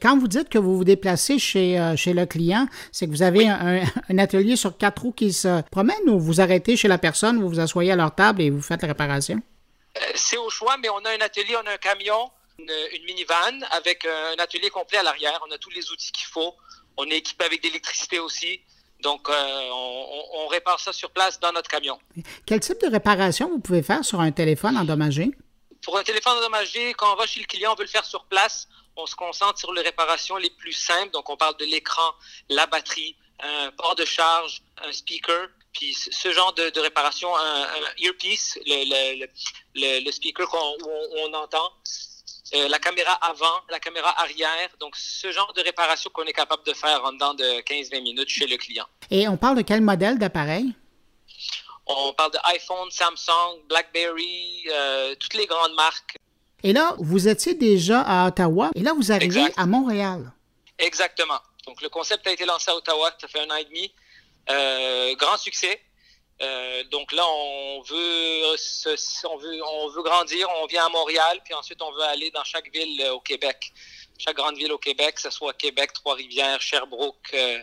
Quand 0.00 0.16
vous 0.16 0.28
dites 0.28 0.48
que 0.48 0.58
vous 0.58 0.76
vous 0.76 0.84
déplacez 0.84 1.40
chez, 1.40 1.80
euh, 1.80 1.96
chez 1.96 2.12
le 2.12 2.26
client, 2.26 2.68
c'est 2.92 3.06
que 3.06 3.10
vous 3.10 3.22
avez 3.22 3.48
un, 3.48 3.82
un, 4.08 4.18
atelier 4.18 4.54
sur 4.54 4.78
quatre 4.78 5.02
roues 5.02 5.12
qui 5.12 5.32
se 5.32 5.62
promène 5.70 6.08
ou 6.08 6.20
vous 6.20 6.40
arrêtez 6.40 6.76
chez 6.76 6.86
la 6.86 6.98
personne, 6.98 7.40
vous 7.40 7.48
vous 7.48 7.60
asseyez 7.60 7.90
à 7.90 7.96
leur 7.96 8.14
table 8.14 8.40
et 8.40 8.50
vous 8.50 8.62
faites 8.62 8.82
la 8.82 8.88
réparation? 8.88 9.42
c'est 10.16 10.36
au 10.36 10.50
choix, 10.50 10.76
mais 10.76 10.88
on 10.88 10.98
a 11.04 11.10
un 11.10 11.20
atelier, 11.20 11.56
on 11.56 11.66
a 11.66 11.72
un 11.72 11.76
camion, 11.76 12.30
une, 12.58 12.72
une 12.94 13.04
minivan 13.04 13.64
avec 13.70 14.04
un 14.04 14.42
atelier 14.42 14.70
complet 14.70 14.98
à 14.98 15.02
l'arrière. 15.04 15.40
On 15.48 15.52
a 15.52 15.58
tous 15.58 15.70
les 15.70 15.90
outils 15.90 16.10
qu'il 16.10 16.26
faut. 16.26 16.54
On 16.96 17.04
est 17.06 17.18
équipé 17.18 17.44
avec 17.44 17.62
d'électricité 17.62 18.18
aussi. 18.18 18.60
Donc, 19.00 19.28
euh, 19.28 19.68
on, 20.32 20.46
répare 20.48 20.78
ça 20.78 20.92
sur 20.92 21.10
place 21.10 21.40
dans 21.40 21.52
notre 21.52 21.68
camion. 21.68 21.98
Quel 22.46 22.60
type 22.60 22.80
de 22.80 22.88
réparation 22.88 23.48
vous 23.48 23.58
pouvez 23.58 23.82
faire 23.82 24.04
sur 24.04 24.20
un 24.20 24.30
téléphone 24.30 24.76
endommagé? 24.76 25.30
Pour 25.82 25.98
un 25.98 26.02
téléphone 26.02 26.38
endommagé, 26.38 26.94
quand 26.94 27.12
on 27.12 27.16
va 27.16 27.26
chez 27.26 27.40
le 27.40 27.46
client, 27.46 27.72
on 27.72 27.74
veut 27.74 27.84
le 27.84 27.90
faire 27.90 28.04
sur 28.04 28.24
place. 28.24 28.68
On 28.96 29.06
se 29.06 29.16
concentre 29.16 29.58
sur 29.58 29.72
les 29.72 29.82
réparations 29.82 30.36
les 30.36 30.50
plus 30.50 30.72
simples. 30.72 31.10
Donc, 31.10 31.28
on 31.28 31.36
parle 31.36 31.56
de 31.56 31.64
l'écran, 31.64 32.14
la 32.48 32.66
batterie, 32.66 33.16
un 33.40 33.70
port 33.72 33.94
de 33.96 34.04
charge, 34.04 34.62
un 34.84 34.92
speaker. 34.92 35.48
Puis 35.72 35.92
ce 35.94 36.32
genre 36.32 36.52
de, 36.54 36.80
réparation, 36.80 37.36
un, 37.36 37.66
earpiece, 37.98 38.58
le, 38.64 40.10
speaker 40.12 40.48
qu'on 40.48 40.76
on, 41.16 41.34
entend, 41.34 41.72
euh, 42.54 42.68
la 42.68 42.78
caméra 42.78 43.12
avant, 43.12 43.60
la 43.70 43.80
caméra 43.80 44.14
arrière. 44.20 44.68
Donc, 44.80 44.94
ce 44.96 45.30
genre 45.32 45.52
de 45.54 45.62
réparation 45.62 46.10
qu'on 46.12 46.24
est 46.24 46.32
capable 46.32 46.64
de 46.64 46.72
faire 46.72 47.02
en 47.04 47.12
dedans 47.12 47.34
de 47.34 47.60
15-20 47.62 48.02
minutes 48.02 48.28
chez 48.28 48.46
le 48.46 48.56
client. 48.56 48.86
Et 49.10 49.26
on 49.28 49.36
parle 49.36 49.56
de 49.56 49.62
quel 49.62 49.80
modèle 49.80 50.18
d'appareil? 50.18 50.72
On 51.86 52.12
parle 52.14 52.32
de 52.32 52.38
iPhone, 52.44 52.90
Samsung, 52.90 53.60
BlackBerry, 53.68 54.64
euh, 54.70 55.14
toutes 55.18 55.34
les 55.34 55.46
grandes 55.46 55.74
marques. 55.74 56.16
Et 56.62 56.72
là, 56.72 56.94
vous 56.98 57.28
étiez 57.28 57.54
déjà 57.54 58.00
à 58.00 58.28
Ottawa 58.28 58.70
et 58.74 58.80
là, 58.80 58.94
vous 58.94 59.12
arrivez 59.12 59.44
à 59.56 59.66
Montréal. 59.66 60.32
Exactement. 60.78 61.38
Donc, 61.66 61.82
le 61.82 61.88
concept 61.88 62.26
a 62.26 62.32
été 62.32 62.46
lancé 62.46 62.70
à 62.70 62.76
Ottawa, 62.76 63.10
ça 63.20 63.28
fait 63.28 63.40
un 63.40 63.50
an 63.50 63.56
et 63.56 63.64
demi. 63.64 63.92
Euh, 64.50 65.14
grand 65.16 65.36
succès. 65.36 65.80
Euh, 66.42 66.82
donc 66.90 67.12
là, 67.12 67.22
on 67.26 67.82
veut, 67.82 68.42
on 69.24 69.36
veut, 69.36 69.62
on 69.64 69.88
veut 69.88 70.02
grandir. 70.02 70.48
On 70.62 70.66
vient 70.66 70.86
à 70.86 70.88
Montréal, 70.88 71.40
puis 71.44 71.54
ensuite 71.54 71.80
on 71.80 71.92
veut 71.92 72.02
aller 72.02 72.30
dans 72.30 72.44
chaque 72.44 72.72
ville 72.72 73.02
au 73.12 73.20
Québec 73.20 73.72
chaque 74.18 74.36
grande 74.36 74.56
ville 74.56 74.72
au 74.72 74.78
Québec, 74.78 75.14
que 75.16 75.20
ce 75.20 75.30
soit 75.30 75.52
Québec, 75.54 75.92
Trois-Rivières, 75.92 76.60
Sherbrooke, 76.60 77.16
euh, 77.34 77.58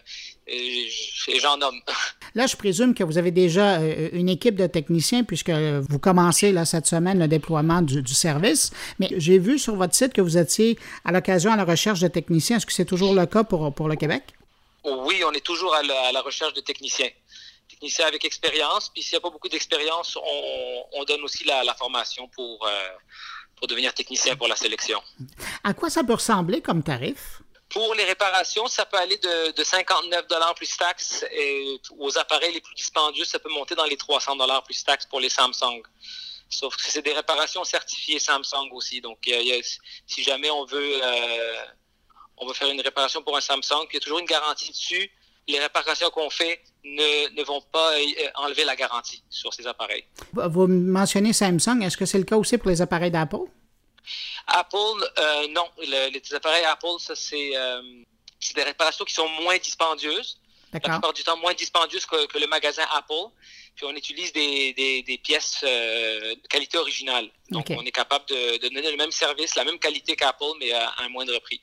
et, 0.47 0.89
j'en 1.39 1.57
nomme. 1.57 1.79
Là, 2.35 2.47
je 2.47 2.55
présume 2.55 2.93
que 2.93 3.03
vous 3.03 3.17
avez 3.17 3.31
déjà 3.31 3.79
euh, 3.79 4.09
une 4.13 4.29
équipe 4.29 4.55
de 4.55 4.67
techniciens 4.67 5.23
puisque 5.23 5.49
vous 5.49 5.99
commencez 5.99 6.51
là, 6.51 6.65
cette 6.65 6.87
semaine 6.87 7.19
le 7.19 7.27
déploiement 7.27 7.81
du, 7.81 8.01
service. 8.13 8.71
Mais 8.99 9.09
j'ai 9.17 9.37
vu 9.37 9.59
sur 9.59 9.75
votre 9.75 9.95
site 9.95 10.13
que 10.13 10.21
vous 10.21 10.37
étiez 10.37 10.77
à 11.05 11.11
l'occasion 11.11 11.51
à 11.51 11.57
la 11.57 11.65
recherche 11.65 11.99
de 11.99 12.07
techniciens. 12.07 12.57
Est-ce 12.57 12.65
que 12.65 12.73
c'est 12.73 12.85
toujours 12.85 13.13
le 13.13 13.25
cas 13.25 13.43
pour, 13.43 13.73
pour 13.73 13.87
le 13.87 13.95
Québec? 13.95 14.23
Oui, 14.83 15.23
on 15.25 15.31
est 15.31 15.45
toujours 15.45 15.73
à 15.75 15.83
la, 15.83 16.21
recherche 16.21 16.53
de 16.53 16.61
techniciens. 16.61 17.09
Techniciens 17.81 18.05
avec 18.05 18.23
expérience. 18.25 18.89
Puis 18.89 19.01
s'il 19.01 19.13
n'y 19.13 19.17
a 19.17 19.21
pas 19.21 19.31
beaucoup 19.31 19.49
d'expérience, 19.49 20.15
on, 20.93 21.03
donne 21.05 21.23
aussi 21.23 21.43
la, 21.43 21.73
formation 21.73 22.27
pour... 22.27 22.65
Euh, 22.65 22.89
pour 23.57 23.67
devenir 23.67 23.93
technicien 23.93 24.35
pour 24.35 24.47
la 24.47 24.55
sélection. 24.55 24.99
À 25.63 25.75
quoi 25.75 25.91
ça 25.91 26.03
peut 26.03 26.15
ressembler 26.15 26.61
comme 26.63 26.81
tarif? 26.81 27.43
Pour 27.69 27.93
les 27.93 28.05
réparations, 28.05 28.65
ça 28.65 28.87
peut 28.87 28.97
aller 28.97 29.17
de, 29.17 29.51
de 29.51 29.63
59 29.63 30.25
plus 30.55 30.75
taxes 30.75 31.23
et 31.31 31.79
aux 31.99 32.17
appareils 32.17 32.53
les 32.53 32.61
plus 32.61 32.73
dispendieux, 32.73 33.23
ça 33.23 33.37
peut 33.37 33.51
monter 33.51 33.75
dans 33.75 33.85
les 33.85 33.97
300 33.97 34.35
plus 34.65 34.83
taxes 34.83 35.05
pour 35.05 35.19
les 35.19 35.29
Samsung. 35.29 35.83
Sauf 36.49 36.75
que 36.75 36.81
c'est 36.81 37.03
des 37.03 37.13
réparations 37.13 37.63
certifiées 37.63 38.17
Samsung 38.17 38.71
aussi. 38.71 38.99
Donc, 38.99 39.19
si 40.07 40.23
jamais 40.23 40.49
on 40.49 40.65
veut, 40.65 40.99
euh, 41.03 41.65
on 42.37 42.47
veut 42.47 42.55
faire 42.55 42.69
une 42.69 42.81
réparation 42.81 43.21
pour 43.21 43.37
un 43.37 43.41
Samsung, 43.41 43.85
il 43.91 43.93
y 43.93 43.97
a 43.97 43.99
toujours 43.99 44.19
une 44.19 44.25
garantie 44.25 44.71
dessus 44.71 45.11
les 45.47 45.59
réparations 45.59 46.09
qu'on 46.09 46.29
fait 46.29 46.61
ne, 46.83 47.43
vont 47.43 47.61
pas 47.71 47.93
euh, 47.93 48.29
enlever 48.35 48.63
la 48.65 48.75
garantie 48.75 49.23
sur 49.29 49.53
ces 49.53 49.67
appareils. 49.67 50.05
Vous 50.33 50.67
mentionnez 50.67 51.33
Samsung. 51.33 51.81
Est-ce 51.83 51.97
que 51.97 52.05
c'est 52.05 52.17
le 52.17 52.23
cas 52.23 52.37
aussi 52.37 52.57
pour 52.57 52.69
les 52.69 52.81
appareils 52.81 53.11
d'Apple? 53.11 53.45
Apple, 54.47 54.77
euh, 55.19 55.47
non. 55.49 55.67
les 55.77 56.21
appareils 56.33 56.65
Apple, 56.65 56.99
ça, 56.99 57.13
euh, 57.13 57.81
c'est 58.39 58.55
des 58.55 58.63
réparations 58.63 59.05
qui 59.05 59.13
sont 59.13 59.29
moins 59.41 59.57
dispendieuses. 59.57 60.39
La 60.73 60.79
plupart 60.79 61.13
du 61.13 61.23
temps, 61.23 61.37
moins 61.37 61.53
dispendieuses 61.53 62.05
que 62.05 62.39
le 62.39 62.47
magasin 62.47 62.83
Apple 62.95 63.29
puis 63.75 63.85
on 63.85 63.95
utilise 63.95 64.33
des, 64.33 65.21
pièces 65.23 65.61
euh, 65.63 66.35
de 66.35 66.47
qualité 66.47 66.77
originale. 66.77 67.29
Donc, 67.49 67.67
on 67.69 67.83
est 67.83 67.91
capable 67.91 68.25
de, 68.25 68.57
donner 68.57 68.89
le 68.89 68.97
même 68.97 69.11
service, 69.11 69.55
la 69.55 69.63
même 69.63 69.79
qualité 69.79 70.15
qu'Apple, 70.15 70.43
mais 70.59 70.71
à, 70.71 70.91
un 70.99 71.09
moindre 71.09 71.37
prix. 71.39 71.61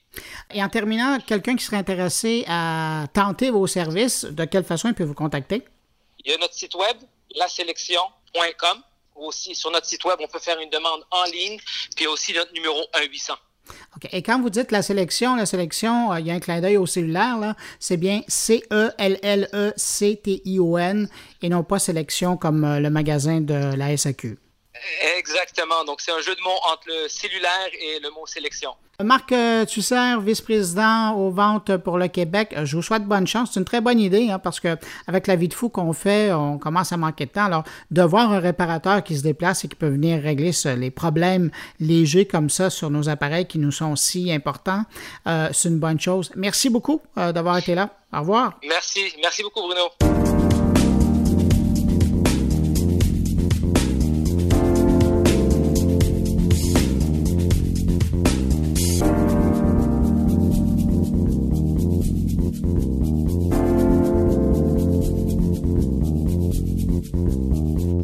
Et 0.52 0.62
en 0.62 0.68
terminant, 0.68 1.18
quelqu'un 1.20 1.56
qui 1.56 1.64
serait 1.64 1.76
intéressé 1.76 2.44
à 2.48 3.06
tenter 3.12 3.50
vos 3.50 3.66
services, 3.66 4.24
de 4.24 4.44
quelle 4.44 4.64
façon 4.64 4.88
il 4.88 4.94
peut 4.94 5.04
vous 5.04 5.14
contacter? 5.14 5.62
Il 6.24 6.30
y 6.30 6.34
a 6.34 6.38
notre 6.38 6.54
site 6.54 6.74
web, 6.74 6.96
lasélection.com. 7.34 8.82
Aussi, 9.16 9.54
sur 9.54 9.70
notre 9.72 9.86
site 9.86 10.04
web, 10.04 10.18
on 10.20 10.28
peut 10.28 10.38
faire 10.38 10.60
une 10.60 10.70
demande 10.70 11.04
en 11.10 11.24
ligne, 11.24 11.58
puis 11.96 12.06
aussi 12.06 12.32
notre 12.32 12.52
numéro 12.52 12.86
1-800. 14.00 14.08
Et 14.12 14.22
quand 14.22 14.40
vous 14.40 14.50
dites 14.50 14.70
la 14.72 14.82
sélection, 14.82 15.36
la 15.36 15.46
sélection, 15.46 16.12
euh, 16.12 16.20
il 16.20 16.26
y 16.26 16.30
a 16.30 16.34
un 16.34 16.40
clin 16.40 16.60
d'œil 16.60 16.76
au 16.76 16.86
cellulaire, 16.86 17.54
c'est 17.78 17.96
bien 17.96 18.22
C-E-L-L-E-C-T-I-O-N 18.28 18.68
et 21.42 21.48
non 21.48 21.62
pas 21.62 21.78
sélection 21.78 22.36
comme 22.36 22.64
euh, 22.64 22.80
le 22.80 22.90
magasin 22.90 23.40
de 23.40 23.74
la 23.76 23.96
SAQ. 23.96 24.38
Exactement. 25.18 25.84
Donc, 25.84 26.00
c'est 26.00 26.12
un 26.12 26.20
jeu 26.20 26.34
de 26.34 26.40
mots 26.42 26.58
entre 26.72 26.82
le 26.86 27.08
cellulaire 27.08 27.68
et 27.72 28.00
le 28.00 28.10
mot 28.10 28.26
sélection. 28.26 28.70
Marc 29.00 29.30
euh, 29.30 29.64
Tusser, 29.64 30.16
vice-président 30.20 31.14
aux 31.14 31.30
ventes 31.30 31.76
pour 31.76 31.98
le 31.98 32.08
Québec, 32.08 32.52
je 32.64 32.74
vous 32.74 32.82
souhaite 32.82 33.04
bonne 33.04 33.28
chance. 33.28 33.50
C'est 33.52 33.60
une 33.60 33.64
très 33.64 33.80
bonne 33.80 34.00
idée 34.00 34.28
hein, 34.28 34.40
parce 34.40 34.58
que 34.58 34.76
avec 35.06 35.28
la 35.28 35.36
vie 35.36 35.46
de 35.46 35.54
fou 35.54 35.68
qu'on 35.68 35.92
fait, 35.92 36.32
on 36.32 36.58
commence 36.58 36.92
à 36.92 36.96
manquer 36.96 37.26
de 37.26 37.30
temps. 37.30 37.44
Alors, 37.44 37.62
de 37.92 38.02
voir 38.02 38.32
un 38.32 38.40
réparateur 38.40 39.04
qui 39.04 39.16
se 39.16 39.22
déplace 39.22 39.64
et 39.64 39.68
qui 39.68 39.76
peut 39.76 39.88
venir 39.88 40.20
régler 40.20 40.50
les 40.76 40.90
problèmes 40.90 41.52
légers 41.78 42.26
comme 42.26 42.50
ça 42.50 42.70
sur 42.70 42.90
nos 42.90 43.08
appareils 43.08 43.46
qui 43.46 43.60
nous 43.60 43.70
sont 43.70 43.94
si 43.94 44.32
importants, 44.32 44.82
euh, 45.28 45.48
c'est 45.52 45.68
une 45.68 45.78
bonne 45.78 46.00
chose. 46.00 46.32
Merci 46.34 46.68
beaucoup 46.68 47.00
euh, 47.18 47.30
d'avoir 47.30 47.56
été 47.56 47.76
là. 47.76 47.90
Au 48.12 48.18
revoir. 48.20 48.58
Merci. 48.64 49.12
Merci 49.22 49.44
beaucoup, 49.44 49.60
Bruno. 49.62 50.17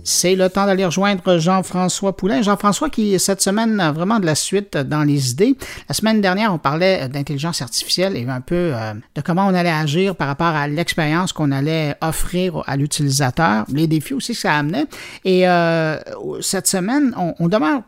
C'est 0.04 0.36
le 0.36 0.50
temps 0.50 0.66
d'aller 0.66 0.84
rejoindre 0.84 1.38
Jean-François 1.38 2.14
Poulain. 2.14 2.42
Jean-François 2.42 2.90
qui, 2.90 3.18
cette 3.18 3.40
semaine, 3.40 3.80
a 3.80 3.90
vraiment 3.90 4.20
de 4.20 4.26
la 4.26 4.34
suite 4.34 4.76
dans 4.76 5.02
les 5.02 5.30
idées. 5.30 5.56
La 5.88 5.94
semaine 5.94 6.20
dernière, 6.20 6.52
on 6.52 6.58
parlait 6.58 7.08
d'intelligence 7.08 7.62
artificielle 7.62 8.14
et 8.16 8.28
un 8.28 8.42
peu 8.42 8.72
euh, 8.74 8.92
de 9.14 9.20
comment 9.22 9.46
on 9.46 9.54
allait 9.54 9.70
agir 9.70 10.14
par 10.14 10.28
rapport 10.28 10.46
à 10.46 10.68
l'expérience 10.68 11.32
qu'on 11.32 11.50
allait 11.50 11.96
offrir 12.02 12.62
à 12.66 12.76
l'utilisateur, 12.76 13.64
les 13.72 13.86
défis 13.86 14.12
aussi 14.12 14.34
que 14.34 14.40
ça 14.40 14.54
amenait. 14.54 14.84
Et 15.24 15.48
euh, 15.48 15.98
cette 16.42 16.66
semaine, 16.66 17.14
on, 17.16 17.34
on 17.38 17.48
demeure 17.48 17.80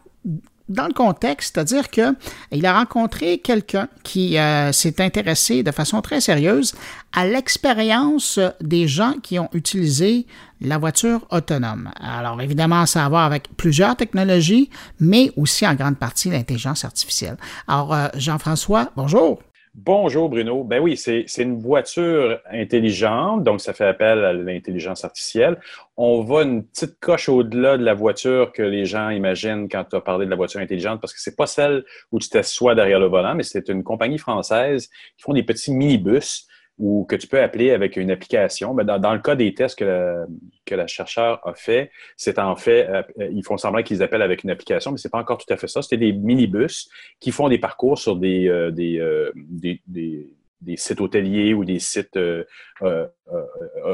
dans 0.69 0.87
le 0.87 0.93
contexte, 0.93 1.55
c'est-à-dire 1.55 1.89
qu'il 1.91 2.67
a 2.67 2.79
rencontré 2.79 3.39
quelqu'un 3.39 3.89
qui 4.03 4.39
euh, 4.39 4.73
s'est 4.73 5.01
intéressé 5.01 5.63
de 5.63 5.71
façon 5.71 6.01
très 6.01 6.21
sérieuse 6.21 6.75
à 7.13 7.27
l'expérience 7.27 8.41
des 8.61 8.89
gens 8.89 9.15
qui 9.23 9.39
ont 9.39 9.49
utilisé 9.53 10.27
la 10.61 10.79
voiture 10.79 11.27
autonome. 11.31 11.91
Alors 12.01 12.41
évidemment, 12.41 12.87
ça 12.87 13.03
a 13.03 13.07
à 13.07 13.09
voir 13.09 13.25
avec 13.25 13.49
plusieurs 13.57 13.97
technologies, 13.97 14.71
mais 14.99 15.31
aussi 15.37 15.67
en 15.67 15.75
grande 15.75 15.99
partie 15.99 16.31
l'intelligence 16.31 16.85
artificielle. 16.85 17.37
Alors 17.69 17.95
euh, 17.95 18.09
Jean-François, 18.15 18.91
bonjour. 18.97 19.41
Bonjour 19.79 20.31
Bruno. 20.31 20.65
Ben 20.65 20.81
oui, 20.81 20.97
c'est 20.97 21.27
une 21.37 21.59
voiture 21.59 22.41
intelligente, 22.51 23.45
donc 23.45 23.61
ça 23.61 23.75
fait 23.75 23.85
appel 23.85 24.25
à 24.25 24.33
l'intelligence 24.33 25.05
artificielle. 25.05 25.61
On 25.99 26.23
va 26.23 26.45
une 26.45 26.65
petite 26.65 26.99
coche 26.99 27.29
au-delà 27.29 27.77
de 27.77 27.85
la 27.85 27.93
voiture 27.93 28.53
que 28.53 28.63
les 28.63 28.87
gens 28.87 29.11
imaginent 29.11 29.69
quand 29.69 29.85
tu 29.85 29.97
as 29.97 30.01
parlé 30.01 30.25
de 30.25 30.31
la 30.31 30.37
voiture 30.37 30.61
intelligente, 30.61 31.03
parce 31.03 31.13
que 31.13 31.21
c'est 31.21 31.37
pas 31.37 31.47
celle 31.47 31.85
où 32.11 32.19
tu 32.19 32.31
t'assois 32.31 32.75
derrière 32.75 32.99
le 32.99 33.07
volant, 33.07 33.35
mais 33.35 33.43
c'est 33.43 33.69
une 33.69 33.85
compagnie 33.85 34.17
française 34.17 34.89
qui 35.19 35.23
font 35.23 35.35
des 35.35 35.43
petits 35.43 35.73
minibus 35.73 36.49
ou 36.79 37.07
que 37.09 37.17
tu 37.17 37.27
peux 37.27 37.41
appeler 37.41 37.71
avec 37.71 37.97
une 37.97 38.11
application. 38.11 38.75
Mais 38.75 38.85
dans, 38.85 39.13
le 39.13 39.21
cas 39.21 39.35
des 39.35 39.55
tests 39.55 39.79
que 39.79 39.85
la, 39.85 40.27
que 40.65 40.75
la 40.75 40.87
chercheur 40.87 41.41
a 41.47 41.55
fait, 41.55 41.91
c'est 42.17 42.39
en 42.39 42.57
fait, 42.57 42.89
euh, 42.89 43.03
ils 43.33 43.45
font 43.45 43.57
semblant 43.57 43.83
qu'ils 43.83 44.03
appellent 44.03 44.23
avec 44.23 44.45
une 44.45 44.51
application, 44.51 44.93
mais 44.93 44.99
c'est 44.99 45.11
pas 45.11 45.19
encore 45.19 45.39
tout 45.39 45.53
à 45.53 45.57
fait 45.57 45.69
ça. 45.69 45.83
C'était 45.83 45.97
des 45.97 46.13
minibus 46.13 46.91
qui 47.21 47.31
font 47.31 47.49
des 47.49 47.59
parcours 47.59 47.99
sur 47.99 48.17
des, 48.17 48.49
euh, 48.49 48.71
euh, 48.79 49.33
des, 49.35 49.81
des, 49.87 50.29
des, 50.61 50.77
sites 50.77 51.01
hôteliers 51.01 51.55
ou 51.55 51.65
des 51.65 51.79
sites 51.79 52.19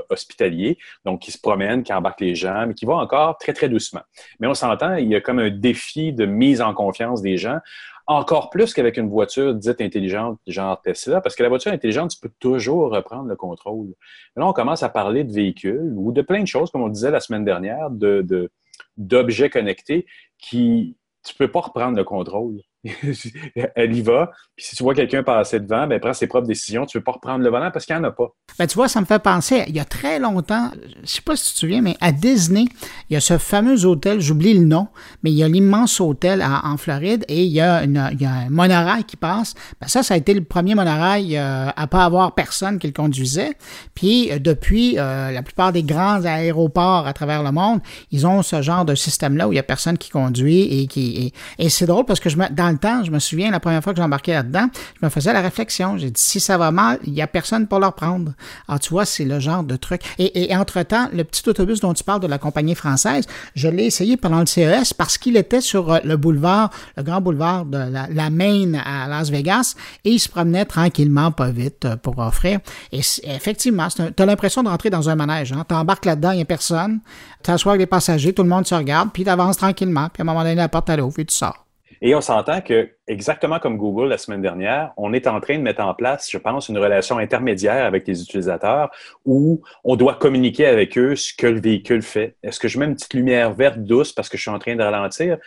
hospitaliers, 0.08 0.78
donc 1.04 1.20
qui 1.20 1.30
se 1.30 1.38
promènent, 1.38 1.84
qui 1.84 1.92
embarquent 1.92 2.20
les 2.20 2.34
gens, 2.34 2.66
mais 2.66 2.74
qui 2.74 2.84
vont 2.84 2.98
encore 2.98 3.38
très, 3.38 3.52
très 3.52 3.68
doucement. 3.68 4.02
Mais 4.40 4.48
on 4.48 4.54
s'entend, 4.54 4.96
il 4.96 5.08
y 5.08 5.14
a 5.14 5.20
comme 5.20 5.38
un 5.38 5.50
défi 5.50 6.12
de 6.12 6.26
mise 6.26 6.60
en 6.60 6.74
confiance 6.74 7.22
des 7.22 7.36
gens 7.36 7.58
encore 8.06 8.50
plus 8.50 8.74
qu'avec 8.74 8.96
une 8.96 9.08
voiture 9.08 9.54
dite 9.54 9.80
intelligente, 9.80 10.38
genre 10.46 10.80
Tesla, 10.80 11.20
parce 11.20 11.36
que 11.36 11.42
la 11.42 11.48
voiture 11.48 11.72
intelligente, 11.72 12.10
tu 12.10 12.20
peux 12.20 12.32
toujours 12.38 12.90
reprendre 12.90 13.28
le 13.28 13.36
contrôle. 13.36 13.94
là, 14.36 14.46
on 14.46 14.52
commence 14.52 14.82
à 14.82 14.88
parler 14.88 15.24
de 15.24 15.32
véhicules 15.32 15.92
ou 15.96 16.12
de 16.12 16.22
plein 16.22 16.42
de 16.42 16.46
choses, 16.46 16.70
comme 16.70 16.82
on 16.82 16.88
disait 16.88 17.10
la 17.10 17.20
semaine 17.20 17.44
dernière, 17.44 17.90
d'objets 17.90 19.48
de, 19.48 19.52
connectés 19.52 20.06
qui, 20.38 20.96
tu 21.24 21.34
peux 21.34 21.50
pas 21.50 21.60
reprendre 21.60 21.96
le 21.96 22.04
contrôle. 22.04 22.60
elle 23.74 23.94
y 23.94 24.02
va. 24.02 24.30
Puis 24.56 24.66
si 24.66 24.76
tu 24.76 24.82
vois 24.82 24.94
quelqu'un 24.94 25.22
passer 25.22 25.60
devant, 25.60 25.86
ben, 25.86 26.00
prend 26.00 26.12
ses 26.12 26.26
propres 26.26 26.46
décisions. 26.46 26.84
Tu 26.86 26.96
ne 26.96 27.00
veux 27.00 27.04
pas 27.04 27.12
reprendre 27.12 27.44
le 27.44 27.50
volant 27.50 27.70
parce 27.70 27.86
qu'il 27.86 27.96
n'y 27.96 28.00
en 28.00 28.04
a 28.04 28.10
pas. 28.10 28.34
Ben, 28.58 28.66
tu 28.66 28.74
vois, 28.74 28.88
ça 28.88 29.00
me 29.00 29.06
fait 29.06 29.22
penser, 29.22 29.64
il 29.68 29.76
y 29.76 29.80
a 29.80 29.84
très 29.84 30.18
longtemps, 30.18 30.70
je 30.74 31.00
ne 31.00 31.06
sais 31.06 31.22
pas 31.22 31.36
si 31.36 31.48
tu 31.48 31.54
te 31.54 31.58
souviens, 31.58 31.82
mais 31.82 31.96
à 32.00 32.12
Disney, 32.12 32.64
il 33.08 33.14
y 33.14 33.16
a 33.16 33.20
ce 33.20 33.38
fameux 33.38 33.84
hôtel, 33.84 34.20
j'oublie 34.20 34.54
le 34.54 34.64
nom, 34.64 34.88
mais 35.22 35.30
il 35.30 35.36
y 35.36 35.42
a 35.42 35.48
l'immense 35.48 36.00
hôtel 36.00 36.42
en 36.42 36.76
Floride 36.76 37.24
et 37.28 37.44
il 37.44 37.52
y, 37.52 37.60
a 37.60 37.82
un 37.82 38.50
monorail 38.50 39.04
qui 39.04 39.16
passe. 39.16 39.54
Ben, 39.80 39.88
ça, 39.88 40.02
ça 40.02 40.14
a 40.14 40.16
été 40.16 40.34
le 40.34 40.44
premier 40.44 40.74
monorail 40.74 41.36
euh, 41.36 41.68
à 41.74 41.86
pas 41.86 42.04
avoir 42.04 42.34
personne 42.34 42.78
qui 42.78 42.86
le 42.86 42.92
conduisait. 42.92 43.52
Puis 43.94 44.30
euh, 44.30 44.38
depuis, 44.38 44.98
euh, 44.98 45.30
la 45.30 45.42
plupart 45.42 45.72
des 45.72 45.82
grands 45.82 46.24
aéroports 46.24 47.06
à 47.06 47.12
travers 47.12 47.42
le 47.42 47.52
monde, 47.52 47.80
ils 48.10 48.26
ont 48.26 48.42
ce 48.42 48.62
genre 48.62 48.84
de 48.84 48.94
système-là 48.94 49.48
où 49.48 49.52
il 49.52 49.56
n'y 49.56 49.60
a 49.60 49.64
personne 49.64 49.98
qui 49.98 50.10
conduit 50.10 50.62
et 50.62 50.86
qui. 50.86 51.32
Et, 51.58 51.68
c'est 51.68 51.86
drôle 51.86 52.04
parce 52.04 52.20
que 52.20 52.28
je 52.28 52.36
me, 52.36 52.48
dans 52.50 52.71
je 53.04 53.10
me 53.10 53.18
souviens, 53.18 53.50
la 53.50 53.60
première 53.60 53.82
fois 53.82 53.92
que 53.92 54.00
j'embarquais 54.00 54.32
là-dedans, 54.32 54.68
je 55.00 55.06
me 55.06 55.10
faisais 55.10 55.32
la 55.32 55.40
réflexion. 55.40 55.96
J'ai 55.96 56.10
dit, 56.10 56.20
si 56.20 56.40
ça 56.40 56.58
va 56.58 56.70
mal, 56.70 56.98
il 57.04 57.12
n'y 57.12 57.22
a 57.22 57.26
personne 57.26 57.66
pour 57.66 57.78
leur 57.78 57.94
prendre. 57.94 58.32
Alors, 58.68 58.80
tu 58.80 58.90
vois, 58.90 59.04
c'est 59.04 59.24
le 59.24 59.40
genre 59.40 59.64
de 59.64 59.76
truc. 59.76 60.02
Et, 60.18 60.54
entre-temps, 60.54 61.08
le 61.12 61.24
petit 61.24 61.48
autobus 61.48 61.80
dont 61.80 61.94
tu 61.94 62.04
parles 62.04 62.20
de 62.20 62.26
la 62.26 62.38
compagnie 62.38 62.74
française, 62.74 63.26
je 63.54 63.68
l'ai 63.68 63.84
essayé 63.84 64.16
pendant 64.16 64.40
le 64.40 64.46
CES 64.46 64.92
parce 64.94 65.18
qu'il 65.18 65.36
était 65.36 65.60
sur 65.60 65.92
euh, 65.92 65.98
le 66.04 66.16
boulevard, 66.16 66.70
le 66.96 67.02
grand 67.02 67.20
boulevard 67.20 67.64
de 67.64 67.78
la, 67.78 68.06
la 68.08 68.30
Main 68.30 68.74
à 68.74 69.08
Las 69.08 69.30
Vegas 69.30 69.74
et 70.04 70.10
il 70.10 70.18
se 70.18 70.28
promenait 70.28 70.64
tranquillement, 70.64 71.30
pas 71.32 71.50
vite, 71.50 71.84
euh, 71.84 71.96
pour 71.96 72.18
offrir. 72.18 72.60
Et 72.92 73.00
effectivement, 73.24 73.88
tu 73.88 74.22
as 74.22 74.26
l'impression 74.26 74.62
de 74.62 74.68
rentrer 74.68 74.90
dans 74.90 75.08
un 75.08 75.14
manège. 75.14 75.52
Hein. 75.52 75.64
Tu 75.68 75.74
embarques 75.74 76.04
là-dedans, 76.04 76.32
il 76.32 76.36
n'y 76.36 76.42
a 76.42 76.46
personne. 76.46 77.00
Tu 77.38 77.42
t'assois 77.44 77.72
avec 77.72 77.80
les 77.80 77.86
passagers, 77.86 78.32
tout 78.32 78.42
le 78.42 78.48
monde 78.48 78.66
se 78.66 78.74
regarde, 78.74 79.10
puis 79.12 79.24
tu 79.24 79.30
avances 79.30 79.56
tranquillement, 79.56 80.08
puis 80.12 80.20
à 80.20 80.22
un 80.22 80.26
moment 80.26 80.42
donné, 80.42 80.54
la 80.54 80.68
porte 80.68 80.90
à 80.90 80.96
l'eau, 80.96 81.10
puis 81.10 81.26
tu 81.26 81.34
sors. 81.34 81.66
Et 82.04 82.16
on 82.16 82.20
s'entend 82.20 82.60
que, 82.60 82.90
exactement 83.06 83.60
comme 83.60 83.76
Google 83.76 84.08
la 84.08 84.18
semaine 84.18 84.42
dernière, 84.42 84.92
on 84.96 85.12
est 85.12 85.28
en 85.28 85.40
train 85.40 85.56
de 85.56 85.62
mettre 85.62 85.84
en 85.84 85.94
place, 85.94 86.28
je 86.28 86.36
pense, 86.36 86.68
une 86.68 86.76
relation 86.76 87.18
intermédiaire 87.18 87.86
avec 87.86 88.08
les 88.08 88.20
utilisateurs 88.20 88.90
où 89.24 89.62
on 89.84 89.94
doit 89.94 90.16
communiquer 90.16 90.66
avec 90.66 90.98
eux 90.98 91.14
ce 91.14 91.32
que 91.32 91.46
le 91.46 91.60
véhicule 91.60 92.02
fait. 92.02 92.34
Est-ce 92.42 92.58
que 92.58 92.66
je 92.66 92.80
mets 92.80 92.86
une 92.86 92.96
petite 92.96 93.14
lumière 93.14 93.54
verte 93.54 93.78
douce 93.78 94.12
parce 94.12 94.28
que 94.28 94.36
je 94.36 94.42
suis 94.42 94.50
en 94.50 94.58
train 94.58 94.74
de 94.74 94.82
ralentir? 94.82 95.38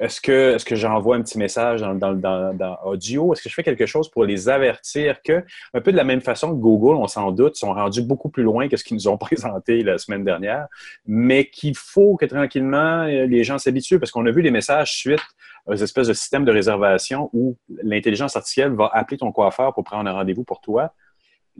Est-ce 0.00 0.20
que, 0.20 0.76
j'envoie 0.76 1.16
un 1.16 1.20
petit 1.20 1.36
message 1.36 1.82
dans, 1.82 1.94
dans, 1.94 2.14
dans, 2.54 2.78
audio? 2.84 3.34
Est-ce 3.34 3.42
que 3.42 3.50
je 3.50 3.54
fais 3.54 3.62
quelque 3.62 3.84
chose 3.84 4.08
pour 4.08 4.24
les 4.24 4.48
avertir 4.48 5.20
que, 5.22 5.44
un 5.74 5.80
peu 5.82 5.92
de 5.92 5.96
la 5.96 6.04
même 6.04 6.22
façon 6.22 6.48
que 6.50 6.60
Google, 6.60 6.96
on 6.96 7.06
s'en 7.06 7.30
doute, 7.32 7.56
sont 7.56 7.74
rendus 7.74 8.00
beaucoup 8.00 8.30
plus 8.30 8.42
loin 8.42 8.66
que 8.68 8.78
ce 8.78 8.84
qu'ils 8.84 8.96
nous 8.96 9.08
ont 9.08 9.18
présenté 9.18 9.82
la 9.82 9.98
semaine 9.98 10.24
dernière, 10.24 10.68
mais 11.06 11.50
qu'il 11.50 11.76
faut 11.76 12.16
que 12.16 12.24
tranquillement 12.24 13.02
euh, 13.02 13.26
les 13.26 13.44
gens 13.44 13.58
s'habituent 13.58 13.98
parce 13.98 14.10
qu'on 14.10 14.24
a 14.24 14.30
vu 14.30 14.40
les 14.40 14.50
messages 14.50 14.92
suite 14.92 15.20
aux 15.66 15.74
espèces 15.74 16.08
de 16.08 16.14
systèmes 16.14 16.46
de 16.46 16.52
réservation 16.52 17.28
où 17.34 17.58
l'intelligence 17.82 18.34
artificielle 18.36 18.72
va 18.72 18.90
appeler 18.94 19.18
ton 19.18 19.32
coiffeur 19.32 19.74
pour 19.74 19.84
prendre 19.84 20.08
un 20.08 20.14
rendez-vous 20.14 20.44
pour 20.44 20.62
toi 20.62 20.94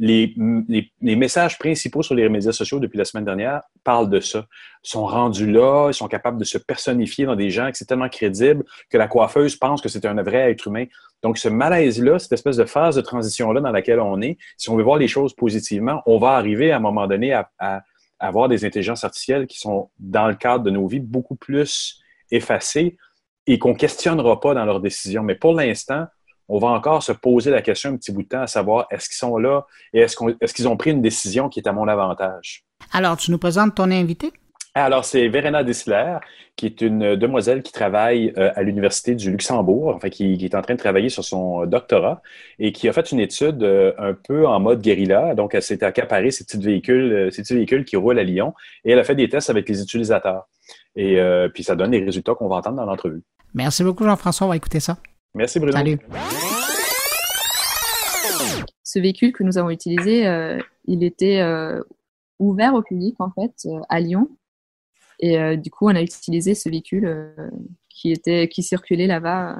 les, 0.01 0.35
messages 1.03 1.59
principaux 1.59 2.03
sur 2.03 2.15
les 2.15 2.29
médias 2.29 2.53
sociaux 2.53 2.81
depuis 2.81 2.97
la 2.97 3.05
semaine 3.05 3.27
dernière 3.27 3.61
parlent 3.85 4.09
de 4.09 4.19
ça. 4.19 4.47
Ils 4.85 4.89
sont 4.89 5.05
rendus 5.05 5.51
là, 5.51 5.91
ils 5.91 5.95
sont 5.95 6.09
capables 6.09 6.39
de 6.39 6.45
se 6.45 6.57
personnifier 6.57 7.27
dans 7.27 7.37
des 7.37 7.51
gens, 7.51 7.71
que 7.71 7.77
c'est 7.77 7.85
tellement 7.85 8.09
crédible 8.09 8.65
que 8.89 8.97
la 8.97 9.09
coiffeuse 9.09 9.57
pense 9.57 9.83
que 9.83 9.91
c'est 9.91 10.07
un 10.07 10.21
vrai 10.23 10.51
être 10.51 10.67
humain. 10.67 10.87
Donc, 11.23 11.37
ce 11.37 11.51
malaise-là, 11.51 12.19
cette 12.19 12.33
espèce 12.33 12.57
de 12.57 12.65
phase 12.65 12.97
de 12.97 13.03
transition-là 13.03 13.61
dans 13.61 13.73
laquelle 13.73 14.01
on 14.01 14.23
est, 14.23 14.39
si 14.57 14.71
on 14.71 14.77
veut 14.77 14.83
voir 14.83 14.97
les 14.97 15.09
choses 15.09 15.35
positivement, 15.35 16.03
on 16.07 16.19
va 16.19 16.31
arriver 16.31 16.73
à 16.73 16.77
un 16.77 16.81
moment 16.81 17.07
donné 17.07 17.35
à, 17.35 17.51
à 17.59 17.83
avoir 18.19 18.49
des 18.49 18.65
intelligences 18.65 19.05
artificielles 19.05 19.47
qui 19.47 19.59
sont, 19.59 19.91
dans 19.99 20.29
le 20.29 20.35
cadre 20.35 20.65
de 20.65 20.71
nos 20.71 20.87
vies, 20.87 21.01
beaucoup 21.01 21.37
plus 21.37 22.01
effacées 22.31 22.97
et 23.47 23.59
qu'on 23.59 23.71
ne 23.71 23.79
questionnera 23.79 24.41
pas 24.41 24.55
dans 24.55 24.65
leurs 24.65 24.81
décisions. 24.81 25.23
Mais 25.23 25.35
pour 25.35 25.53
l'instant, 25.53 26.07
on 26.51 26.59
va 26.59 26.69
encore 26.69 27.03
se 27.03 27.13
poser 27.13 27.51
la 27.51 27.63
question 27.63 27.91
un 27.91 27.97
petit 27.97 28.11
bout 28.11 28.25
de 28.25 28.29
temps 28.29 28.43
à 28.43 28.49
savoir 28.49 28.87
est-ce 28.91 29.09
qu'ils 29.09 29.17
sont 29.17 29.39
là 29.39 29.67
et 29.93 30.01
est-ce 30.01 30.55
qu'ils 30.55 30.69
ont 30.69 30.77
pris 30.77 30.91
une 30.91 31.01
décision 31.01 31.49
qui 31.49 31.61
est 31.61 31.69
à 31.69 31.73
mon 31.73 31.87
avantage? 31.87 32.65
Alors, 32.93 33.17
tu 33.17 33.31
nous 33.31 33.39
présentes 33.39 33.77
ton 33.77 33.91
invité? 33.91 34.33
Alors, 34.75 35.05
c'est 35.05 35.29
Verena 35.29 35.63
Dessler, 35.65 36.17
qui 36.57 36.67
est 36.67 36.81
une 36.81 37.17
demoiselle 37.17 37.63
qui 37.63 37.73
travaille 37.73 38.33
euh, 38.37 38.51
à 38.55 38.63
l'Université 38.63 39.15
du 39.15 39.31
Luxembourg, 39.31 39.95
enfin, 39.97 40.09
qui, 40.11 40.45
est 40.45 40.55
en 40.55 40.63
train 40.63 40.75
de 40.75 40.79
travailler 40.79 41.09
sur 41.09 41.25
son 41.25 41.67
doctorat 41.67 42.21
et 42.59 42.73
qui 42.73 42.89
a 42.89 42.93
fait 42.93 43.11
une 43.13 43.21
étude 43.21 43.63
euh, 43.63 43.93
un 43.99 44.15
peu 44.15 44.47
en 44.47 44.59
mode 44.61 44.81
guérilla. 44.81 45.35
Donc, 45.35 45.55
elle 45.55 45.63
s'est 45.63 45.83
accaparée 45.85 46.31
ces 46.31 46.45
petits 46.45 46.59
véhicules, 46.59 47.13
euh, 47.13 47.31
ces 47.31 47.43
petits 47.43 47.55
véhicules 47.55 47.85
qui 47.85 47.97
roulent 47.97 48.19
à 48.19 48.25
Lyon 48.25 48.55
et 48.85 48.93
elle 48.93 48.99
a 48.99 49.05
fait 49.05 49.17
des 49.17 49.29
tests 49.29 49.51
avec 49.51 49.69
les 49.69 49.83
utilisateurs. 49.83 50.49
Et 50.97 51.21
puis, 51.55 51.63
ça 51.63 51.77
donne 51.77 51.93
les 51.93 52.05
résultats 52.05 52.35
qu'on 52.35 52.49
va 52.49 52.57
entendre 52.57 52.77
dans 52.77 52.85
l'entrevue. 52.85 53.23
Merci 53.55 53.85
beaucoup, 53.85 54.05
Jean-François. 54.05 54.49
On 54.49 54.51
va 54.51 54.57
écouter 54.57 54.81
ça. 54.81 54.97
Merci 55.35 55.61
Bruno. 55.61 55.77
Salut. 55.77 55.99
Ce 58.93 58.99
véhicule 58.99 59.33
que 59.33 59.45
nous 59.45 59.57
avons 59.57 59.71
utilisé, 59.71 60.27
euh, 60.27 60.59
il 60.85 61.05
était 61.05 61.41
euh, 61.43 61.81
ouvert 62.41 62.75
au 62.75 62.83
public 62.83 63.15
en 63.21 63.31
fait 63.31 63.53
euh, 63.67 63.79
à 63.89 64.01
Lyon. 64.01 64.29
Et 65.21 65.57
du 65.59 65.71
coup, 65.71 65.87
on 65.87 65.95
a 65.95 66.01
utilisé 66.01 66.55
ce 66.55 66.71
véhicule 66.71 67.37
qui 67.91 68.11
était 68.11 68.49
qui 68.49 68.63
circulait 68.63 69.07
là-bas 69.07 69.59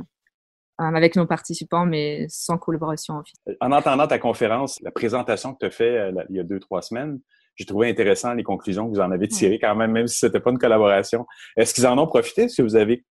avec 0.79 1.17
nos 1.17 1.27
participants, 1.27 1.85
mais 1.85 2.25
sans 2.31 2.57
collaboration. 2.57 3.23
En 3.61 3.71
entendant 3.71 4.07
ta 4.07 4.19
conférence, 4.19 4.81
la 4.81 4.91
présentation 4.91 5.53
que 5.53 5.59
tu 5.61 5.67
as 5.67 5.71
fait 5.71 6.13
il 6.31 6.37
y 6.37 6.41
a 6.41 6.45
deux 6.45 6.61
trois 6.61 6.81
semaines, 6.81 7.21
j'ai 7.57 7.67
trouvé 7.67 7.91
intéressant 7.91 8.33
les 8.33 8.43
conclusions 8.43 8.89
que 8.89 8.95
vous 8.95 9.03
en 9.03 9.11
avez 9.11 9.29
tirées 9.29 9.59
quand 9.59 9.77
même, 9.77 9.93
même 9.93 10.07
si 10.07 10.17
c'était 10.17 10.41
pas 10.41 10.51
une 10.51 10.59
collaboration. 10.59 11.27
Est-ce 11.59 11.75
qu'ils 11.75 11.87
en 11.87 11.99
ont 11.99 12.07
profité? 12.07 12.45
Est-ce 12.45 12.57
que 12.57 12.63
vous 12.63 12.77
avez, 12.77 13.05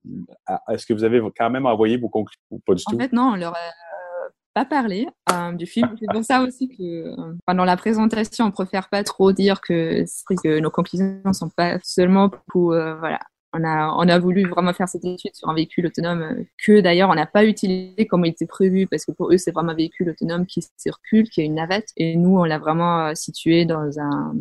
est-ce 0.70 0.86
que 0.86 0.92
vous 0.94 1.02
avez 1.02 1.20
quand 1.36 1.50
même 1.50 1.66
envoyé 1.66 1.96
vos 1.96 2.08
conclusions 2.08 2.40
ou 2.52 2.60
pas 2.60 2.74
du 2.74 2.84
tout? 2.84 2.94
En 2.94 2.98
fait, 3.00 3.12
non, 3.12 3.32
on 3.32 3.34
leur 3.34 3.56
a 3.56 3.70
pas 4.56 4.64
parlé 4.64 5.06
euh, 5.30 5.52
du 5.52 5.66
film. 5.66 5.94
C'est 6.00 6.10
pour 6.10 6.24
ça 6.24 6.40
aussi 6.40 6.66
que 6.66 6.82
euh, 6.82 7.34
pendant 7.46 7.66
la 7.66 7.76
présentation, 7.76 8.46
on 8.46 8.50
préfère 8.50 8.88
pas 8.88 9.04
trop 9.04 9.30
dire 9.32 9.60
que, 9.60 10.02
nos 10.60 10.70
conclusions 10.70 11.20
sont 11.34 11.50
pas 11.50 11.78
seulement 11.82 12.30
pour 12.48 12.70
voilà 12.70 13.20
on 13.64 14.08
a, 14.08 14.18
voulu 14.18 14.48
vraiment 14.48 14.72
faire 14.72 14.88
cette 14.88 15.04
étude 15.04 15.34
sur 15.34 15.48
un 15.48 15.54
véhicule 15.54 15.86
autonome 15.86 16.22
euh, 16.22 16.44
que 16.64 16.80
d'ailleurs 16.80 17.10
on 17.10 17.14
n'a 17.14 17.26
pas 17.26 17.44
utilisé 17.44 18.06
comme 18.06 18.24
il 18.24 18.30
était 18.30 18.46
prévu 18.46 18.86
parce 18.86 19.04
que 19.04 19.12
pour 19.12 19.32
eux 19.32 19.36
c'est 19.36 19.52
vraiment 19.52 19.72
un 19.72 19.74
véhicule 19.74 20.10
autonome 20.10 20.46
qui 20.46 20.64
circule, 20.76 21.28
qui 21.28 21.40
a 21.40 21.44
une 21.44 21.54
navette 21.54 21.88
et 21.96 22.16
nous 22.16 22.38
on 22.38 22.44
l'a 22.44 22.58
vraiment 22.58 23.06
euh, 23.06 23.14
situé 23.14 23.64
dans 23.64 23.90
un, 23.98 24.34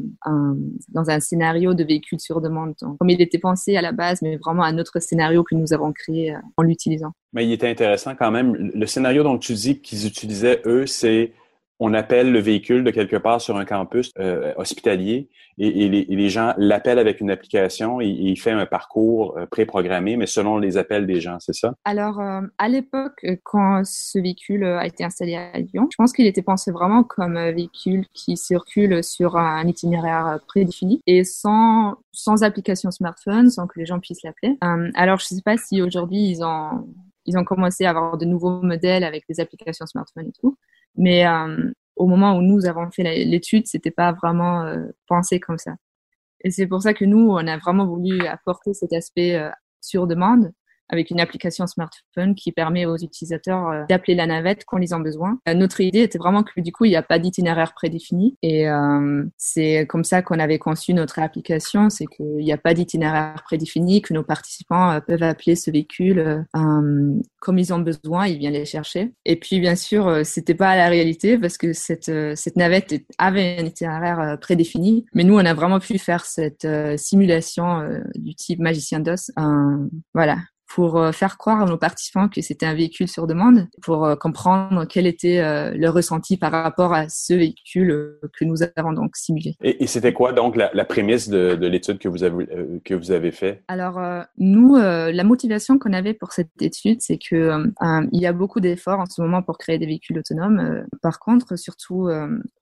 dans 0.90 1.10
un 1.10 1.20
scénario 1.20 1.74
de 1.74 1.84
véhicule 1.84 2.20
sur 2.20 2.42
demande 2.42 2.76
comme 3.00 3.10
il 3.10 3.22
était 3.22 3.40
pensé 3.40 3.76
à 3.78 3.82
la 3.82 3.92
base 3.92 4.22
mais 4.22 4.38
vraiment 4.38 4.64
un 4.64 4.78
autre 4.78 5.00
scénario 5.00 5.44
que 5.44 5.56
nous 5.56 5.74
avons 5.74 5.92
créé 5.94 6.34
euh, 6.34 6.40
en 6.58 6.64
l'utilisant. 6.64 7.14
Mais 7.34 7.46
il 7.46 7.52
était 7.52 7.70
intéressant 7.70 8.16
quand 8.16 8.32
même. 8.32 8.72
Le 8.74 8.86
scénario 8.86 9.24
dont 9.24 9.38
tu 9.38 9.54
dis 9.54 9.82
qu'ils 9.82 10.08
utilisaient 10.08 10.62
eux 10.66 10.86
c'est 10.88 11.34
on 11.80 11.94
appelle 11.94 12.32
le 12.32 12.40
véhicule 12.40 12.84
de 12.84 12.92
quelque 12.92 13.18
part 13.18 13.42
sur 13.42 13.58
un 13.58 13.66
campus 13.66 14.12
euh, 14.18 14.54
hospitalier 14.58 15.30
et, 15.58 15.88
les, 15.90 16.30
gens 16.30 16.54
l'appellent 16.58 17.00
avec 17.00 17.22
une 17.22 17.32
application 17.32 18.02
et, 18.02 18.08
il 18.08 18.38
fait 18.38 18.52
un 18.52 18.66
parcours 18.66 19.38
euh, 19.38 19.46
préprogrammé, 19.46 20.18
mais 20.18 20.26
selon 20.26 20.58
les 20.58 20.78
appels 20.78 21.06
des 21.06 21.22
gens, 21.22 21.38
c'est 21.40 21.54
ça? 21.54 21.74
Alors, 21.86 22.20
euh, 22.20 22.42
à 22.58 22.68
l'époque, 22.68 23.26
quand 23.44 23.84
ce 23.86 24.20
véhicule 24.20 24.66
a 24.66 24.86
été 24.86 25.04
installé 25.04 25.36
à 25.36 25.58
Lyon, 25.58 25.88
je 25.92 25.96
pense 25.98 26.14
qu'il 26.14 26.28
était 26.28 26.42
pensé 26.42 26.72
vraiment 26.72 27.04
comme 27.04 27.38
un 27.38 27.52
véhicule 27.52 28.06
qui 28.14 28.38
circule 28.38 29.04
sur 29.04 29.38
un 29.38 29.66
itinéraire 29.68 30.40
prédéfini 30.48 31.02
et 31.08 31.24
sans, 31.24 31.96
sans 32.12 32.44
application 32.44 32.92
smartphone, 32.92 33.50
sans 33.50 33.68
que 33.68 33.80
les 33.80 33.86
gens 33.86 34.00
puissent 34.00 34.24
l'appeler. 34.24 34.58
alors, 34.96 35.20
je 35.20 35.26
ne 35.26 35.38
sais 35.38 35.44
pas 35.44 35.58
si 35.58 35.82
aujourd'hui 35.82 36.30
ils 36.30 36.44
ont 36.44 36.86
ils 37.26 37.38
ont 37.38 37.44
commencé 37.44 37.86
à 37.86 37.90
avoir 37.90 38.18
de 38.18 38.26
nouveaux 38.26 38.62
modèles 38.62 39.04
avec 39.04 39.24
des 39.28 39.40
applications 39.40 39.86
smartphone 39.86 40.28
et 40.28 40.32
tout. 40.40 40.58
Mais 40.98 41.28
euh, 41.28 41.72
au 41.96 42.08
moment 42.08 42.38
où 42.38 42.42
nous 42.42 42.66
avons 42.66 42.90
fait 42.92 43.04
l'étude, 43.26 43.68
c'était 43.68 43.92
pas 43.92 44.12
vraiment 44.14 44.64
euh, 44.64 44.86
pensé 45.08 45.40
comme 45.40 45.58
ça. 45.58 45.76
Et 46.42 46.52
c'est 46.52 46.68
pour 46.68 46.82
ça 46.82 46.94
que 46.94 47.06
nous, 47.06 47.30
on 47.30 47.48
a 47.48 47.58
vraiment 47.58 47.88
voulu 47.88 48.26
apporter 48.28 48.74
cet 48.74 48.94
aspect 48.94 49.36
euh, 49.36 49.50
sur 49.82 50.08
demande 50.08 50.52
avec 50.90 51.10
une 51.10 51.20
application 51.20 51.68
smartphone 51.68 52.36
qui 52.36 52.52
permet 52.52 52.86
aux 52.86 52.98
utilisateurs 52.98 53.70
euh, 53.70 53.84
d'appeler 53.90 54.16
la 54.16 54.28
navette 54.28 54.66
quand 54.66 54.78
ils 54.78 54.94
ont 54.94 55.00
besoin. 55.00 55.40
Euh, 55.48 55.54
notre 55.54 55.82
idée 55.82 56.02
était 56.02 56.18
vraiment 56.18 56.44
que 56.44 56.60
du 56.62 56.72
coup, 56.72 56.86
il 56.86 56.90
n'y 56.90 56.96
a 56.96 57.04
pas 57.04 57.20
d'itinéraire 57.20 57.74
prédéfini 57.74 58.38
et 58.42 58.70
euh, 58.70 59.24
c'est 59.38 59.86
comme 59.88 60.04
ça 60.04 60.22
qu'on 60.22 60.40
avait 60.40 60.60
conçu 60.60 60.94
notre 60.94 61.20
application, 61.20 61.90
c'est 61.90 62.06
qu'il 62.06 62.38
n'y 62.38 62.54
a 62.54 62.58
pas 62.58 62.74
d'itinéraire 62.74 63.42
prédéfini, 63.44 64.02
que 64.02 64.14
nos 64.14 64.24
participants 64.24 65.00
peuvent 65.06 65.24
appeler 65.24 65.56
ce 65.56 65.72
véhicule 65.72 66.46
comme 66.54 67.60
ils 67.60 67.74
ont 67.74 67.80
besoin, 67.80 68.28
ils 68.28 68.38
viennent 68.38 68.54
les 68.54 68.66
chercher. 68.66 69.14
Et 69.26 69.36
puis 69.36 69.60
bien 69.60 69.76
sûr, 69.76 70.26
c'était 70.26 70.56
pas 70.56 70.76
la 70.76 70.88
réalité 70.88 71.38
parce 71.38 71.58
que 71.58 71.74
cette 71.74 72.12
cette 72.36 72.56
navette 72.56 72.96
avait 73.18 73.58
un 73.60 73.66
itinéraire 73.66 74.38
prédéfini, 74.40 75.06
mais 75.14 75.24
nous 75.24 75.36
on 75.36 75.46
a 75.46 75.54
vraiment 75.54 75.80
pu 75.80 75.98
faire 75.98 76.26
cette 76.26 76.68
simulation 76.98 78.02
du 78.16 78.36
type 78.36 78.60
magicien 78.60 79.00
d'os. 79.00 79.32
voilà, 80.14 80.38
pour 80.68 80.98
euh, 80.98 81.12
faire 81.12 81.38
croire 81.38 81.62
à 81.62 81.66
nos 81.66 81.78
participants 81.78 82.28
que 82.28 82.42
c'était 82.42 82.66
un 82.66 82.74
véhicule 82.74 83.08
sur 83.08 83.28
demande, 83.28 83.68
pour 83.82 84.06
euh, 84.06 84.16
comprendre 84.16 84.86
quel 84.86 85.08
était 85.08 85.40
euh, 85.40 85.72
le 85.72 85.90
ressenti 85.90 86.38
par 86.38 86.52
rapport 86.52 86.94
à 86.94 87.08
ce 87.10 87.34
véhicule 87.34 88.18
que 88.38 88.46
nous 88.46 88.58
avons 88.76 88.94
donc 88.94 89.16
simulé. 89.16 89.56
Et, 89.62 89.88
c'était 89.88 90.14
quoi 90.14 90.34
donc 90.34 90.56
la, 90.56 90.86
prémisse 90.86 91.30
de, 91.30 91.56
l'étude 91.68 92.00
que 92.00 92.10
vous 92.10 92.24
avez 92.24 92.48
que 92.84 92.94
vous 92.94 93.12
avez 93.12 93.32
fait 93.32 93.64
Alors 93.68 94.00
nous, 94.38 94.76
la 94.76 95.24
motivation 95.24 95.78
qu'on 95.78 95.94
avait 95.94 96.14
pour 96.14 96.32
cette 96.32 96.62
étude, 96.62 97.02
c'est 97.02 97.18
que 97.18 97.72
il 98.12 98.20
y 98.20 98.26
a 98.26 98.34
beaucoup 98.34 98.60
d'efforts 98.60 99.00
en 99.00 99.06
ce 99.06 99.22
moment 99.22 99.42
pour 99.42 99.58
créer 99.58 99.78
des 99.78 99.86
véhicules 99.86 100.18
autonomes. 100.18 100.86
par 101.02 101.20
contre, 101.20 101.58
surtout 101.58 102.10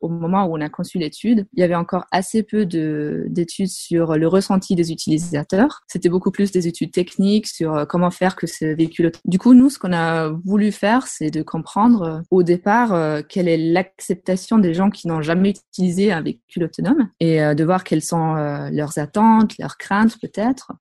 au 0.01 0.09
moment 0.09 0.45
où 0.45 0.57
on 0.57 0.61
a 0.61 0.69
conçu 0.69 0.99
l'étude, 0.99 1.47
il 1.53 1.59
y 1.59 1.63
avait 1.63 1.75
encore 1.75 2.05
assez 2.11 2.43
peu 2.43 2.65
d'études 2.65 3.69
sur 3.69 4.15
le 4.17 4.27
ressenti 4.27 4.75
des 4.75 4.91
utilisateurs. 4.91 5.81
C'était 5.87 6.09
beaucoup 6.09 6.31
plus 6.31 6.51
des 6.51 6.67
études 6.67 6.91
techniques 6.91 7.47
sur 7.47 7.87
comment 7.93 8.09
faire 8.09 8.35
que 8.35 8.47
ce 8.47 8.65
véhicule. 8.65 9.11
Du 9.23 9.37
coup, 9.37 9.53
nous, 9.53 9.69
ce 9.69 9.77
qu'on 9.77 9.93
a 9.93 10.29
voulu 10.29 10.71
faire, 10.71 11.05
c'est 11.05 11.29
de 11.29 11.43
comprendre 11.43 12.01
euh, 12.01 12.21
au 12.31 12.41
départ 12.41 12.91
euh, 12.91 13.21
quelle 13.21 13.47
est 13.47 13.57
l'acceptation 13.57 14.57
des 14.57 14.73
gens 14.73 14.89
qui 14.89 15.07
n'ont 15.07 15.21
jamais 15.21 15.51
utilisé 15.51 16.11
un 16.11 16.23
véhicule 16.23 16.63
autonome 16.63 17.11
et 17.19 17.39
euh, 17.39 17.53
de 17.53 17.63
voir 17.63 17.83
quelles 17.83 18.01
sont 18.01 18.33
leurs 18.71 18.97
attentes, 18.97 19.55
leurs 19.59 19.77
craintes 19.77 20.19
peut-être. 20.19 20.71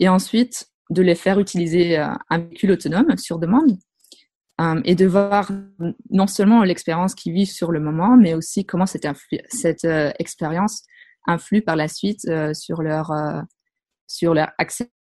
Et 0.00 0.10
ensuite, 0.10 0.66
de 0.90 1.00
les 1.00 1.14
faire 1.14 1.40
utiliser 1.40 1.96
un 1.96 2.38
véhicule 2.38 2.72
autonome 2.72 3.16
sur 3.16 3.38
demande 3.38 3.78
et 4.84 4.94
de 4.94 5.06
voir 5.06 5.50
non 6.10 6.26
seulement 6.26 6.62
l'expérience 6.62 7.14
qu'ils 7.14 7.32
vivent 7.32 7.50
sur 7.50 7.72
le 7.72 7.80
moment, 7.80 8.18
mais 8.18 8.34
aussi 8.34 8.66
comment 8.66 8.86
cette, 8.86 9.08
cette 9.48 9.86
expérience 10.18 10.82
influe 11.26 11.62
par 11.62 11.76
la 11.76 11.88
suite 11.88 12.28
sur 12.54 12.82
leur 12.82 13.12
sur 14.06 14.34
leur 14.34 14.50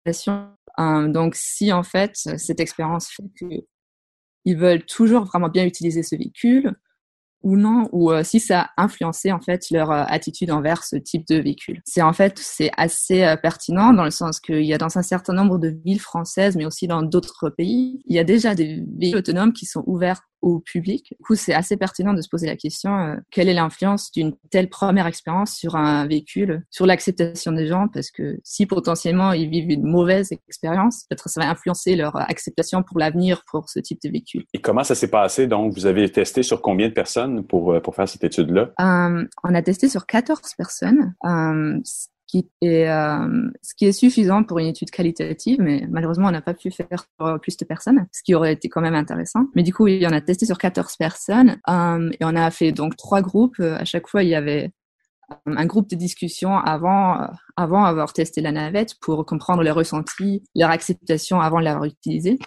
acceptation. 0.06 0.50
donc, 0.78 1.36
si 1.36 1.72
en 1.74 1.84
fait 1.84 2.16
cette 2.16 2.60
expérience 2.60 3.10
fait 3.10 3.24
qu'ils 3.38 4.58
veulent 4.58 4.86
toujours 4.86 5.26
vraiment 5.26 5.50
bien 5.50 5.66
utiliser 5.66 6.04
ce 6.04 6.16
véhicule, 6.16 6.76
ou 7.46 7.58
non, 7.58 7.88
ou 7.92 8.12
euh, 8.12 8.24
si 8.24 8.40
ça 8.40 8.72
a 8.76 8.84
influencé 8.84 9.32
en 9.32 9.40
fait 9.40 9.70
leur 9.70 9.92
euh, 9.92 10.04
attitude 10.08 10.50
envers 10.50 10.84
ce 10.84 10.96
type 10.96 11.28
de 11.28 11.36
véhicule. 11.36 11.80
C'est 11.86 12.02
en 12.02 12.12
fait 12.12 12.40
c'est 12.40 12.72
assez 12.76 13.24
euh, 13.24 13.38
pertinent 13.38 13.94
dans 13.94 14.04
le 14.04 14.10
sens 14.10 14.40
qu'il 14.40 14.66
y 14.66 14.74
a 14.74 14.80
dans 14.80 14.98
un 14.98 15.04
certain 15.04 15.34
nombre 15.34 15.60
de 15.60 15.78
villes 15.86 16.02
françaises, 16.02 16.58
mais 16.58 16.66
aussi 16.66 16.88
dans 16.88 17.04
d'autres 17.04 17.52
pays, 17.52 18.02
il 18.06 18.16
y 18.16 18.20
a 18.20 18.24
déjà 18.24 18.56
des 18.56 18.84
véhicules 18.98 19.20
autonomes 19.20 19.54
qui 19.54 19.68
sont 19.68 19.84
ouverts 19.86 20.22
au 20.42 20.60
public. 20.60 21.16
Du 21.18 21.24
coup, 21.24 21.36
c'est 21.36 21.54
assez 21.54 21.78
pertinent 21.78 22.14
de 22.14 22.22
se 22.22 22.30
poser 22.30 22.48
la 22.48 22.56
question 22.56 22.96
euh, 22.98 23.16
quelle 23.32 23.50
est 23.50 23.54
l'influence 23.54 24.12
d'une 24.12 24.36
telle 24.52 24.70
première 24.70 25.08
expérience 25.08 25.56
sur 25.56 25.76
un 25.76 26.08
véhicule, 26.08 26.64
sur 26.70 26.86
l'acceptation 26.86 27.52
des 27.52 27.68
gens, 27.68 27.88
parce 27.88 28.12
que 28.12 28.40
si 28.44 28.66
potentiellement 28.66 29.34
ils 29.34 29.50
vivent 29.50 29.72
une 29.72 29.84
mauvaise 29.84 30.32
expérience, 30.48 31.06
peut-être 31.10 31.30
ça 31.30 31.42
va 31.42 31.50
influencer 31.50 31.96
leur 31.96 32.16
acceptation 32.16 32.84
pour 32.84 33.00
l'avenir 33.00 33.44
pour 33.50 33.70
ce 33.70 33.80
type 33.80 34.00
de 34.04 34.10
véhicule. 34.10 34.44
Et 34.54 34.60
comment 34.60 34.84
ça 34.84 34.96
s'est 34.96 35.10
passé? 35.10 35.48
Donc, 35.48 35.74
vous 35.74 35.86
avez 35.86 36.10
testé 36.12 36.44
sur 36.44 36.62
combien 36.62 36.90
de 36.90 36.94
personnes 36.94 37.46
pour, 37.46 37.74
euh, 37.74 37.80
pour 37.80 37.96
faire 37.96 38.08
cette 38.08 38.24
étude-là? 38.24 38.72
Euh, 38.80 39.26
On 39.44 39.56
a 39.56 39.62
testé 39.62 39.90
sur 39.90 40.06
14 40.06 40.42
personnes. 40.58 41.16
Euh, 41.26 41.80
qui 42.44 42.68
euh, 42.68 43.50
ce 43.62 43.76
qui 43.76 43.86
est 43.86 43.92
suffisant 43.92 44.44
pour 44.44 44.60
une 44.60 44.68
étude 44.68 44.92
qualitative, 44.92 45.62
mais 45.62 45.86
malheureusement, 45.90 46.28
on 46.28 46.32
n'a 46.32 46.42
pas 46.42 46.54
pu 46.54 46.72
faire 46.72 46.88
sur 47.20 47.40
plus 47.40 47.58
de 47.58 47.66
personnes, 47.66 48.08
ce 48.12 48.24
qui 48.24 48.34
aurait 48.36 48.54
été 48.54 48.70
quand 48.70 48.82
même 48.82 48.96
intéressant. 48.96 49.48
Mais 49.56 49.64
du 49.64 49.74
coup, 49.74 49.88
il 49.88 50.02
y 50.02 50.08
en 50.08 50.12
a 50.12 50.22
testé 50.22 50.46
sur 50.46 50.58
14 50.58 50.98
personnes 50.98 51.58
euh, 51.70 52.10
et 52.20 52.26
on 52.26 52.36
a 52.36 52.50
fait 52.52 52.72
donc 52.72 52.98
trois 52.98 53.22
groupes. 53.22 53.60
À 53.60 53.86
chaque 53.86 54.08
fois, 54.08 54.24
il 54.24 54.30
y 54.30 54.36
avait 54.36 54.72
un 55.46 55.66
groupe 55.66 55.90
de 55.90 55.96
discussion 55.96 56.58
avant, 56.58 57.22
euh, 57.22 57.28
avant 57.56 57.84
avoir 57.84 58.14
testé 58.14 58.42
la 58.42 58.52
navette 58.52 58.96
pour 59.02 59.26
comprendre 59.26 59.64
leurs 59.64 59.76
ressentis, 59.76 60.44
leur 60.56 60.70
acceptation 60.70 61.42
avant 61.42 61.60
de 61.60 61.66
l'avoir 61.66 61.86
utilisée. 61.86 62.38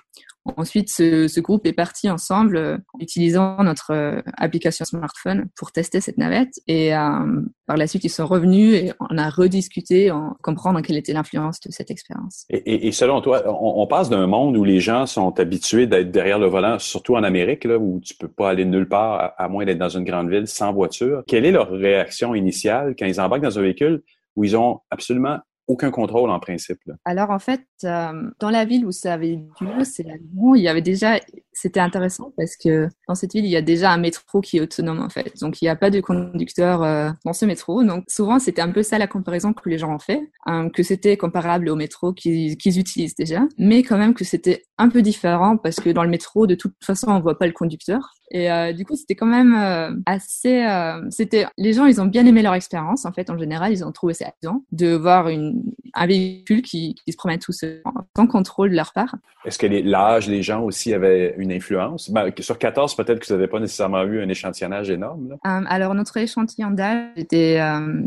Ensuite, 0.56 0.88
ce, 0.88 1.40
groupe 1.40 1.66
est 1.66 1.72
parti 1.72 2.10
ensemble 2.10 2.56
euh, 2.56 2.78
utilisant 3.00 3.62
notre 3.62 3.92
euh, 3.92 4.20
application 4.36 4.84
smartphone 4.84 5.46
pour 5.56 5.72
tester 5.72 6.00
cette 6.00 6.18
navette. 6.18 6.60
Et 6.66 6.94
euh, 6.94 7.42
par 7.66 7.76
la 7.76 7.86
suite, 7.86 8.04
ils 8.04 8.10
sont 8.10 8.26
revenus 8.26 8.74
et 8.74 8.92
on 9.00 9.18
a 9.18 9.28
rediscuté, 9.28 10.10
en 10.10 10.36
comprendre 10.42 10.80
quelle 10.80 10.96
était 10.96 11.12
l'influence 11.12 11.60
de 11.60 11.70
cette 11.70 11.90
expérience. 11.90 12.46
Et, 12.50 12.92
selon 12.92 13.20
toi, 13.20 13.42
on, 13.46 13.86
passe 13.86 14.10
d'un 14.10 14.26
monde 14.26 14.56
où 14.56 14.64
les 14.64 14.80
gens 14.80 15.06
sont 15.06 15.38
habitués 15.38 15.86
d'être 15.86 16.10
derrière 16.10 16.38
le 16.38 16.46
volant, 16.46 16.78
surtout 16.78 17.16
en 17.16 17.22
Amérique, 17.22 17.64
là, 17.64 17.78
où 17.78 18.00
tu 18.00 18.14
peux 18.14 18.28
pas 18.28 18.50
aller 18.50 18.64
nulle 18.64 18.88
part 18.88 19.34
à 19.36 19.48
moins 19.48 19.64
d'être 19.64 19.78
dans 19.78 19.88
une 19.88 20.04
grande 20.04 20.30
ville 20.30 20.46
sans 20.46 20.72
voiture. 20.72 21.22
Quelle 21.26 21.44
est 21.44 21.52
leur 21.52 21.70
réaction 21.70 22.34
initiale 22.34 22.94
quand 22.98 23.06
ils 23.06 23.20
embarquent 23.20 23.42
dans 23.42 23.58
un 23.58 23.62
véhicule 23.62 24.02
où 24.36 24.44
ils 24.44 24.56
ont 24.56 24.80
absolument 24.90 25.38
aucun 25.68 25.90
contrôle 25.90 26.30
en 26.30 26.40
principe. 26.40 26.80
Alors 27.04 27.30
en 27.30 27.38
fait, 27.38 27.62
euh, 27.84 28.30
dans 28.40 28.50
la 28.50 28.64
ville 28.64 28.86
où 28.86 28.90
ça 28.90 29.12
avait 29.12 29.38
lieu, 29.60 29.84
c'est 29.84 30.02
la 30.02 30.14
il 30.56 30.62
y 30.62 30.68
avait 30.68 30.82
déjà, 30.82 31.20
c'était 31.60 31.80
intéressant 31.80 32.32
parce 32.36 32.56
que 32.56 32.88
dans 33.08 33.16
cette 33.16 33.32
ville, 33.32 33.44
il 33.44 33.50
y 33.50 33.56
a 33.56 33.62
déjà 33.62 33.90
un 33.90 33.98
métro 33.98 34.40
qui 34.40 34.58
est 34.58 34.60
autonome 34.60 35.00
en 35.00 35.08
fait. 35.08 35.32
Donc 35.40 35.60
il 35.60 35.64
n'y 35.64 35.68
a 35.68 35.74
pas 35.74 35.90
de 35.90 36.00
conducteur 36.00 36.84
euh, 36.84 37.10
dans 37.24 37.32
ce 37.32 37.44
métro. 37.44 37.82
Donc 37.82 38.04
souvent, 38.08 38.38
c'était 38.38 38.62
un 38.62 38.70
peu 38.70 38.84
ça 38.84 38.96
la 38.96 39.08
comparaison 39.08 39.52
que 39.52 39.68
les 39.68 39.78
gens 39.78 39.92
ont 39.92 39.98
fait, 39.98 40.30
hein, 40.46 40.68
que 40.68 40.84
c'était 40.84 41.16
comparable 41.16 41.68
au 41.68 41.74
métro 41.74 42.12
qu'ils 42.12 42.78
utilisent 42.78 43.16
déjà, 43.16 43.42
mais 43.58 43.82
quand 43.82 43.98
même 43.98 44.14
que 44.14 44.24
c'était 44.24 44.62
un 44.78 44.88
peu 44.88 45.02
différent 45.02 45.56
parce 45.56 45.76
que 45.76 45.90
dans 45.90 46.04
le 46.04 46.10
métro, 46.10 46.46
de 46.46 46.54
toute 46.54 46.74
façon, 46.82 47.08
on 47.08 47.20
voit 47.20 47.38
pas 47.38 47.46
le 47.46 47.52
conducteur. 47.52 48.14
Et 48.30 48.52
euh, 48.52 48.72
du 48.72 48.84
coup, 48.84 48.94
c'était 48.94 49.14
quand 49.14 49.26
même 49.26 49.54
euh, 49.54 49.90
assez. 50.06 50.64
C'était 51.10 51.46
les 51.56 51.72
gens, 51.72 51.86
ils 51.86 52.00
ont 52.00 52.06
bien 52.06 52.24
aimé 52.26 52.42
leur 52.42 52.54
expérience. 52.54 53.04
En 53.04 53.12
fait, 53.12 53.30
en 53.30 53.38
général, 53.38 53.72
ils 53.72 53.84
ont 53.84 53.90
trouvé 53.90 54.14
ça 54.14 54.26
amusant 54.26 54.64
de 54.70 54.94
voir 54.94 55.28
une, 55.28 55.62
un 55.94 56.06
véhicule 56.06 56.62
qui, 56.62 56.94
se 57.08 57.16
promène 57.16 57.38
tout 57.38 57.52
seul, 57.52 57.82
sans 58.16 58.26
contrôle 58.26 58.70
de 58.70 58.76
leur 58.76 58.92
part. 58.92 59.14
Est-ce 59.44 59.58
que 59.58 59.66
l'âge 59.66 60.28
des 60.28 60.42
gens 60.42 60.62
aussi 60.62 60.92
avait 60.94 61.34
une 61.38 61.47
influence 61.50 62.10
ben, 62.10 62.30
Sur 62.40 62.58
14, 62.58 62.96
peut-être 62.96 63.20
que 63.20 63.26
vous 63.26 63.34
n'avez 63.34 63.48
pas 63.48 63.60
nécessairement 63.60 64.02
eu 64.04 64.22
un 64.22 64.28
échantillonnage 64.28 64.90
énorme. 64.90 65.30
Là. 65.30 65.62
alors, 65.68 65.94
notre 65.94 66.16
échantillon 66.16 66.70
d'âge, 66.70 67.10
c'était 67.16 67.60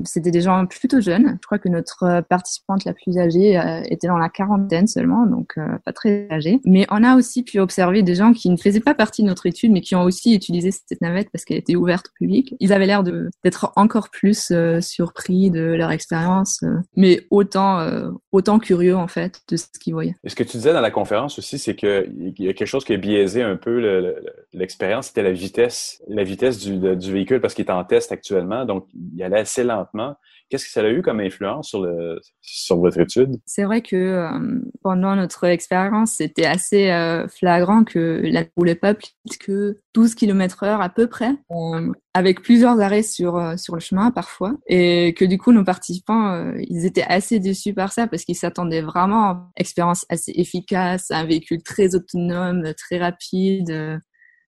c'était 0.05 0.31
des 0.31 0.41
gens 0.41 0.65
plutôt 0.65 1.01
jeunes. 1.01 1.37
Je 1.41 1.45
crois 1.45 1.59
que 1.59 1.69
notre 1.69 2.21
participante 2.29 2.85
la 2.85 2.93
plus 2.93 3.17
âgée 3.17 3.61
était 3.89 4.07
dans 4.07 4.17
la 4.17 4.29
quarantaine 4.29 4.87
seulement, 4.87 5.25
donc 5.25 5.55
pas 5.85 5.93
très 5.93 6.27
âgée. 6.31 6.59
Mais 6.65 6.85
on 6.89 7.03
a 7.03 7.15
aussi 7.15 7.43
pu 7.43 7.59
observer 7.59 8.03
des 8.03 8.15
gens 8.15 8.33
qui 8.33 8.49
ne 8.49 8.57
faisaient 8.57 8.79
pas 8.79 8.93
partie 8.93 9.23
de 9.23 9.27
notre 9.27 9.45
étude, 9.45 9.71
mais 9.71 9.81
qui 9.81 9.95
ont 9.95 10.03
aussi 10.03 10.33
utilisé 10.33 10.71
cette 10.71 11.01
navette 11.01 11.29
parce 11.31 11.45
qu'elle 11.45 11.57
était 11.57 11.75
ouverte 11.75 12.07
au 12.07 12.13
public. 12.17 12.55
Ils 12.59 12.73
avaient 12.73 12.85
l'air 12.85 13.03
d'être 13.03 13.71
encore 13.75 14.09
plus 14.09 14.51
euh, 14.51 14.81
surpris 14.81 15.51
de 15.51 15.61
leur 15.61 15.91
expérience, 15.91 16.61
euh, 16.63 16.75
mais 16.95 17.25
autant 17.29 17.79
euh, 17.79 18.09
autant 18.31 18.59
curieux 18.59 18.95
en 18.95 19.07
fait 19.07 19.41
de 19.49 19.57
ce 19.57 19.65
qu'ils 19.79 19.93
voyaient. 19.93 20.15
Et 20.23 20.29
ce 20.29 20.35
que 20.35 20.43
tu 20.43 20.57
disais 20.57 20.73
dans 20.73 20.81
la 20.81 20.91
conférence 20.91 21.39
aussi, 21.39 21.57
c'est 21.57 21.75
qu'il 21.75 22.33
y 22.37 22.49
a 22.49 22.53
quelque 22.53 22.67
chose 22.67 22.85
qui 22.85 22.93
a 22.93 22.97
biaisé 22.97 23.30
un 23.39 23.55
peu 23.55 24.13
l'expérience, 24.53 25.07
c'était 25.07 25.23
la 25.23 25.31
vitesse, 25.31 26.03
la 26.07 26.23
vitesse 26.23 26.59
du, 26.59 26.77
du 26.97 27.13
véhicule 27.13 27.39
parce 27.39 27.53
qu'il 27.53 27.65
est 27.65 27.71
en 27.71 27.83
test 27.83 28.11
actuellement, 28.11 28.65
donc 28.65 28.87
il 29.15 29.23
allait 29.23 29.39
assez 29.39 29.63
lentement. 29.63 30.15
Qu'est-ce 30.51 30.65
que 30.65 30.71
ça 30.71 30.81
a 30.81 30.89
eu 30.89 31.01
comme 31.01 31.21
influence 31.21 31.69
sur, 31.69 31.81
le, 31.81 32.19
sur 32.41 32.75
votre 32.75 32.99
étude? 32.99 33.37
C'est 33.45 33.63
vrai 33.63 33.81
que 33.81 33.95
euh, 33.95 34.59
pendant 34.83 35.15
notre 35.15 35.45
expérience, 35.45 36.11
c'était 36.11 36.45
assez 36.45 36.91
euh, 36.91 37.25
flagrant 37.29 37.85
que 37.85 38.19
la 38.25 38.43
roulait 38.57 38.75
pas 38.75 38.93
plus 38.93 39.37
que 39.39 39.79
12 39.93 40.13
km 40.13 40.63
heure 40.63 40.81
à 40.81 40.89
peu 40.89 41.07
près, 41.07 41.31
euh, 41.51 41.93
avec 42.13 42.41
plusieurs 42.41 42.81
arrêts 42.81 43.01
sur, 43.01 43.57
sur 43.57 43.75
le 43.75 43.79
chemin 43.79 44.11
parfois. 44.11 44.57
Et 44.67 45.13
que 45.13 45.23
du 45.23 45.37
coup, 45.37 45.53
nos 45.53 45.63
participants, 45.63 46.53
ils 46.57 46.85
étaient 46.85 47.05
assez 47.07 47.39
déçus 47.39 47.73
par 47.73 47.93
ça 47.93 48.07
parce 48.07 48.25
qu'ils 48.25 48.35
s'attendaient 48.35 48.81
vraiment 48.81 49.29
à 49.29 49.31
une 49.31 49.61
expérience 49.61 50.05
assez 50.09 50.33
efficace, 50.35 51.11
à 51.11 51.19
un 51.19 51.25
véhicule 51.25 51.63
très 51.63 51.95
autonome, 51.95 52.73
très 52.73 52.97
rapide 52.97 54.01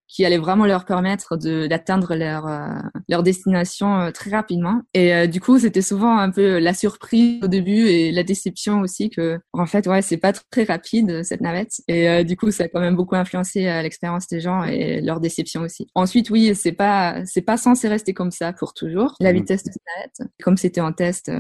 qui 0.08 0.26
allait 0.26 0.38
vraiment 0.38 0.66
leur 0.66 0.86
permettre 0.86 1.38
d'atteindre 1.38 2.16
leur, 2.16 2.48
euh, 2.48 2.80
leur 3.10 3.24
destination 3.24 4.00
euh, 4.00 4.12
très 4.12 4.30
rapidement. 4.30 4.82
Et 4.94 5.14
euh, 5.14 5.28
du 5.28 5.40
coup, 5.40 5.58
c'était 5.60 5.82
souvent 5.82 6.18
un 6.18 6.30
peu 6.30 6.60
la 6.60 6.74
surprise 6.74 7.44
au 7.44 7.48
début 7.48 7.88
et 7.88 8.12
la 8.12 8.24
déception 8.24 8.82
aussi 8.82 9.10
que, 9.10 9.40
en 9.54 9.66
fait, 9.66 9.88
ouais, 9.88 10.02
c'est 10.02 10.18
pas 10.18 10.34
très 10.34 10.66
rapide 10.66 11.24
cette 11.24 11.42
navette. 11.42 11.82
Et 11.88 12.24
du 12.24 12.38
coup, 12.38 12.52
ça 12.52 12.66
a 12.66 12.68
quand 12.68 12.80
même 12.80 12.96
beaucoup 12.96 13.16
influencé 13.16 13.64
l'expérience 13.82 14.28
des 14.28 14.40
gens 14.40 14.64
et 14.64 15.02
leur 15.02 15.20
déception 15.20 15.62
aussi. 15.62 15.88
Ensuite, 15.96 16.30
oui, 16.30 16.54
c'est 16.56 16.72
pas 16.72 17.26
c'est 17.26 17.42
pas 17.42 17.58
censé 17.58 17.88
rester 17.88 18.14
comme 18.14 18.32
ça 18.32 18.54
pour 18.54 18.74
toujours. 18.74 19.16
La 19.20 19.32
mmh. 19.32 19.36
vitesse 19.36 19.64
de 19.64 19.72
cette 19.72 19.84
navette, 19.96 20.34
comme 20.44 20.58
c'était 20.58 20.82
en 20.82 20.94
test, 20.94 21.32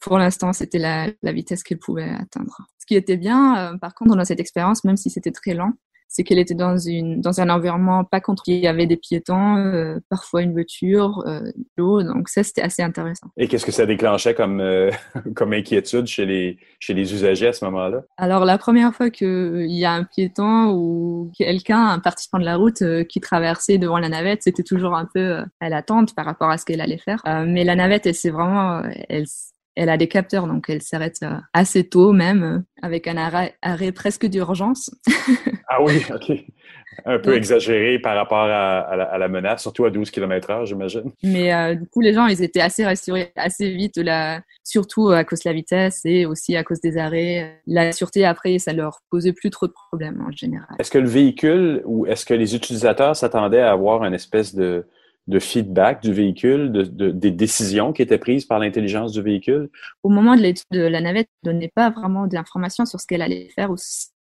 pour 0.00 0.18
l'instant, 0.18 0.52
c'était 0.52 0.78
la, 0.78 1.08
la 1.22 1.32
vitesse 1.32 1.62
qu'elle 1.62 1.78
pouvait 1.78 2.08
atteindre. 2.08 2.66
Ce 2.78 2.86
qui 2.86 2.94
était 2.94 3.16
bien, 3.16 3.76
par 3.80 3.94
contre, 3.94 4.16
dans 4.16 4.24
cette 4.24 4.40
expérience, 4.40 4.84
même 4.84 4.96
si 4.96 5.10
c'était 5.10 5.32
très 5.32 5.54
lent, 5.54 5.72
c'est 6.08 6.24
qu'elle 6.24 6.38
était 6.38 6.54
dans 6.54 6.78
une 6.78 7.20
dans 7.20 7.40
un 7.40 7.50
environnement 7.50 8.02
pas 8.02 8.20
contrôlé. 8.20 8.56
Il 8.56 8.64
y 8.64 8.66
avait 8.66 8.86
des 8.86 8.96
piétons, 8.96 9.56
euh, 9.56 9.98
parfois 10.08 10.42
une 10.42 10.52
voiture, 10.52 11.22
euh, 11.26 11.42
l'eau. 11.76 12.02
Donc 12.02 12.30
ça, 12.30 12.42
c'était 12.42 12.62
assez 12.62 12.82
intéressant. 12.82 13.28
Et 13.36 13.46
qu'est-ce 13.46 13.66
que 13.66 13.72
ça 13.72 13.84
déclenchait 13.84 14.34
comme 14.34 14.60
euh, 14.60 14.90
comme 15.34 15.52
inquiétude 15.52 16.06
chez 16.06 16.24
les 16.24 16.58
chez 16.80 16.94
les 16.94 17.12
usagers 17.12 17.48
à 17.48 17.52
ce 17.52 17.64
moment-là? 17.66 18.02
Alors 18.16 18.46
la 18.46 18.56
première 18.56 18.94
fois 18.94 19.10
qu'il 19.10 19.66
y 19.70 19.84
a 19.84 19.92
un 19.92 20.04
piéton 20.04 20.72
ou 20.72 21.30
quelqu'un, 21.36 21.88
un 21.88 21.98
participant 21.98 22.38
de 22.38 22.44
la 22.44 22.56
route 22.56 22.82
qui 23.08 23.20
traversait 23.20 23.78
devant 23.78 23.98
la 23.98 24.08
navette, 24.08 24.42
c'était 24.42 24.62
toujours 24.62 24.94
un 24.96 25.06
peu 25.12 25.42
à 25.60 25.68
l'attente 25.68 26.14
par 26.14 26.24
rapport 26.24 26.48
à 26.48 26.56
ce 26.56 26.64
qu'elle 26.64 26.80
allait 26.80 26.98
faire. 26.98 27.22
mais 27.46 27.64
la 27.64 27.76
navette, 27.76 28.06
elle 28.06 28.14
s'est 28.14 28.30
vraiment, 28.30 28.82
elle 29.08 29.26
elle 29.78 29.90
a 29.90 29.96
des 29.96 30.08
capteurs, 30.08 30.48
donc 30.48 30.68
elle 30.68 30.82
s'arrête 30.82 31.18
euh, 31.22 31.36
assez 31.52 31.88
tôt 31.88 32.12
même, 32.12 32.42
euh, 32.42 32.58
avec 32.82 33.06
un 33.06 33.16
arrêt, 33.16 33.92
presque 33.92 34.26
d'urgence. 34.26 34.90
ah 35.68 35.82
oui, 35.82 36.02
ok. 36.12 36.32
Un 37.04 37.20
peu 37.20 37.36
exagéré 37.36 38.00
par 38.00 38.16
rapport 38.16 38.40
à, 38.40 39.18
la, 39.18 39.28
menace, 39.28 39.62
surtout 39.62 39.84
à 39.84 39.90
12 39.90 40.10
km 40.10 40.48
h 40.48 40.66
j'imagine. 40.66 41.12
Mais 41.22 41.54
euh, 41.54 41.76
du 41.76 41.86
coup, 41.86 42.00
les 42.00 42.12
gens, 42.12 42.26
ils 42.26 42.42
étaient 42.42 42.60
assez 42.60 42.84
rassurés 42.84 43.30
assez 43.36 43.70
vite, 43.70 44.00
surtout 44.64 45.10
à 45.10 45.22
cause 45.22 45.38
de 45.40 45.48
la 45.48 45.54
vitesse 45.54 46.00
et 46.04 46.26
aussi 46.26 46.56
à 46.56 46.64
cause 46.64 46.80
des 46.80 46.98
arrêts. 46.98 47.60
La 47.68 47.92
sûreté, 47.92 48.24
après, 48.24 48.58
ça 48.58 48.72
leur 48.72 48.98
posait 49.10 49.32
plus 49.32 49.50
trop 49.50 49.68
de 49.68 49.72
problèmes 49.72 50.20
en 50.26 50.32
général. 50.32 50.74
Est-ce 50.80 50.90
que 50.90 50.98
le 50.98 51.08
véhicule 51.08 51.82
ou 51.84 52.04
est-ce 52.06 52.26
que 52.26 52.34
les 52.34 52.56
utilisateurs 52.56 53.14
s'attendaient 53.14 53.60
à 53.60 53.70
avoir 53.70 54.02
une 54.04 54.14
espèce 54.14 54.56
de 54.56 54.84
de 55.28 55.38
feedback 55.38 56.02
du 56.02 56.12
véhicule, 56.12 56.72
de, 56.72 57.10
des 57.10 57.30
décisions 57.30 57.92
qui 57.92 58.02
étaient 58.02 58.18
prises 58.18 58.46
par 58.46 58.58
l'intelligence 58.58 59.12
du 59.12 59.22
véhicule? 59.22 59.70
Au 60.02 60.08
moment 60.08 60.34
de 60.34 60.40
l'étude 60.40 60.66
de 60.72 60.80
la 60.80 61.00
navette, 61.00 61.28
ne 61.44 61.52
donnait 61.52 61.70
pas 61.74 61.90
vraiment 61.90 62.26
d'informations 62.26 62.86
sur 62.86 63.00
ce 63.00 63.06
qu'elle 63.06 63.22
allait 63.22 63.48
faire 63.54 63.70
ou 63.70 63.76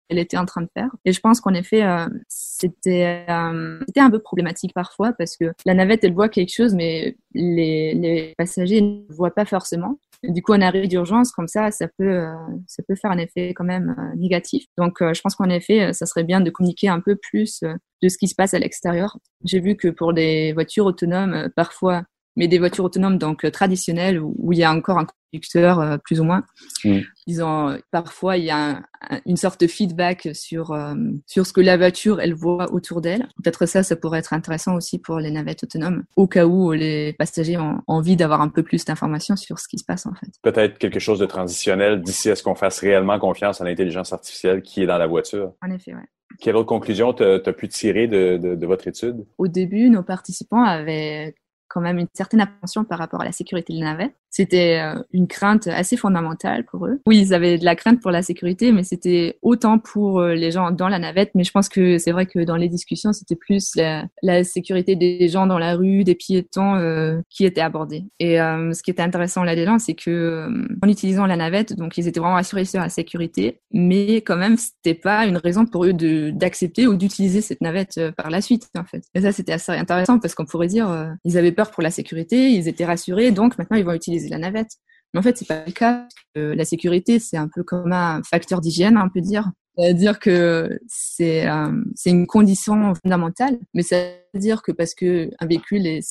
qu'elle 0.09 0.19
était 0.19 0.37
en 0.37 0.45
train 0.45 0.61
de 0.61 0.69
faire. 0.73 0.89
Et 1.05 1.13
je 1.13 1.19
pense 1.19 1.41
qu'en 1.41 1.53
effet, 1.53 1.83
euh, 1.83 2.07
c'était 2.27 3.25
euh, 3.29 3.79
c'était 3.87 4.01
un 4.01 4.11
peu 4.11 4.19
problématique 4.19 4.73
parfois 4.73 5.13
parce 5.13 5.35
que 5.37 5.53
la 5.65 5.73
navette, 5.73 6.03
elle 6.03 6.13
voit 6.13 6.29
quelque 6.29 6.53
chose, 6.53 6.73
mais 6.75 7.17
les, 7.33 7.93
les 7.93 8.33
passagers 8.37 8.81
ne 8.81 9.01
voient 9.09 9.33
pas 9.33 9.45
forcément. 9.45 9.99
Du 10.23 10.41
coup, 10.41 10.53
un 10.53 10.61
arrêt 10.61 10.87
d'urgence 10.87 11.31
comme 11.31 11.47
ça, 11.47 11.69
ça 11.71 11.87
peut, 11.97 12.09
euh, 12.09 12.33
ça 12.65 12.81
peut 12.87 12.95
faire 12.95 13.11
un 13.11 13.19
effet 13.19 13.53
quand 13.53 13.63
même 13.63 13.95
euh, 13.97 14.15
négatif. 14.15 14.65
Donc, 14.77 15.01
euh, 15.01 15.13
je 15.13 15.21
pense 15.21 15.35
qu'en 15.35 15.49
effet, 15.49 15.93
ça 15.93 16.05
serait 16.05 16.23
bien 16.23 16.41
de 16.41 16.49
communiquer 16.49 16.89
un 16.89 16.99
peu 16.99 17.15
plus 17.15 17.63
de 18.01 18.09
ce 18.09 18.17
qui 18.17 18.27
se 18.27 18.35
passe 18.35 18.53
à 18.53 18.59
l'extérieur. 18.59 19.17
J'ai 19.43 19.59
vu 19.59 19.75
que 19.75 19.87
pour 19.87 20.13
des 20.13 20.53
voitures 20.53 20.85
autonomes, 20.85 21.49
parfois, 21.55 22.03
mais 22.37 22.47
des 22.47 22.59
voitures 22.59 22.85
autonomes 22.85 23.17
donc 23.17 23.51
traditionnelles 23.51 24.21
où 24.21 24.53
il 24.53 24.59
y 24.59 24.63
a 24.63 24.71
encore 24.71 24.99
un 24.99 25.05
conducteur 25.05 25.79
euh, 25.79 25.97
plus 25.97 26.21
ou 26.21 26.23
moins. 26.23 26.43
Mm. 26.85 26.99
Disons, 27.25 27.77
parfois 27.91 28.37
il 28.37 28.45
y 28.45 28.51
a 28.51 28.81
une 29.25 29.35
sorte 29.35 29.59
de 29.59 29.67
feedback 29.67 30.29
sur 30.33 30.71
euh, 30.71 30.93
sur 31.25 31.45
ce 31.45 31.51
que 31.51 31.59
la 31.59 31.75
voiture 31.75 32.21
elle 32.21 32.33
voit 32.33 32.71
autour 32.71 33.01
d'elle. 33.01 33.27
Peut-être 33.43 33.65
ça, 33.65 33.83
ça 33.83 33.95
pourrait 33.95 34.19
être 34.19 34.33
intéressant 34.33 34.75
aussi 34.75 34.99
pour 34.99 35.19
les 35.19 35.31
navettes 35.31 35.63
autonomes, 35.63 36.03
au 36.15 36.27
cas 36.27 36.45
où 36.45 36.71
les 36.71 37.13
passagers 37.13 37.57
ont 37.57 37.81
envie 37.87 38.15
d'avoir 38.15 38.41
un 38.41 38.49
peu 38.49 38.63
plus 38.63 38.85
d'informations 38.85 39.35
sur 39.35 39.59
ce 39.59 39.67
qui 39.67 39.79
se 39.79 39.85
passe 39.85 40.05
en 40.05 40.13
fait. 40.13 40.29
Peut-être 40.43 40.77
quelque 40.77 40.99
chose 40.99 41.19
de 41.19 41.25
transitionnel 41.25 42.01
d'ici 42.01 42.29
à 42.29 42.35
ce 42.35 42.43
qu'on 42.43 42.55
fasse 42.55 42.79
réellement 42.79 43.19
confiance 43.19 43.59
à 43.59 43.65
l'intelligence 43.65 44.13
artificielle 44.13 44.61
qui 44.61 44.83
est 44.83 44.87
dans 44.87 44.97
la 44.97 45.07
voiture. 45.07 45.53
En 45.61 45.71
effet, 45.71 45.93
ouais. 45.93 46.07
Quelle 46.39 46.55
autre 46.55 46.67
conclusion 46.67 47.13
tu 47.13 47.23
as, 47.23 47.39
pu 47.53 47.67
tirer 47.67 48.07
de, 48.07 48.37
de, 48.37 48.55
de, 48.55 48.67
votre 48.67 48.87
étude? 48.87 49.25
Au 49.37 49.47
début, 49.47 49.89
nos 49.89 50.03
participants 50.03 50.61
avaient 50.61 51.35
quand 51.67 51.81
même 51.81 51.97
une 51.97 52.07
certaine 52.13 52.41
attention 52.41 52.83
par 52.83 52.99
rapport 52.99 53.21
à 53.21 53.25
la 53.25 53.31
sécurité 53.31 53.73
de 53.73 53.79
la 53.79 53.85
navette. 53.85 54.13
C'était 54.29 54.79
euh, 54.79 55.01
une 55.13 55.27
crainte 55.27 55.67
assez 55.67 55.97
fondamentale 55.97 56.65
pour 56.65 56.85
eux. 56.85 56.99
Oui, 57.07 57.19
ils 57.19 57.33
avaient 57.33 57.57
de 57.57 57.65
la 57.65 57.75
crainte 57.75 58.01
pour 58.01 58.11
la 58.11 58.21
sécurité, 58.21 58.71
mais 58.71 58.83
c'était 58.83 59.39
autant 59.41 59.79
pour 59.79 60.19
euh, 60.19 60.35
les 60.35 60.51
gens 60.51 60.71
dans 60.71 60.89
la 60.89 60.99
navette. 60.99 61.31
Mais 61.33 61.43
je 61.43 61.51
pense 61.51 61.69
que 61.69 61.97
c'est 61.97 62.11
vrai 62.11 62.25
que 62.25 62.39
dans 62.43 62.55
les 62.55 62.69
discussions, 62.69 63.13
c'était 63.13 63.35
plus 63.35 63.73
la, 63.75 64.43
sécurité 64.43 64.95
des 64.95 65.27
gens 65.27 65.47
dans 65.47 65.57
la 65.57 65.75
rue, 65.75 66.03
des 66.03 66.13
piétons 66.13 66.75
euh, 66.75 67.19
qui 67.29 67.45
étaient 67.45 67.61
abordés. 67.61 68.03
Et 68.19 68.37
ce 68.37 68.83
qui 68.83 68.91
était 68.91 69.01
intéressant 69.01 69.43
là-dedans, 69.43 69.79
c'est 69.79 69.95
que 69.95 70.47
en 70.83 70.87
utilisant 70.87 71.25
la 71.25 71.35
navette, 71.35 71.75
donc 71.75 71.97
ils 71.97 72.07
étaient 72.07 72.19
vraiment 72.19 72.35
assurés 72.35 72.65
sur 72.65 72.79
la 72.79 72.89
sécurité, 72.89 73.61
mais 73.71 74.17
quand 74.17 74.37
même, 74.37 74.57
c'était 74.57 74.93
pas 74.93 75.25
une 75.25 75.37
raison 75.37 75.65
pour 75.65 75.85
eux 75.85 75.93
d'accepter 76.31 76.87
ou 76.87 76.95
d'utiliser 76.95 77.41
cette 77.41 77.61
navette 77.61 77.99
par 78.15 78.29
la 78.29 78.41
suite, 78.41 78.69
en 78.77 78.83
fait. 78.83 79.03
Et 79.15 79.21
ça, 79.21 79.31
c'était 79.31 79.53
assez 79.53 79.71
intéressant 79.71 80.19
parce 80.19 80.35
qu'on 80.35 80.45
pourrait 80.45 80.67
dire, 80.67 81.15
ils 81.23 81.37
avaient 81.37 81.51
peur 81.57 81.71
pour 81.71 81.83
la 81.83 81.91
sécurité, 81.91 82.51
ils 82.51 82.67
étaient 82.67 82.85
rassurés, 82.85 83.31
donc 83.31 83.57
maintenant 83.57 83.77
ils 83.77 83.83
vont 83.83 83.93
utiliser 83.93 84.29
la 84.29 84.37
navette. 84.37 84.69
Mais 85.13 85.19
en 85.19 85.23
fait, 85.23 85.37
c'est 85.37 85.47
pas 85.47 85.63
le 85.65 85.71
cas. 85.71 86.07
La 86.35 86.65
sécurité, 86.65 87.19
c'est 87.19 87.37
un 87.37 87.49
peu 87.53 87.63
comme 87.63 87.91
un 87.91 88.21
facteur 88.23 88.61
d'hygiène, 88.61 88.97
on 88.97 89.09
peut 89.09 89.21
dire. 89.21 89.49
C'est-à-dire 89.77 90.19
que 90.19 90.79
c'est 90.87 91.47
euh, 91.47 91.71
une 92.05 92.27
condition 92.27 92.93
fondamentale, 92.95 93.57
mais 93.73 93.83
ça 93.83 93.97
veut 94.33 94.39
dire 94.39 94.61
que 94.61 94.71
parce 94.71 94.93
que 94.93 95.29
un 95.39 95.47
véhicule 95.47 95.87
est 95.87 96.07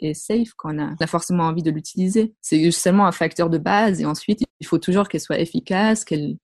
est 0.00 0.14
safe 0.14 0.52
qu'on 0.56 0.78
a, 0.78 0.94
a 0.98 1.06
forcément 1.06 1.44
envie 1.44 1.62
de 1.62 1.70
l'utiliser. 1.70 2.34
C'est 2.40 2.70
seulement 2.70 3.06
un 3.06 3.12
facteur 3.12 3.50
de 3.50 3.58
base 3.58 4.00
et 4.00 4.06
ensuite 4.06 4.40
il 4.60 4.66
faut 4.66 4.78
toujours 4.78 5.08
qu'elle 5.08 5.20
soit 5.20 5.38
efficace, 5.38 6.04
qu'elle 6.04 6.36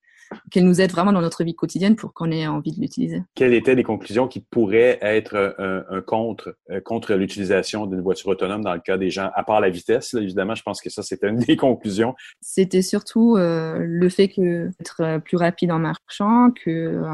qu'elle 0.51 0.65
nous 0.65 0.81
aide 0.81 0.91
vraiment 0.91 1.13
dans 1.13 1.21
notre 1.21 1.45
vie 1.45 1.55
quotidienne 1.55 1.97
pour 1.97 2.13
qu'on 2.13 2.31
ait 2.31 2.47
envie 2.47 2.73
de 2.73 2.81
l'utiliser. 2.81 3.23
Quelles 3.35 3.55
étaient 3.55 3.75
les 3.75 3.85
conclusions 3.85 4.29
qui 4.29 4.41
pourraient 4.41 4.99
être 5.01 5.55
un, 5.59 6.01
contre 6.01 6.57
euh, 6.71 6.81
contre 6.81 7.15
l'utilisation 7.15 7.87
d'une 7.87 8.01
voiture 8.01 8.29
autonome 8.29 8.63
dans 8.63 8.75
le 8.75 8.81
cas 8.81 8.97
des 8.97 9.11
gens, 9.11 9.31
à 9.35 9.43
part 9.43 9.61
la 9.61 9.71
vitesse, 9.71 10.15
évidemment, 10.15 10.55
je 10.55 10.63
pense 10.63 10.81
que 10.81 10.91
ça, 10.91 11.03
c'était 11.03 11.29
une 11.29 11.39
des 11.39 11.57
conclusions. 11.57 12.15
C'était 12.41 12.83
surtout 12.83 13.37
euh, 13.37 13.79
le 13.81 14.09
fait 14.09 14.29
que 14.29 14.71
être 14.81 15.19
plus 15.25 15.37
rapide 15.37 15.73
en 15.73 15.79
marchant, 15.79 16.51
que 16.51 16.71
euh, 16.71 17.05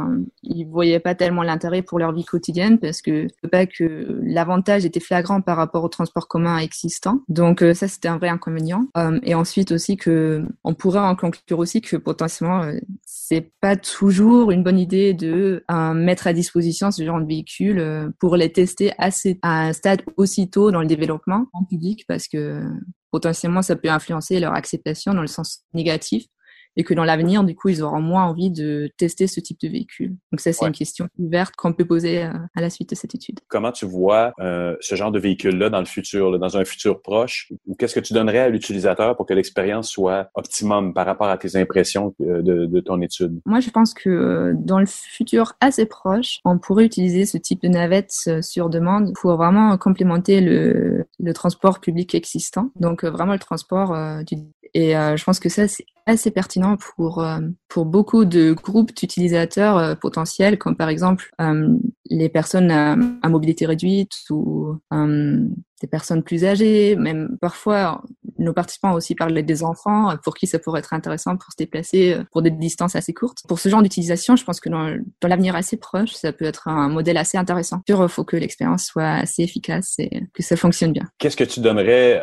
ils 0.42 0.64
voyaient 0.64 1.00
pas 1.00 1.14
tellement 1.14 1.42
l'intérêt 1.42 1.82
pour 1.82 1.98
leur 1.98 2.12
vie 2.12 2.24
quotidienne 2.24 2.78
parce 2.78 3.02
que 3.02 3.26
pas 3.50 3.66
que 3.66 4.20
l'avantage 4.22 4.84
était 4.84 5.00
flagrant 5.00 5.40
par 5.40 5.56
rapport 5.56 5.84
au 5.84 5.88
transport 5.88 6.28
commun 6.28 6.58
existant. 6.58 7.20
Donc 7.28 7.62
ça, 7.74 7.88
c'était 7.88 8.08
un 8.08 8.18
vrai 8.18 8.28
inconvénient. 8.28 8.86
et 9.22 9.34
ensuite 9.34 9.72
aussi 9.72 9.96
que 9.96 10.44
on 10.64 10.74
pourrait 10.74 11.00
en 11.00 11.14
conclure 11.14 11.58
aussi 11.58 11.80
que 11.80 11.96
potentiellement 11.96 12.64
c'est 13.08 13.52
pas 13.60 13.76
toujours 13.76 14.50
une 14.50 14.64
bonne 14.64 14.80
idée 14.80 15.14
de 15.14 15.64
euh, 15.70 15.94
mettre 15.94 16.26
à 16.26 16.32
disposition 16.32 16.90
ce 16.90 17.04
genre 17.04 17.20
de 17.20 17.26
véhicules 17.26 17.78
euh, 17.78 18.10
pour 18.18 18.36
les 18.36 18.50
tester 18.50 18.92
assez 18.98 19.38
à 19.42 19.68
un 19.68 19.72
stade 19.72 20.02
aussi 20.16 20.50
tôt 20.50 20.72
dans 20.72 20.80
le 20.80 20.88
développement 20.88 21.46
en 21.52 21.64
public 21.64 22.04
parce 22.08 22.26
que 22.26 22.62
potentiellement 23.12 23.62
ça 23.62 23.76
peut 23.76 23.88
influencer 23.88 24.40
leur 24.40 24.54
acceptation 24.54 25.14
dans 25.14 25.20
le 25.20 25.28
sens 25.28 25.60
négatif 25.72 26.24
et 26.76 26.84
que 26.84 26.94
dans 26.94 27.04
l'avenir, 27.04 27.42
du 27.44 27.54
coup, 27.54 27.68
ils 27.68 27.82
auront 27.82 28.00
moins 28.00 28.24
envie 28.24 28.50
de 28.50 28.90
tester 28.96 29.26
ce 29.26 29.40
type 29.40 29.58
de 29.60 29.68
véhicule. 29.68 30.16
Donc 30.30 30.40
ça, 30.40 30.52
c'est 30.52 30.66
une 30.66 30.72
question 30.72 31.08
ouverte 31.18 31.56
qu'on 31.56 31.72
peut 31.72 31.84
poser 31.84 32.24
euh, 32.24 32.32
à 32.54 32.60
la 32.60 32.70
suite 32.70 32.90
de 32.90 32.94
cette 32.94 33.14
étude. 33.14 33.40
Comment 33.48 33.72
tu 33.72 33.86
vois 33.86 34.32
euh, 34.40 34.76
ce 34.80 34.94
genre 34.94 35.10
de 35.10 35.18
véhicule-là 35.18 35.70
dans 35.70 35.80
le 35.80 35.86
futur, 35.86 36.38
dans 36.38 36.56
un 36.56 36.64
futur 36.64 37.00
proche? 37.00 37.50
Ou 37.66 37.74
qu'est-ce 37.74 37.94
que 37.94 38.00
tu 38.00 38.12
donnerais 38.12 38.40
à 38.40 38.48
l'utilisateur 38.48 39.16
pour 39.16 39.26
que 39.26 39.34
l'expérience 39.34 39.90
soit 39.90 40.28
optimum 40.34 40.92
par 40.92 41.06
rapport 41.06 41.28
à 41.28 41.38
tes 41.38 41.56
impressions 41.56 42.14
euh, 42.20 42.42
de, 42.42 42.66
de, 42.66 42.80
ton 42.80 43.00
étude? 43.00 43.40
Moi, 43.46 43.60
je 43.60 43.70
pense 43.70 43.94
que 43.94 44.52
dans 44.58 44.78
le 44.78 44.86
futur 44.86 45.54
assez 45.60 45.86
proche, 45.86 46.40
on 46.44 46.58
pourrait 46.58 46.84
utiliser 46.84 47.24
ce 47.24 47.38
type 47.38 47.62
de 47.62 47.68
navette 47.68 48.12
sur 48.42 48.68
demande 48.68 49.12
pour 49.14 49.36
vraiment 49.36 49.76
complémenter 49.78 50.40
le, 50.40 51.06
le 51.18 51.32
transport 51.32 51.80
public 51.80 52.14
existant. 52.14 52.70
Donc 52.78 53.04
vraiment 53.04 53.32
le 53.32 53.38
transport 53.38 53.96
du 54.24 54.36
et 54.76 54.92
je 54.92 55.24
pense 55.24 55.40
que 55.40 55.48
ça, 55.48 55.66
c'est 55.68 55.86
assez 56.06 56.30
pertinent 56.30 56.76
pour, 56.76 57.22
euh, 57.22 57.40
pour 57.68 57.84
beaucoup 57.84 58.24
de 58.24 58.52
groupes 58.52 58.94
d'utilisateurs 58.94 59.76
euh, 59.76 59.94
potentiels, 59.96 60.56
comme 60.56 60.76
par 60.76 60.88
exemple 60.88 61.30
euh, 61.40 61.76
les 62.08 62.28
personnes 62.28 62.70
à, 62.70 63.28
mobilité 63.28 63.66
réduite 63.66 64.12
ou 64.30 64.78
des 65.82 65.88
personnes 65.88 66.22
plus 66.22 66.44
âgées, 66.44 66.94
même 66.94 67.36
parfois 67.40 68.02
nos 68.38 68.52
participants 68.52 68.92
aussi 68.92 69.16
parlé 69.16 69.42
des 69.42 69.64
enfants 69.64 70.16
pour 70.22 70.34
qui 70.34 70.46
ça 70.46 70.60
pourrait 70.60 70.78
être 70.78 70.94
intéressant 70.94 71.36
pour 71.36 71.50
se 71.50 71.56
déplacer 71.58 72.16
pour 72.30 72.42
des 72.42 72.52
distances 72.52 72.94
assez 72.94 73.12
courtes. 73.12 73.38
Pour 73.48 73.58
ce 73.58 73.68
genre 73.68 73.82
d'utilisation, 73.82 74.36
je 74.36 74.44
pense 74.44 74.60
que 74.60 74.68
dans, 74.68 74.96
dans 75.20 75.28
l'avenir 75.28 75.56
assez 75.56 75.76
proche, 75.76 76.12
ça 76.12 76.32
peut 76.32 76.44
être 76.44 76.68
un 76.68 76.88
modèle 76.88 77.16
assez 77.16 77.36
intéressant. 77.36 77.82
Il 77.88 78.08
faut 78.08 78.24
que 78.24 78.36
l'expérience 78.36 78.84
soit 78.84 79.10
assez 79.10 79.42
efficace 79.42 79.96
et 79.98 80.22
que 80.32 80.42
ça 80.44 80.56
fonctionne 80.56 80.92
bien. 80.92 81.04
Qu'est-ce 81.18 81.36
que 81.36 81.44
tu 81.44 81.60
donnerais 81.60 82.22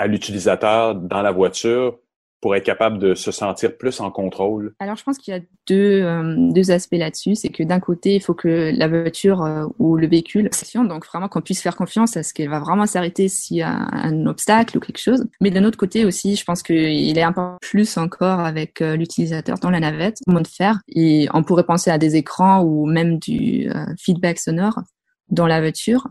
à 0.00 0.06
l'utilisateur 0.06 0.94
dans 0.94 1.20
la 1.20 1.30
voiture 1.30 1.98
pour 2.40 2.56
être 2.56 2.64
capable 2.64 2.98
de 2.98 3.14
se 3.14 3.30
sentir 3.30 3.76
plus 3.76 4.00
en 4.00 4.10
contrôle? 4.10 4.72
Alors, 4.78 4.96
je 4.96 5.04
pense 5.04 5.18
qu'il 5.18 5.34
y 5.34 5.36
a 5.36 5.40
deux, 5.68 6.00
euh, 6.00 6.36
deux 6.38 6.70
aspects 6.70 6.96
là-dessus. 6.96 7.34
C'est 7.34 7.50
que 7.50 7.62
d'un 7.62 7.80
côté, 7.80 8.14
il 8.14 8.22
faut 8.22 8.32
que 8.32 8.72
la 8.74 8.88
voiture 8.88 9.42
euh, 9.44 9.66
ou 9.78 9.98
le 9.98 10.06
véhicule 10.06 10.48
fonctionne, 10.54 10.88
donc 10.88 11.04
vraiment 11.04 11.28
qu'on 11.28 11.42
puisse 11.42 11.60
faire 11.60 11.76
confiance 11.76 12.16
à 12.16 12.22
ce 12.22 12.32
qu'elle 12.32 12.48
va 12.48 12.60
vraiment 12.60 12.86
s'arrêter 12.86 13.28
s'il 13.28 13.58
y 13.58 13.62
a 13.62 13.72
un 13.92 14.24
obstacle 14.24 14.78
ou 14.78 14.80
quelque 14.80 15.02
chose. 15.02 15.26
Mais 15.42 15.50
d'un 15.50 15.64
autre 15.64 15.76
côté 15.76 16.06
aussi, 16.06 16.34
je 16.34 16.44
pense 16.46 16.62
qu'il 16.62 17.18
est 17.18 17.22
un 17.22 17.32
peu 17.32 17.42
plus 17.60 17.98
encore 17.98 18.40
avec 18.40 18.80
euh, 18.80 18.96
l'utilisateur 18.96 19.58
dans 19.58 19.68
la 19.68 19.80
navette, 19.80 20.16
comment 20.26 20.40
de 20.40 20.48
faire. 20.48 20.78
Et 20.88 21.28
on 21.34 21.42
pourrait 21.42 21.64
penser 21.64 21.90
à 21.90 21.98
des 21.98 22.16
écrans 22.16 22.62
ou 22.62 22.86
même 22.86 23.18
du 23.18 23.70
feedback 23.98 24.38
sonore 24.38 24.80
dans 25.28 25.46
la 25.46 25.60
voiture 25.60 26.06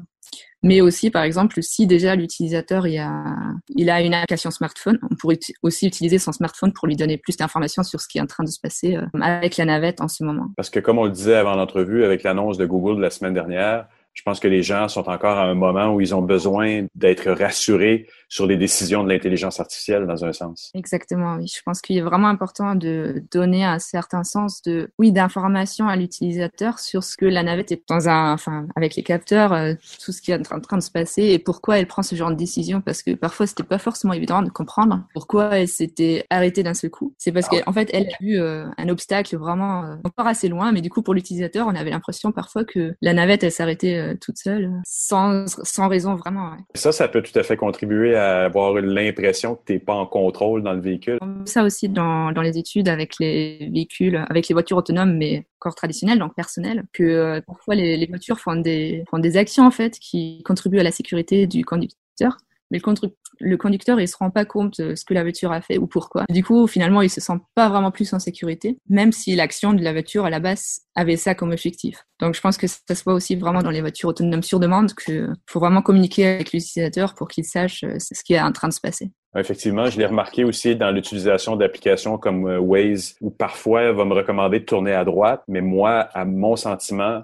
mais 0.61 0.81
aussi, 0.81 1.09
par 1.09 1.23
exemple, 1.23 1.61
si 1.61 1.87
déjà 1.87 2.15
l'utilisateur 2.15 2.85
il 2.85 2.97
a, 2.97 3.23
il 3.69 3.89
a 3.89 4.01
une 4.01 4.13
application 4.13 4.51
smartphone, 4.51 4.99
on 5.09 5.15
pourrait 5.15 5.39
aussi 5.63 5.87
utiliser 5.87 6.19
son 6.19 6.31
smartphone 6.31 6.73
pour 6.73 6.87
lui 6.87 6.95
donner 6.95 7.17
plus 7.17 7.37
d'informations 7.37 7.83
sur 7.83 8.01
ce 8.01 8.07
qui 8.07 8.17
est 8.17 8.21
en 8.21 8.27
train 8.27 8.43
de 8.43 8.49
se 8.49 8.59
passer 8.59 8.97
euh, 8.97 9.05
avec 9.21 9.57
la 9.57 9.65
navette 9.65 10.01
en 10.01 10.07
ce 10.07 10.23
moment. 10.23 10.47
Parce 10.57 10.69
que 10.69 10.79
comme 10.79 10.97
on 10.97 11.05
le 11.05 11.11
disait 11.11 11.35
avant 11.35 11.55
l'entrevue, 11.55 12.03
avec 12.03 12.23
l'annonce 12.23 12.57
de 12.57 12.65
Google 12.65 12.97
de 12.97 13.01
la 13.01 13.09
semaine 13.09 13.33
dernière, 13.33 13.87
je 14.13 14.21
pense 14.23 14.39
que 14.39 14.47
les 14.49 14.63
gens 14.63 14.89
sont 14.89 15.07
encore 15.07 15.37
à 15.37 15.45
un 15.45 15.53
moment 15.53 15.93
où 15.93 16.01
ils 16.01 16.13
ont 16.13 16.21
besoin 16.21 16.87
d'être 16.95 17.31
rassurés 17.31 18.07
sur 18.29 18.45
les 18.45 18.57
décisions 18.57 19.03
de 19.03 19.09
l'intelligence 19.09 19.59
artificielle 19.59 20.05
dans 20.05 20.23
un 20.23 20.31
sens. 20.33 20.71
Exactement, 20.75 21.37
oui. 21.37 21.47
Je 21.47 21.61
pense 21.65 21.81
qu'il 21.81 21.97
est 21.97 22.01
vraiment 22.01 22.27
important 22.27 22.75
de 22.75 23.23
donner 23.31 23.65
un 23.65 23.79
certain 23.79 24.23
sens 24.23 24.61
de, 24.61 24.91
oui, 24.99 25.11
d'information 25.11 25.87
à 25.87 25.95
l'utilisateur 25.95 26.77
sur 26.77 27.03
ce 27.03 27.17
que 27.17 27.25
la 27.25 27.41
navette 27.41 27.71
est 27.71 27.81
dans 27.89 28.07
un, 28.07 28.31
enfin, 28.33 28.67
avec 28.75 28.95
les 28.95 29.01
capteurs, 29.01 29.51
euh, 29.53 29.73
tout 30.03 30.11
ce 30.11 30.21
qui 30.21 30.31
est 30.31 30.51
en 30.53 30.59
train 30.61 30.77
de 30.77 30.83
se 30.83 30.91
passer 30.91 31.23
et 31.23 31.39
pourquoi 31.39 31.79
elle 31.79 31.87
prend 31.87 32.03
ce 32.03 32.15
genre 32.15 32.29
de 32.29 32.35
décision 32.35 32.81
parce 32.81 33.01
que 33.01 33.15
parfois 33.15 33.47
c'était 33.47 33.63
pas 33.63 33.79
forcément 33.79 34.13
évident 34.13 34.43
de 34.43 34.49
comprendre 34.49 35.03
pourquoi 35.13 35.57
elle 35.57 35.67
s'était 35.67 36.25
arrêtée 36.29 36.61
d'un 36.61 36.75
seul 36.75 36.91
coup. 36.91 37.15
C'est 37.17 37.31
parce 37.31 37.47
ah. 37.51 37.61
qu'en 37.61 37.73
fait, 37.73 37.89
elle 37.93 38.07
a 38.07 38.17
vu 38.21 38.39
euh, 38.39 38.67
un 38.77 38.89
obstacle 38.89 39.35
vraiment 39.37 39.85
euh, 39.85 39.95
encore 40.03 40.27
assez 40.27 40.49
loin, 40.49 40.71
mais 40.71 40.81
du 40.81 40.91
coup, 40.91 41.01
pour 41.01 41.15
l'utilisateur, 41.15 41.65
on 41.65 41.75
avait 41.75 41.89
l'impression 41.89 42.31
parfois 42.31 42.63
que 42.63 42.93
la 43.01 43.13
navette, 43.13 43.43
elle 43.43 43.51
s'arrêtait 43.51 44.15
toute 44.21 44.37
seule, 44.37 44.71
sans, 44.85 45.45
sans 45.63 45.87
raison 45.87 46.15
vraiment. 46.15 46.55
Ça, 46.75 46.91
ça 46.91 47.07
peut 47.07 47.23
tout 47.23 47.37
à 47.37 47.43
fait 47.43 47.57
contribuer 47.57 48.15
à 48.15 48.18
avoir 48.19 48.73
l'impression 48.75 49.55
que 49.55 49.61
tu 49.65 49.73
n'es 49.73 49.79
pas 49.79 49.93
en 49.93 50.05
contrôle 50.05 50.63
dans 50.63 50.73
le 50.73 50.81
véhicule? 50.81 51.17
Ça 51.45 51.63
aussi 51.63 51.89
dans, 51.89 52.31
les 52.31 52.57
études 52.57 52.89
avec 52.89 53.19
les 53.19 53.69
véhicules, 53.73 54.25
avec 54.29 54.47
les 54.47 54.53
voitures 54.53 54.77
autonomes, 54.77 55.17
mais 55.17 55.45
encore 55.59 55.75
traditionnelles, 55.75 56.19
donc 56.19 56.35
personnelles, 56.35 56.83
que 56.93 57.03
euh, 57.03 57.41
parfois 57.45 57.75
les, 57.75 57.97
les, 57.97 58.05
voitures 58.05 58.39
font 58.39 58.55
des, 58.55 59.03
font 59.09 59.19
des 59.19 59.37
actions 59.37 59.65
en 59.65 59.71
fait 59.71 59.99
qui 59.99 60.41
contribuent 60.43 60.79
à 60.79 60.83
la 60.83 60.91
sécurité 60.91 61.47
du 61.47 61.65
conducteur 61.65 62.37
mais 62.71 62.79
le, 62.79 63.09
le 63.39 63.57
conducteur 63.57 63.99
il 63.99 64.07
se 64.07 64.17
rend 64.17 64.31
pas 64.31 64.45
compte 64.45 64.81
de 64.81 64.95
ce 64.95 65.05
que 65.05 65.13
la 65.13 65.23
voiture 65.23 65.51
a 65.51 65.61
fait 65.61 65.77
ou 65.77 65.87
pourquoi. 65.87 66.25
Du 66.29 66.43
coup, 66.43 66.67
finalement, 66.67 67.01
il 67.01 67.09
se 67.09 67.21
sent 67.21 67.39
pas 67.55 67.69
vraiment 67.69 67.91
plus 67.91 68.13
en 68.13 68.19
sécurité, 68.19 68.77
même 68.89 69.11
si 69.11 69.35
l'action 69.35 69.73
de 69.73 69.83
la 69.83 69.91
voiture 69.91 70.25
à 70.25 70.29
la 70.29 70.39
base 70.39 70.81
avait 70.95 71.17
ça 71.17 71.35
comme 71.35 71.51
objectif. 71.51 72.03
Donc, 72.19 72.35
je 72.35 72.41
pense 72.41 72.57
que 72.57 72.67
ça 72.67 72.95
se 72.95 73.03
voit 73.03 73.13
aussi 73.13 73.35
vraiment 73.35 73.61
dans 73.61 73.71
les 73.71 73.81
voitures 73.81 74.09
autonomes 74.09 74.43
sur 74.43 74.59
demande 74.59 74.93
qu'il 74.93 75.33
faut 75.47 75.59
vraiment 75.59 75.81
communiquer 75.81 76.27
avec 76.27 76.51
l'utilisateur 76.51 77.15
pour 77.15 77.27
qu'il 77.27 77.45
sache 77.45 77.83
euh, 77.83 77.97
ce 77.99 78.23
qui 78.23 78.33
est 78.33 78.41
en 78.41 78.51
train 78.51 78.67
de 78.67 78.73
se 78.73 78.81
passer. 78.81 79.11
Effectivement, 79.37 79.89
je 79.89 79.99
l'ai 79.99 80.07
remarqué 80.07 80.43
aussi 80.43 80.75
dans 80.75 80.91
l'utilisation 80.91 81.55
d'applications 81.55 82.17
comme 82.17 82.47
euh, 82.47 82.59
Waze, 82.59 83.15
où 83.21 83.29
parfois 83.29 83.83
elle 83.83 83.95
va 83.95 84.03
me 84.03 84.13
recommander 84.13 84.59
de 84.59 84.65
tourner 84.65 84.93
à 84.93 85.05
droite, 85.05 85.43
mais 85.47 85.61
moi, 85.61 86.09
à 86.13 86.25
mon 86.25 86.55
sentiment, 86.55 87.21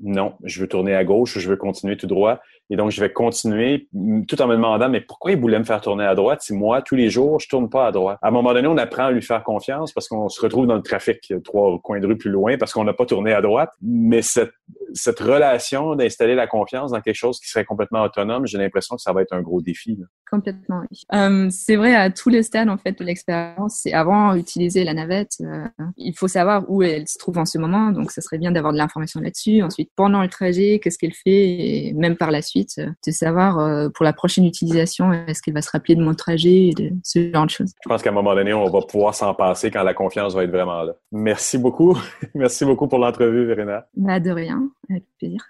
non, 0.00 0.34
je 0.44 0.60
veux 0.60 0.68
tourner 0.68 0.94
à 0.94 1.04
gauche, 1.04 1.38
je 1.38 1.48
veux 1.48 1.56
continuer 1.56 1.96
tout 1.96 2.06
droit. 2.06 2.40
Et 2.70 2.76
donc, 2.76 2.90
je 2.90 3.00
vais 3.00 3.10
continuer 3.10 3.88
tout 4.28 4.40
en 4.40 4.46
me 4.46 4.54
demandant, 4.54 4.88
mais 4.88 5.00
pourquoi 5.00 5.32
il 5.32 5.40
voulait 5.40 5.58
me 5.58 5.64
faire 5.64 5.80
tourner 5.80 6.04
à 6.04 6.14
droite? 6.14 6.42
Si 6.42 6.54
moi, 6.54 6.82
tous 6.82 6.94
les 6.94 7.10
jours, 7.10 7.40
je 7.40 7.48
tourne 7.48 7.68
pas 7.68 7.86
à 7.86 7.92
droite? 7.92 8.18
À 8.22 8.28
un 8.28 8.30
moment 8.30 8.52
donné, 8.52 8.68
on 8.68 8.76
apprend 8.76 9.04
à 9.04 9.10
lui 9.10 9.22
faire 9.22 9.42
confiance 9.42 9.92
parce 9.92 10.06
qu'on 10.06 10.28
se 10.28 10.40
retrouve 10.40 10.66
dans 10.66 10.76
le 10.76 10.82
trafic 10.82 11.32
trois 11.44 11.78
coins 11.80 11.98
de 11.98 12.06
rue 12.06 12.18
plus 12.18 12.30
loin 12.30 12.56
parce 12.58 12.72
qu'on 12.72 12.84
n'a 12.84 12.92
pas 12.92 13.06
tourné 13.06 13.32
à 13.32 13.40
droite. 13.40 13.70
Mais 13.82 14.22
cette, 14.22 14.52
cette 14.94 15.20
relation 15.20 15.94
d'installer 15.94 16.34
la 16.34 16.46
confiance 16.46 16.92
dans 16.92 17.00
quelque 17.00 17.14
chose 17.14 17.40
qui 17.40 17.48
serait 17.48 17.64
complètement 17.64 18.02
autonome, 18.02 18.46
j'ai 18.46 18.58
l'impression 18.58 18.96
que 18.96 19.02
ça 19.02 19.12
va 19.12 19.22
être 19.22 19.32
un 19.32 19.42
gros 19.42 19.60
défi. 19.60 19.98
Complètement, 20.30 20.82
oui. 20.90 21.02
Euh, 21.14 21.48
c'est 21.50 21.76
vrai 21.76 21.94
à 21.94 22.10
tous 22.10 22.28
les 22.28 22.42
stades, 22.42 22.68
en 22.68 22.76
fait, 22.76 22.98
de 22.98 23.04
l'expérience. 23.04 23.80
C'est 23.82 23.92
avant 23.92 24.34
d'utiliser 24.34 24.84
la 24.84 24.94
navette, 24.94 25.36
euh, 25.40 25.66
il 25.96 26.14
faut 26.16 26.28
savoir 26.28 26.64
où 26.68 26.82
elle 26.82 27.08
se 27.08 27.18
trouve 27.18 27.38
en 27.38 27.46
ce 27.46 27.58
moment. 27.58 27.90
Donc, 27.92 28.10
ça 28.10 28.20
serait 28.20 28.38
bien 28.38 28.52
d'avoir 28.52 28.72
de 28.72 28.78
l'information 28.78 29.20
là-dessus. 29.20 29.62
Ensuite, 29.62 29.90
pendant 29.96 30.22
le 30.22 30.28
trajet, 30.28 30.80
qu'est-ce 30.82 30.98
qu'elle 30.98 31.14
fait 31.14 31.28
et 31.28 31.92
même 31.94 32.16
par 32.16 32.30
la 32.30 32.42
suite 32.42 32.78
euh, 32.78 32.90
de 33.06 33.12
savoir 33.12 33.58
euh, 33.58 33.88
pour 33.88 34.04
la 34.04 34.12
prochaine 34.12 34.44
utilisation, 34.44 35.12
est-ce 35.12 35.42
qu'il 35.42 35.54
va 35.54 35.62
se 35.62 35.70
rappeler 35.70 35.94
de 35.94 36.02
mon 36.02 36.14
trajet 36.14 36.68
et 36.68 36.72
de 36.72 36.90
ce 37.02 37.32
genre 37.32 37.46
de 37.46 37.50
choses. 37.50 37.72
Je 37.82 37.88
pense 37.88 38.02
qu'à 38.02 38.10
un 38.10 38.14
moment 38.14 38.34
donné, 38.34 38.52
on 38.52 38.68
va 38.68 38.80
pouvoir 38.82 39.14
s'en 39.14 39.34
passer 39.34 39.70
quand 39.70 39.82
la 39.82 39.94
confiance 39.94 40.34
va 40.34 40.44
être 40.44 40.50
vraiment 40.50 40.82
là. 40.82 40.94
Merci 41.12 41.58
beaucoup. 41.58 41.96
Merci 42.34 42.64
beaucoup 42.64 42.88
pour 42.88 42.98
l'entrevue, 42.98 43.46
Verena. 43.46 43.86
Bah, 43.96 44.20
de 44.20 44.30
rien. 44.30 44.68
Avec 44.90 45.04
plaisir. 45.18 45.40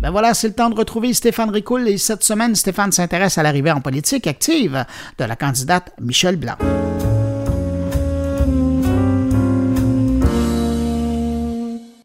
Ben 0.00 0.10
voilà, 0.10 0.34
c'est 0.34 0.48
le 0.48 0.54
temps 0.54 0.68
de 0.68 0.74
retrouver 0.74 1.14
Stéphane 1.14 1.48
Ricoul 1.48 1.88
et 1.88 1.96
cette 1.96 2.22
semaine, 2.22 2.54
Stéphane 2.54 2.92
s'intéresse 2.92 3.38
à 3.38 3.42
l'arrivée 3.42 3.72
en 3.72 3.80
politique 3.80 4.26
active 4.26 4.84
de 5.18 5.24
la 5.24 5.34
candidate 5.34 5.94
Michel 5.98 6.36
Blanc. 6.36 6.56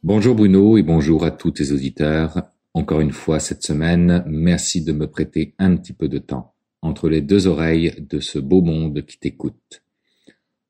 Bonjour 0.01 0.33
Bruno 0.35 0.77
et 0.77 0.83
bonjour 0.83 1.25
à 1.25 1.31
tous 1.31 1.51
tes 1.51 1.71
auditeurs. 1.71 2.41
Encore 2.73 3.01
une 3.01 3.11
fois 3.11 3.39
cette 3.39 3.63
semaine, 3.63 4.23
merci 4.27 4.83
de 4.83 4.91
me 4.91 5.07
prêter 5.07 5.55
un 5.57 5.75
petit 5.75 5.93
peu 5.93 6.07
de 6.07 6.19
temps 6.19 6.53
entre 6.81 7.09
les 7.09 7.21
deux 7.21 7.47
oreilles 7.47 7.95
de 7.99 8.19
ce 8.19 8.39
beau 8.39 8.61
monde 8.61 9.05
qui 9.05 9.17
t'écoute. 9.17 9.83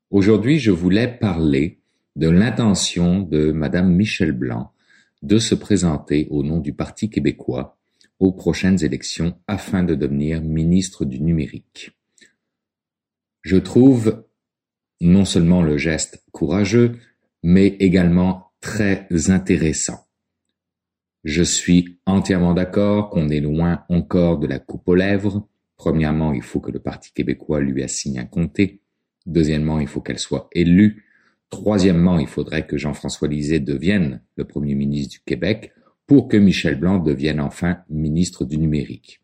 Aujourd'hui, 0.10 0.60
je 0.60 0.72
voulais 0.72 1.08
parler 1.08 1.80
de 2.16 2.30
l'intention 2.30 3.20
de 3.20 3.52
Madame 3.52 3.94
Michel 3.94 4.32
Blanc 4.32 4.72
de 5.22 5.38
se 5.38 5.56
présenter 5.56 6.28
au 6.32 6.44
nom 6.44 6.60
du 6.60 6.74
Parti 6.74 7.10
québécois 7.10 7.78
aux 8.20 8.32
prochaines 8.32 8.84
élections 8.84 9.38
afin 9.48 9.84
de 9.84 9.96
devenir 9.96 10.42
ministre 10.42 11.06
du 11.06 11.22
numérique. 11.22 11.92
Je 13.42 13.58
trouve 13.58 14.26
non 15.00 15.26
seulement 15.26 15.62
le 15.62 15.78
geste 15.78 16.24
courageux, 16.32 16.98
mais 17.44 17.68
également 17.80 18.52
très 18.60 19.08
intéressant. 19.30 20.09
Je 21.24 21.44
suis 21.44 22.00
entièrement 22.06 22.54
d'accord 22.54 23.10
qu'on 23.10 23.30
est 23.30 23.42
loin 23.42 23.84
encore 23.90 24.40
de 24.40 24.48
la 24.48 24.60
coupe 24.60 24.88
aux 24.88 24.96
lèvres. 24.96 25.48
Premièrement, 25.76 26.34
il 26.34 26.42
faut 26.42 26.60
que 26.60 26.72
le 26.72 26.80
Parti 26.80 27.12
québécois 27.14 27.60
lui 27.60 27.84
assigne 27.84 28.20
un 28.20 28.26
comté. 28.26 28.82
Deuxièmement, 29.26 29.80
il 29.80 29.88
faut 29.88 30.02
qu'elle 30.02 30.20
soit 30.20 30.48
élue. 30.54 31.06
Troisièmement, 31.50 32.20
il 32.20 32.28
faudrait 32.28 32.66
que 32.66 32.78
Jean-François 32.78 33.28
Lisée 33.28 33.60
devienne 33.60 34.22
le 34.36 34.46
Premier 34.46 34.76
ministre 34.76 35.12
du 35.12 35.20
Québec 35.22 35.74
pour 36.08 36.28
que 36.28 36.38
Michel 36.38 36.80
Blanc 36.80 37.00
devienne 37.00 37.40
enfin 37.40 37.80
ministre 37.90 38.46
du 38.46 38.58
numérique. 38.58 39.22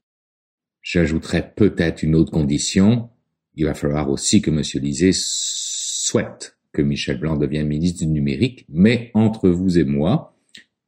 J'ajouterais 0.81 1.53
peut-être 1.55 2.03
une 2.03 2.15
autre 2.15 2.31
condition. 2.31 3.09
Il 3.55 3.65
va 3.65 3.73
falloir 3.73 4.09
aussi 4.09 4.41
que 4.41 4.51
M. 4.51 4.61
Lisée 4.83 5.11
souhaite 5.13 6.57
que 6.73 6.81
Michel 6.81 7.19
Blanc 7.19 7.37
devienne 7.37 7.67
ministre 7.67 7.99
du 7.99 8.07
numérique, 8.07 8.65
mais 8.69 9.11
entre 9.13 9.49
vous 9.49 9.79
et 9.79 9.83
moi, 9.83 10.34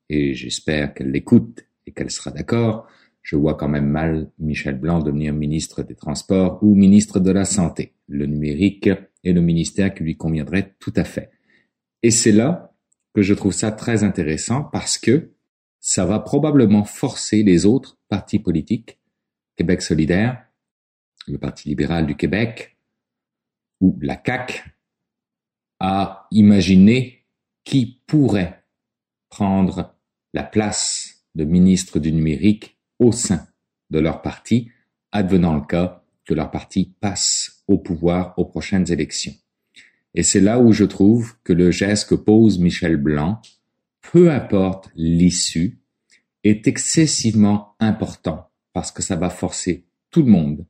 et 0.10 0.34
j'espère 0.34 0.93
qu'elle 0.93 1.12
l'écoute 1.12 1.66
et 1.86 1.91
qu'elle 1.91 2.12
sera 2.12 2.32
d'accord, 2.32 2.88
je 3.22 3.36
vois 3.36 3.55
quand 3.55 3.68
même 3.68 3.89
mal 3.89 4.32
Michel 4.39 4.80
Blanc 4.80 4.99
devenir 4.99 5.34
ministre 5.34 5.84
des 5.84 5.95
Transports 5.95 6.60
ou 6.64 6.76
ministre 6.76 7.20
de 7.20 7.32
la 7.32 7.43
Santé. 7.43 7.93
Le 8.08 8.26
numérique 8.26 8.88
est 8.88 9.34
le 9.34 9.41
ministère 9.41 9.93
qui 9.93 10.03
lui 10.03 10.16
conviendrait 10.16 10.76
tout 10.80 10.93
à 10.95 11.03
fait. 11.03 11.32
Et 12.03 12.12
c'est 12.12 12.32
là 12.32 12.74
que 13.14 13.22
je 13.22 13.34
trouve 13.34 13.51
ça 13.51 13.72
très 13.72 14.03
intéressant 14.03 14.64
parce 14.64 14.97
que 14.97 15.34
ça 15.80 16.05
va 16.05 16.20
probablement 16.20 16.86
forcer 16.86 17.43
les 17.43 17.66
autres 17.66 17.97
partis 18.08 18.39
politiques, 18.39 18.99
Québec 19.55 19.82
solidaire, 19.82 20.45
le 21.28 21.38
Parti 21.38 21.68
libéral 21.68 22.05
du 22.05 22.16
Québec 22.16 22.78
ou 23.82 23.97
la 24.01 24.22
CAQ, 24.24 24.64
à 25.80 26.28
imaginer 26.32 27.26
qui 27.64 28.01
pourrait 28.08 28.64
prendre 29.30 29.97
la 30.38 30.44
place 30.44 31.24
de 31.34 31.46
ministre 31.46 31.98
du 31.98 32.12
numérique 32.12 32.78
au 33.00 33.12
sein 33.12 33.48
de 33.90 33.98
leur 33.98 34.22
parti, 34.22 34.70
advenant 35.12 35.56
le 35.56 35.66
cas 35.66 36.04
que 36.26 36.36
leur 36.36 36.52
parti 36.52 36.94
passe 37.00 37.64
au 37.68 37.80
pouvoir 37.80 38.36
aux 38.38 38.46
prochaines 38.46 38.92
élections. 38.92 39.34
Et 40.14 40.22
c'est 40.22 40.40
là 40.40 40.60
où 40.60 40.74
je 40.74 40.84
trouve 40.84 41.34
que 41.44 41.54
le 41.54 41.72
geste 41.72 42.10
que 42.10 42.14
pose 42.14 42.60
Michel 42.60 42.98
Blanc, 42.98 43.42
peu 44.12 44.30
importe 44.30 44.92
l'issue, 44.96 45.80
est 46.44 46.68
excessivement 46.68 47.76
important 47.80 48.52
parce 48.74 48.92
que 48.92 49.02
ça 49.02 49.16
va 49.16 49.32
forcer 49.32 49.86
tout 50.12 50.22
le 50.22 50.30
monde 50.30 50.68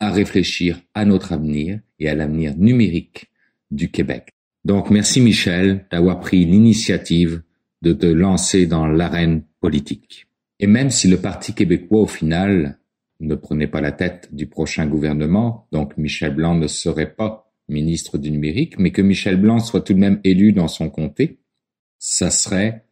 à 0.00 0.10
réfléchir 0.10 0.80
à 0.94 1.04
notre 1.04 1.32
avenir 1.32 1.78
et 2.00 2.08
à 2.08 2.16
l'avenir 2.16 2.56
numérique 2.56 3.30
du 3.70 3.92
Québec. 3.92 4.34
Donc 4.64 4.90
merci 4.90 5.20
Michel 5.20 5.86
d'avoir 5.92 6.18
pris 6.18 6.44
l'initiative 6.44 7.44
de 7.84 7.92
te 7.92 8.06
lancer 8.06 8.66
dans 8.66 8.86
l'arène 8.86 9.44
politique. 9.60 10.26
Et 10.58 10.66
même 10.66 10.90
si 10.90 11.06
le 11.06 11.18
Parti 11.18 11.52
québécois 11.54 12.00
au 12.00 12.06
final 12.06 12.78
ne 13.20 13.34
prenait 13.34 13.68
pas 13.68 13.80
la 13.80 13.92
tête 13.92 14.28
du 14.32 14.46
prochain 14.46 14.86
gouvernement, 14.86 15.68
donc 15.70 15.96
Michel 15.98 16.34
Blanc 16.34 16.54
ne 16.54 16.66
serait 16.66 17.14
pas 17.14 17.52
ministre 17.68 18.18
du 18.18 18.30
numérique, 18.30 18.78
mais 18.78 18.90
que 18.90 19.02
Michel 19.02 19.36
Blanc 19.36 19.58
soit 19.58 19.82
tout 19.82 19.94
de 19.94 19.98
même 19.98 20.20
élu 20.24 20.52
dans 20.52 20.68
son 20.68 20.88
comté, 20.90 21.38
ça 21.98 22.30
serait 22.30 22.84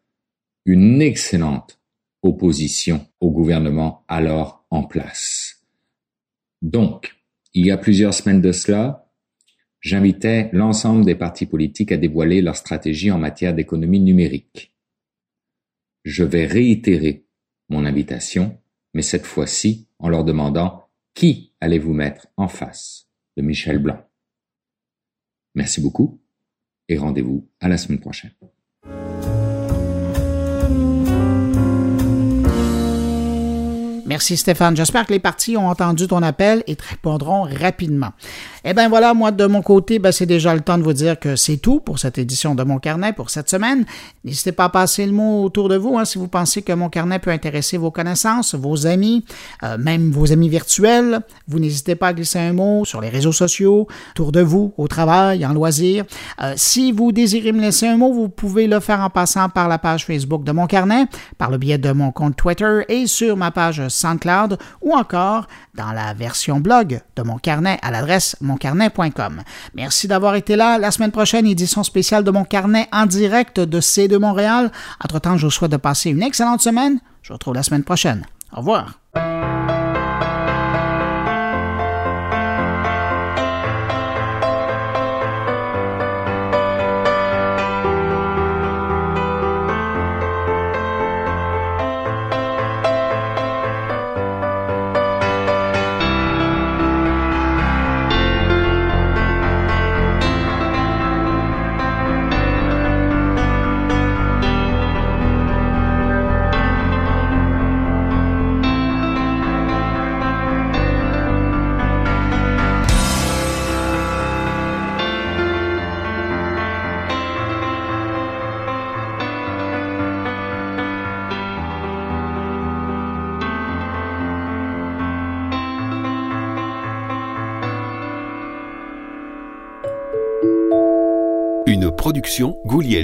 une 0.65 1.03
excellente 1.03 1.81
opposition 2.23 3.07
au 3.21 3.31
gouvernement 3.31 4.05
alors 4.09 4.65
en 4.71 4.85
place. 4.85 5.63
Donc, 6.61 7.17
il 7.55 7.67
y 7.67 7.71
a 7.71 7.77
plusieurs 7.77 8.15
semaines 8.15 8.41
de 8.41 8.53
cela, 8.53 9.11
j'invitais 9.81 10.49
l'ensemble 10.53 11.05
des 11.05 11.15
partis 11.15 11.47
politiques 11.47 11.93
à 11.93 11.97
dévoiler 11.97 12.41
leur 12.41 12.57
stratégie 12.57 13.11
en 13.11 13.19
matière 13.19 13.55
d'économie 13.55 14.01
numérique. 14.01 14.72
Je 16.05 16.25
vais 16.25 16.47
réitérer 16.47 17.27
mon 17.69 17.85
invitation, 17.85 18.59
mais 18.95 19.03
cette 19.03 19.27
fois-ci 19.27 19.89
en 19.99 20.09
leur 20.09 20.25
demandant 20.25 20.89
qui 21.15 21.53
allez-vous 21.61 21.93
mettre 21.93 22.27
en 22.37 22.49
face 22.49 23.09
de 23.37 23.43
Michel 23.43 23.79
Blanc. 23.79 24.01
Merci 25.55 25.81
beaucoup 25.81 26.21
et 26.89 26.99
rendez-vous 26.99 27.49
à 27.61 27.69
la 27.69 27.77
semaine 27.77 28.01
prochaine. 28.01 28.33
Merci 34.13 34.37
Stéphane. 34.37 34.77
J'espère 34.77 35.07
que 35.07 35.13
les 35.15 35.21
partis 35.21 35.57
ont 35.57 35.69
entendu 35.69 36.07
ton 36.07 36.23
appel 36.23 36.63
et 36.67 36.77
te 36.77 36.87
répondront 36.87 37.45
rapidement. 37.45 38.13
Eh 38.65 38.75
bien 38.75 38.89
voilà, 38.89 39.13
moi 39.13 39.33
de 39.33 39.45
mon 39.47 39.61
côté, 39.61 39.99
ben, 39.99 40.13
c'est 40.13 40.27
déjà 40.27 40.55
le 40.55 40.61
temps 40.61 40.79
de 40.79 40.85
vous 40.85 40.93
dire 40.93 41.19
que 41.19 41.35
c'est 41.35 41.57
tout 41.57 41.81
pour 41.81 41.99
cette 41.99 42.17
édition 42.17 42.55
de 42.55 42.63
Mon 42.63 42.79
Carnet 42.79 43.13
pour 43.13 43.29
cette 43.29 43.51
semaine. 43.51 43.85
N'hésitez 44.25 44.53
pas 44.53 44.67
à 44.67 44.69
passer 44.69 45.05
le 45.05 45.11
mot 45.11 45.43
autour 45.43 45.69
de 45.69 45.77
vous 45.77 45.99
hein, 45.99 46.05
si 46.05 46.17
vous 46.17 46.29
pensez 46.29 46.63
que 46.63 46.73
Mon 46.73 46.89
Carnet 46.89 47.19
peut 47.19 47.33
intéresser 47.33 47.77
vos 47.77 47.91
connaissances, 47.91 48.55
vos 48.55 48.87
amis, 48.87 49.25
euh, 49.65 49.77
même 49.79 50.13
vos 50.13 50.33
amis 50.33 50.49
virtuels. 50.49 51.23
Vous 51.49 51.59
n'hésitez 51.59 51.97
pas 51.97 52.09
à 52.09 52.13
glisser 52.13 52.39
un 52.39 52.53
mot 52.53 52.85
sur 52.85 53.01
les 53.01 53.09
réseaux 53.09 53.33
sociaux, 53.33 53.89
autour 54.13 54.31
de 54.31 54.41
vous, 54.41 54.73
au 54.77 54.87
travail, 54.87 55.45
en 55.45 55.53
loisir. 55.53 56.05
Euh, 56.41 56.55
si 56.57 56.93
vous 56.93 57.11
désirez 57.11 57.51
me 57.51 57.61
laisser 57.61 57.89
un 57.89 57.97
mot, 57.97 58.13
vous 58.13 58.29
pouvez 58.29 58.69
le 58.69 58.79
faire 58.79 59.01
en 59.01 59.11
passant 59.11 59.49
par 59.49 59.67
la 59.67 59.79
page 59.79 60.07
Facebook 60.07 60.45
de 60.45 60.53
Mon 60.53 60.69
Carnet, 60.69 61.07
par 61.37 61.51
le 61.51 61.59
biais 61.59 61.79
de 61.79 61.91
mon 61.91 62.13
compte 62.13 62.37
Twitter 62.37 62.83
et 62.89 63.09
sur 63.09 63.37
ma 63.37 63.51
page 63.51 63.89
SoundCloud 63.89 64.57
ou 64.83 64.95
encore 64.95 65.49
dans 65.75 65.91
la 65.91 66.15
version 66.15 66.61
blog 66.61 67.01
de 67.17 67.23
Mon 67.23 67.39
Carnet 67.39 67.79
à 67.83 67.91
l'adresse 67.91 68.37
Merci 69.75 70.09
d'avoir 70.09 70.35
été 70.35 70.57
là. 70.57 70.79
La 70.79 70.91
semaine 70.91 71.11
prochaine, 71.11 71.47
édition 71.47 71.83
spéciale 71.83 72.25
de 72.25 72.31
Mon 72.31 72.45
Carnet 72.45 72.89
en 72.93 73.07
direct 73.07 73.61
de 73.61 73.81
C2 73.81 74.19
Montréal. 74.19 74.71
Entre-temps, 75.05 75.37
je 75.37 75.47
vous 75.47 75.51
souhaite 75.51 75.73
de 75.73 75.77
passer 75.77 76.11
une 76.11 76.23
excellente 76.23 76.61
semaine. 76.61 77.01
Je 77.23 77.29
vous 77.29 77.35
retrouve 77.35 77.55
la 77.55 77.63
semaine 77.63 77.85
prochaine. 77.85 78.27
Au 78.53 78.59
revoir. 78.59 78.99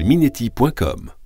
goulielminetti.com 0.08 1.17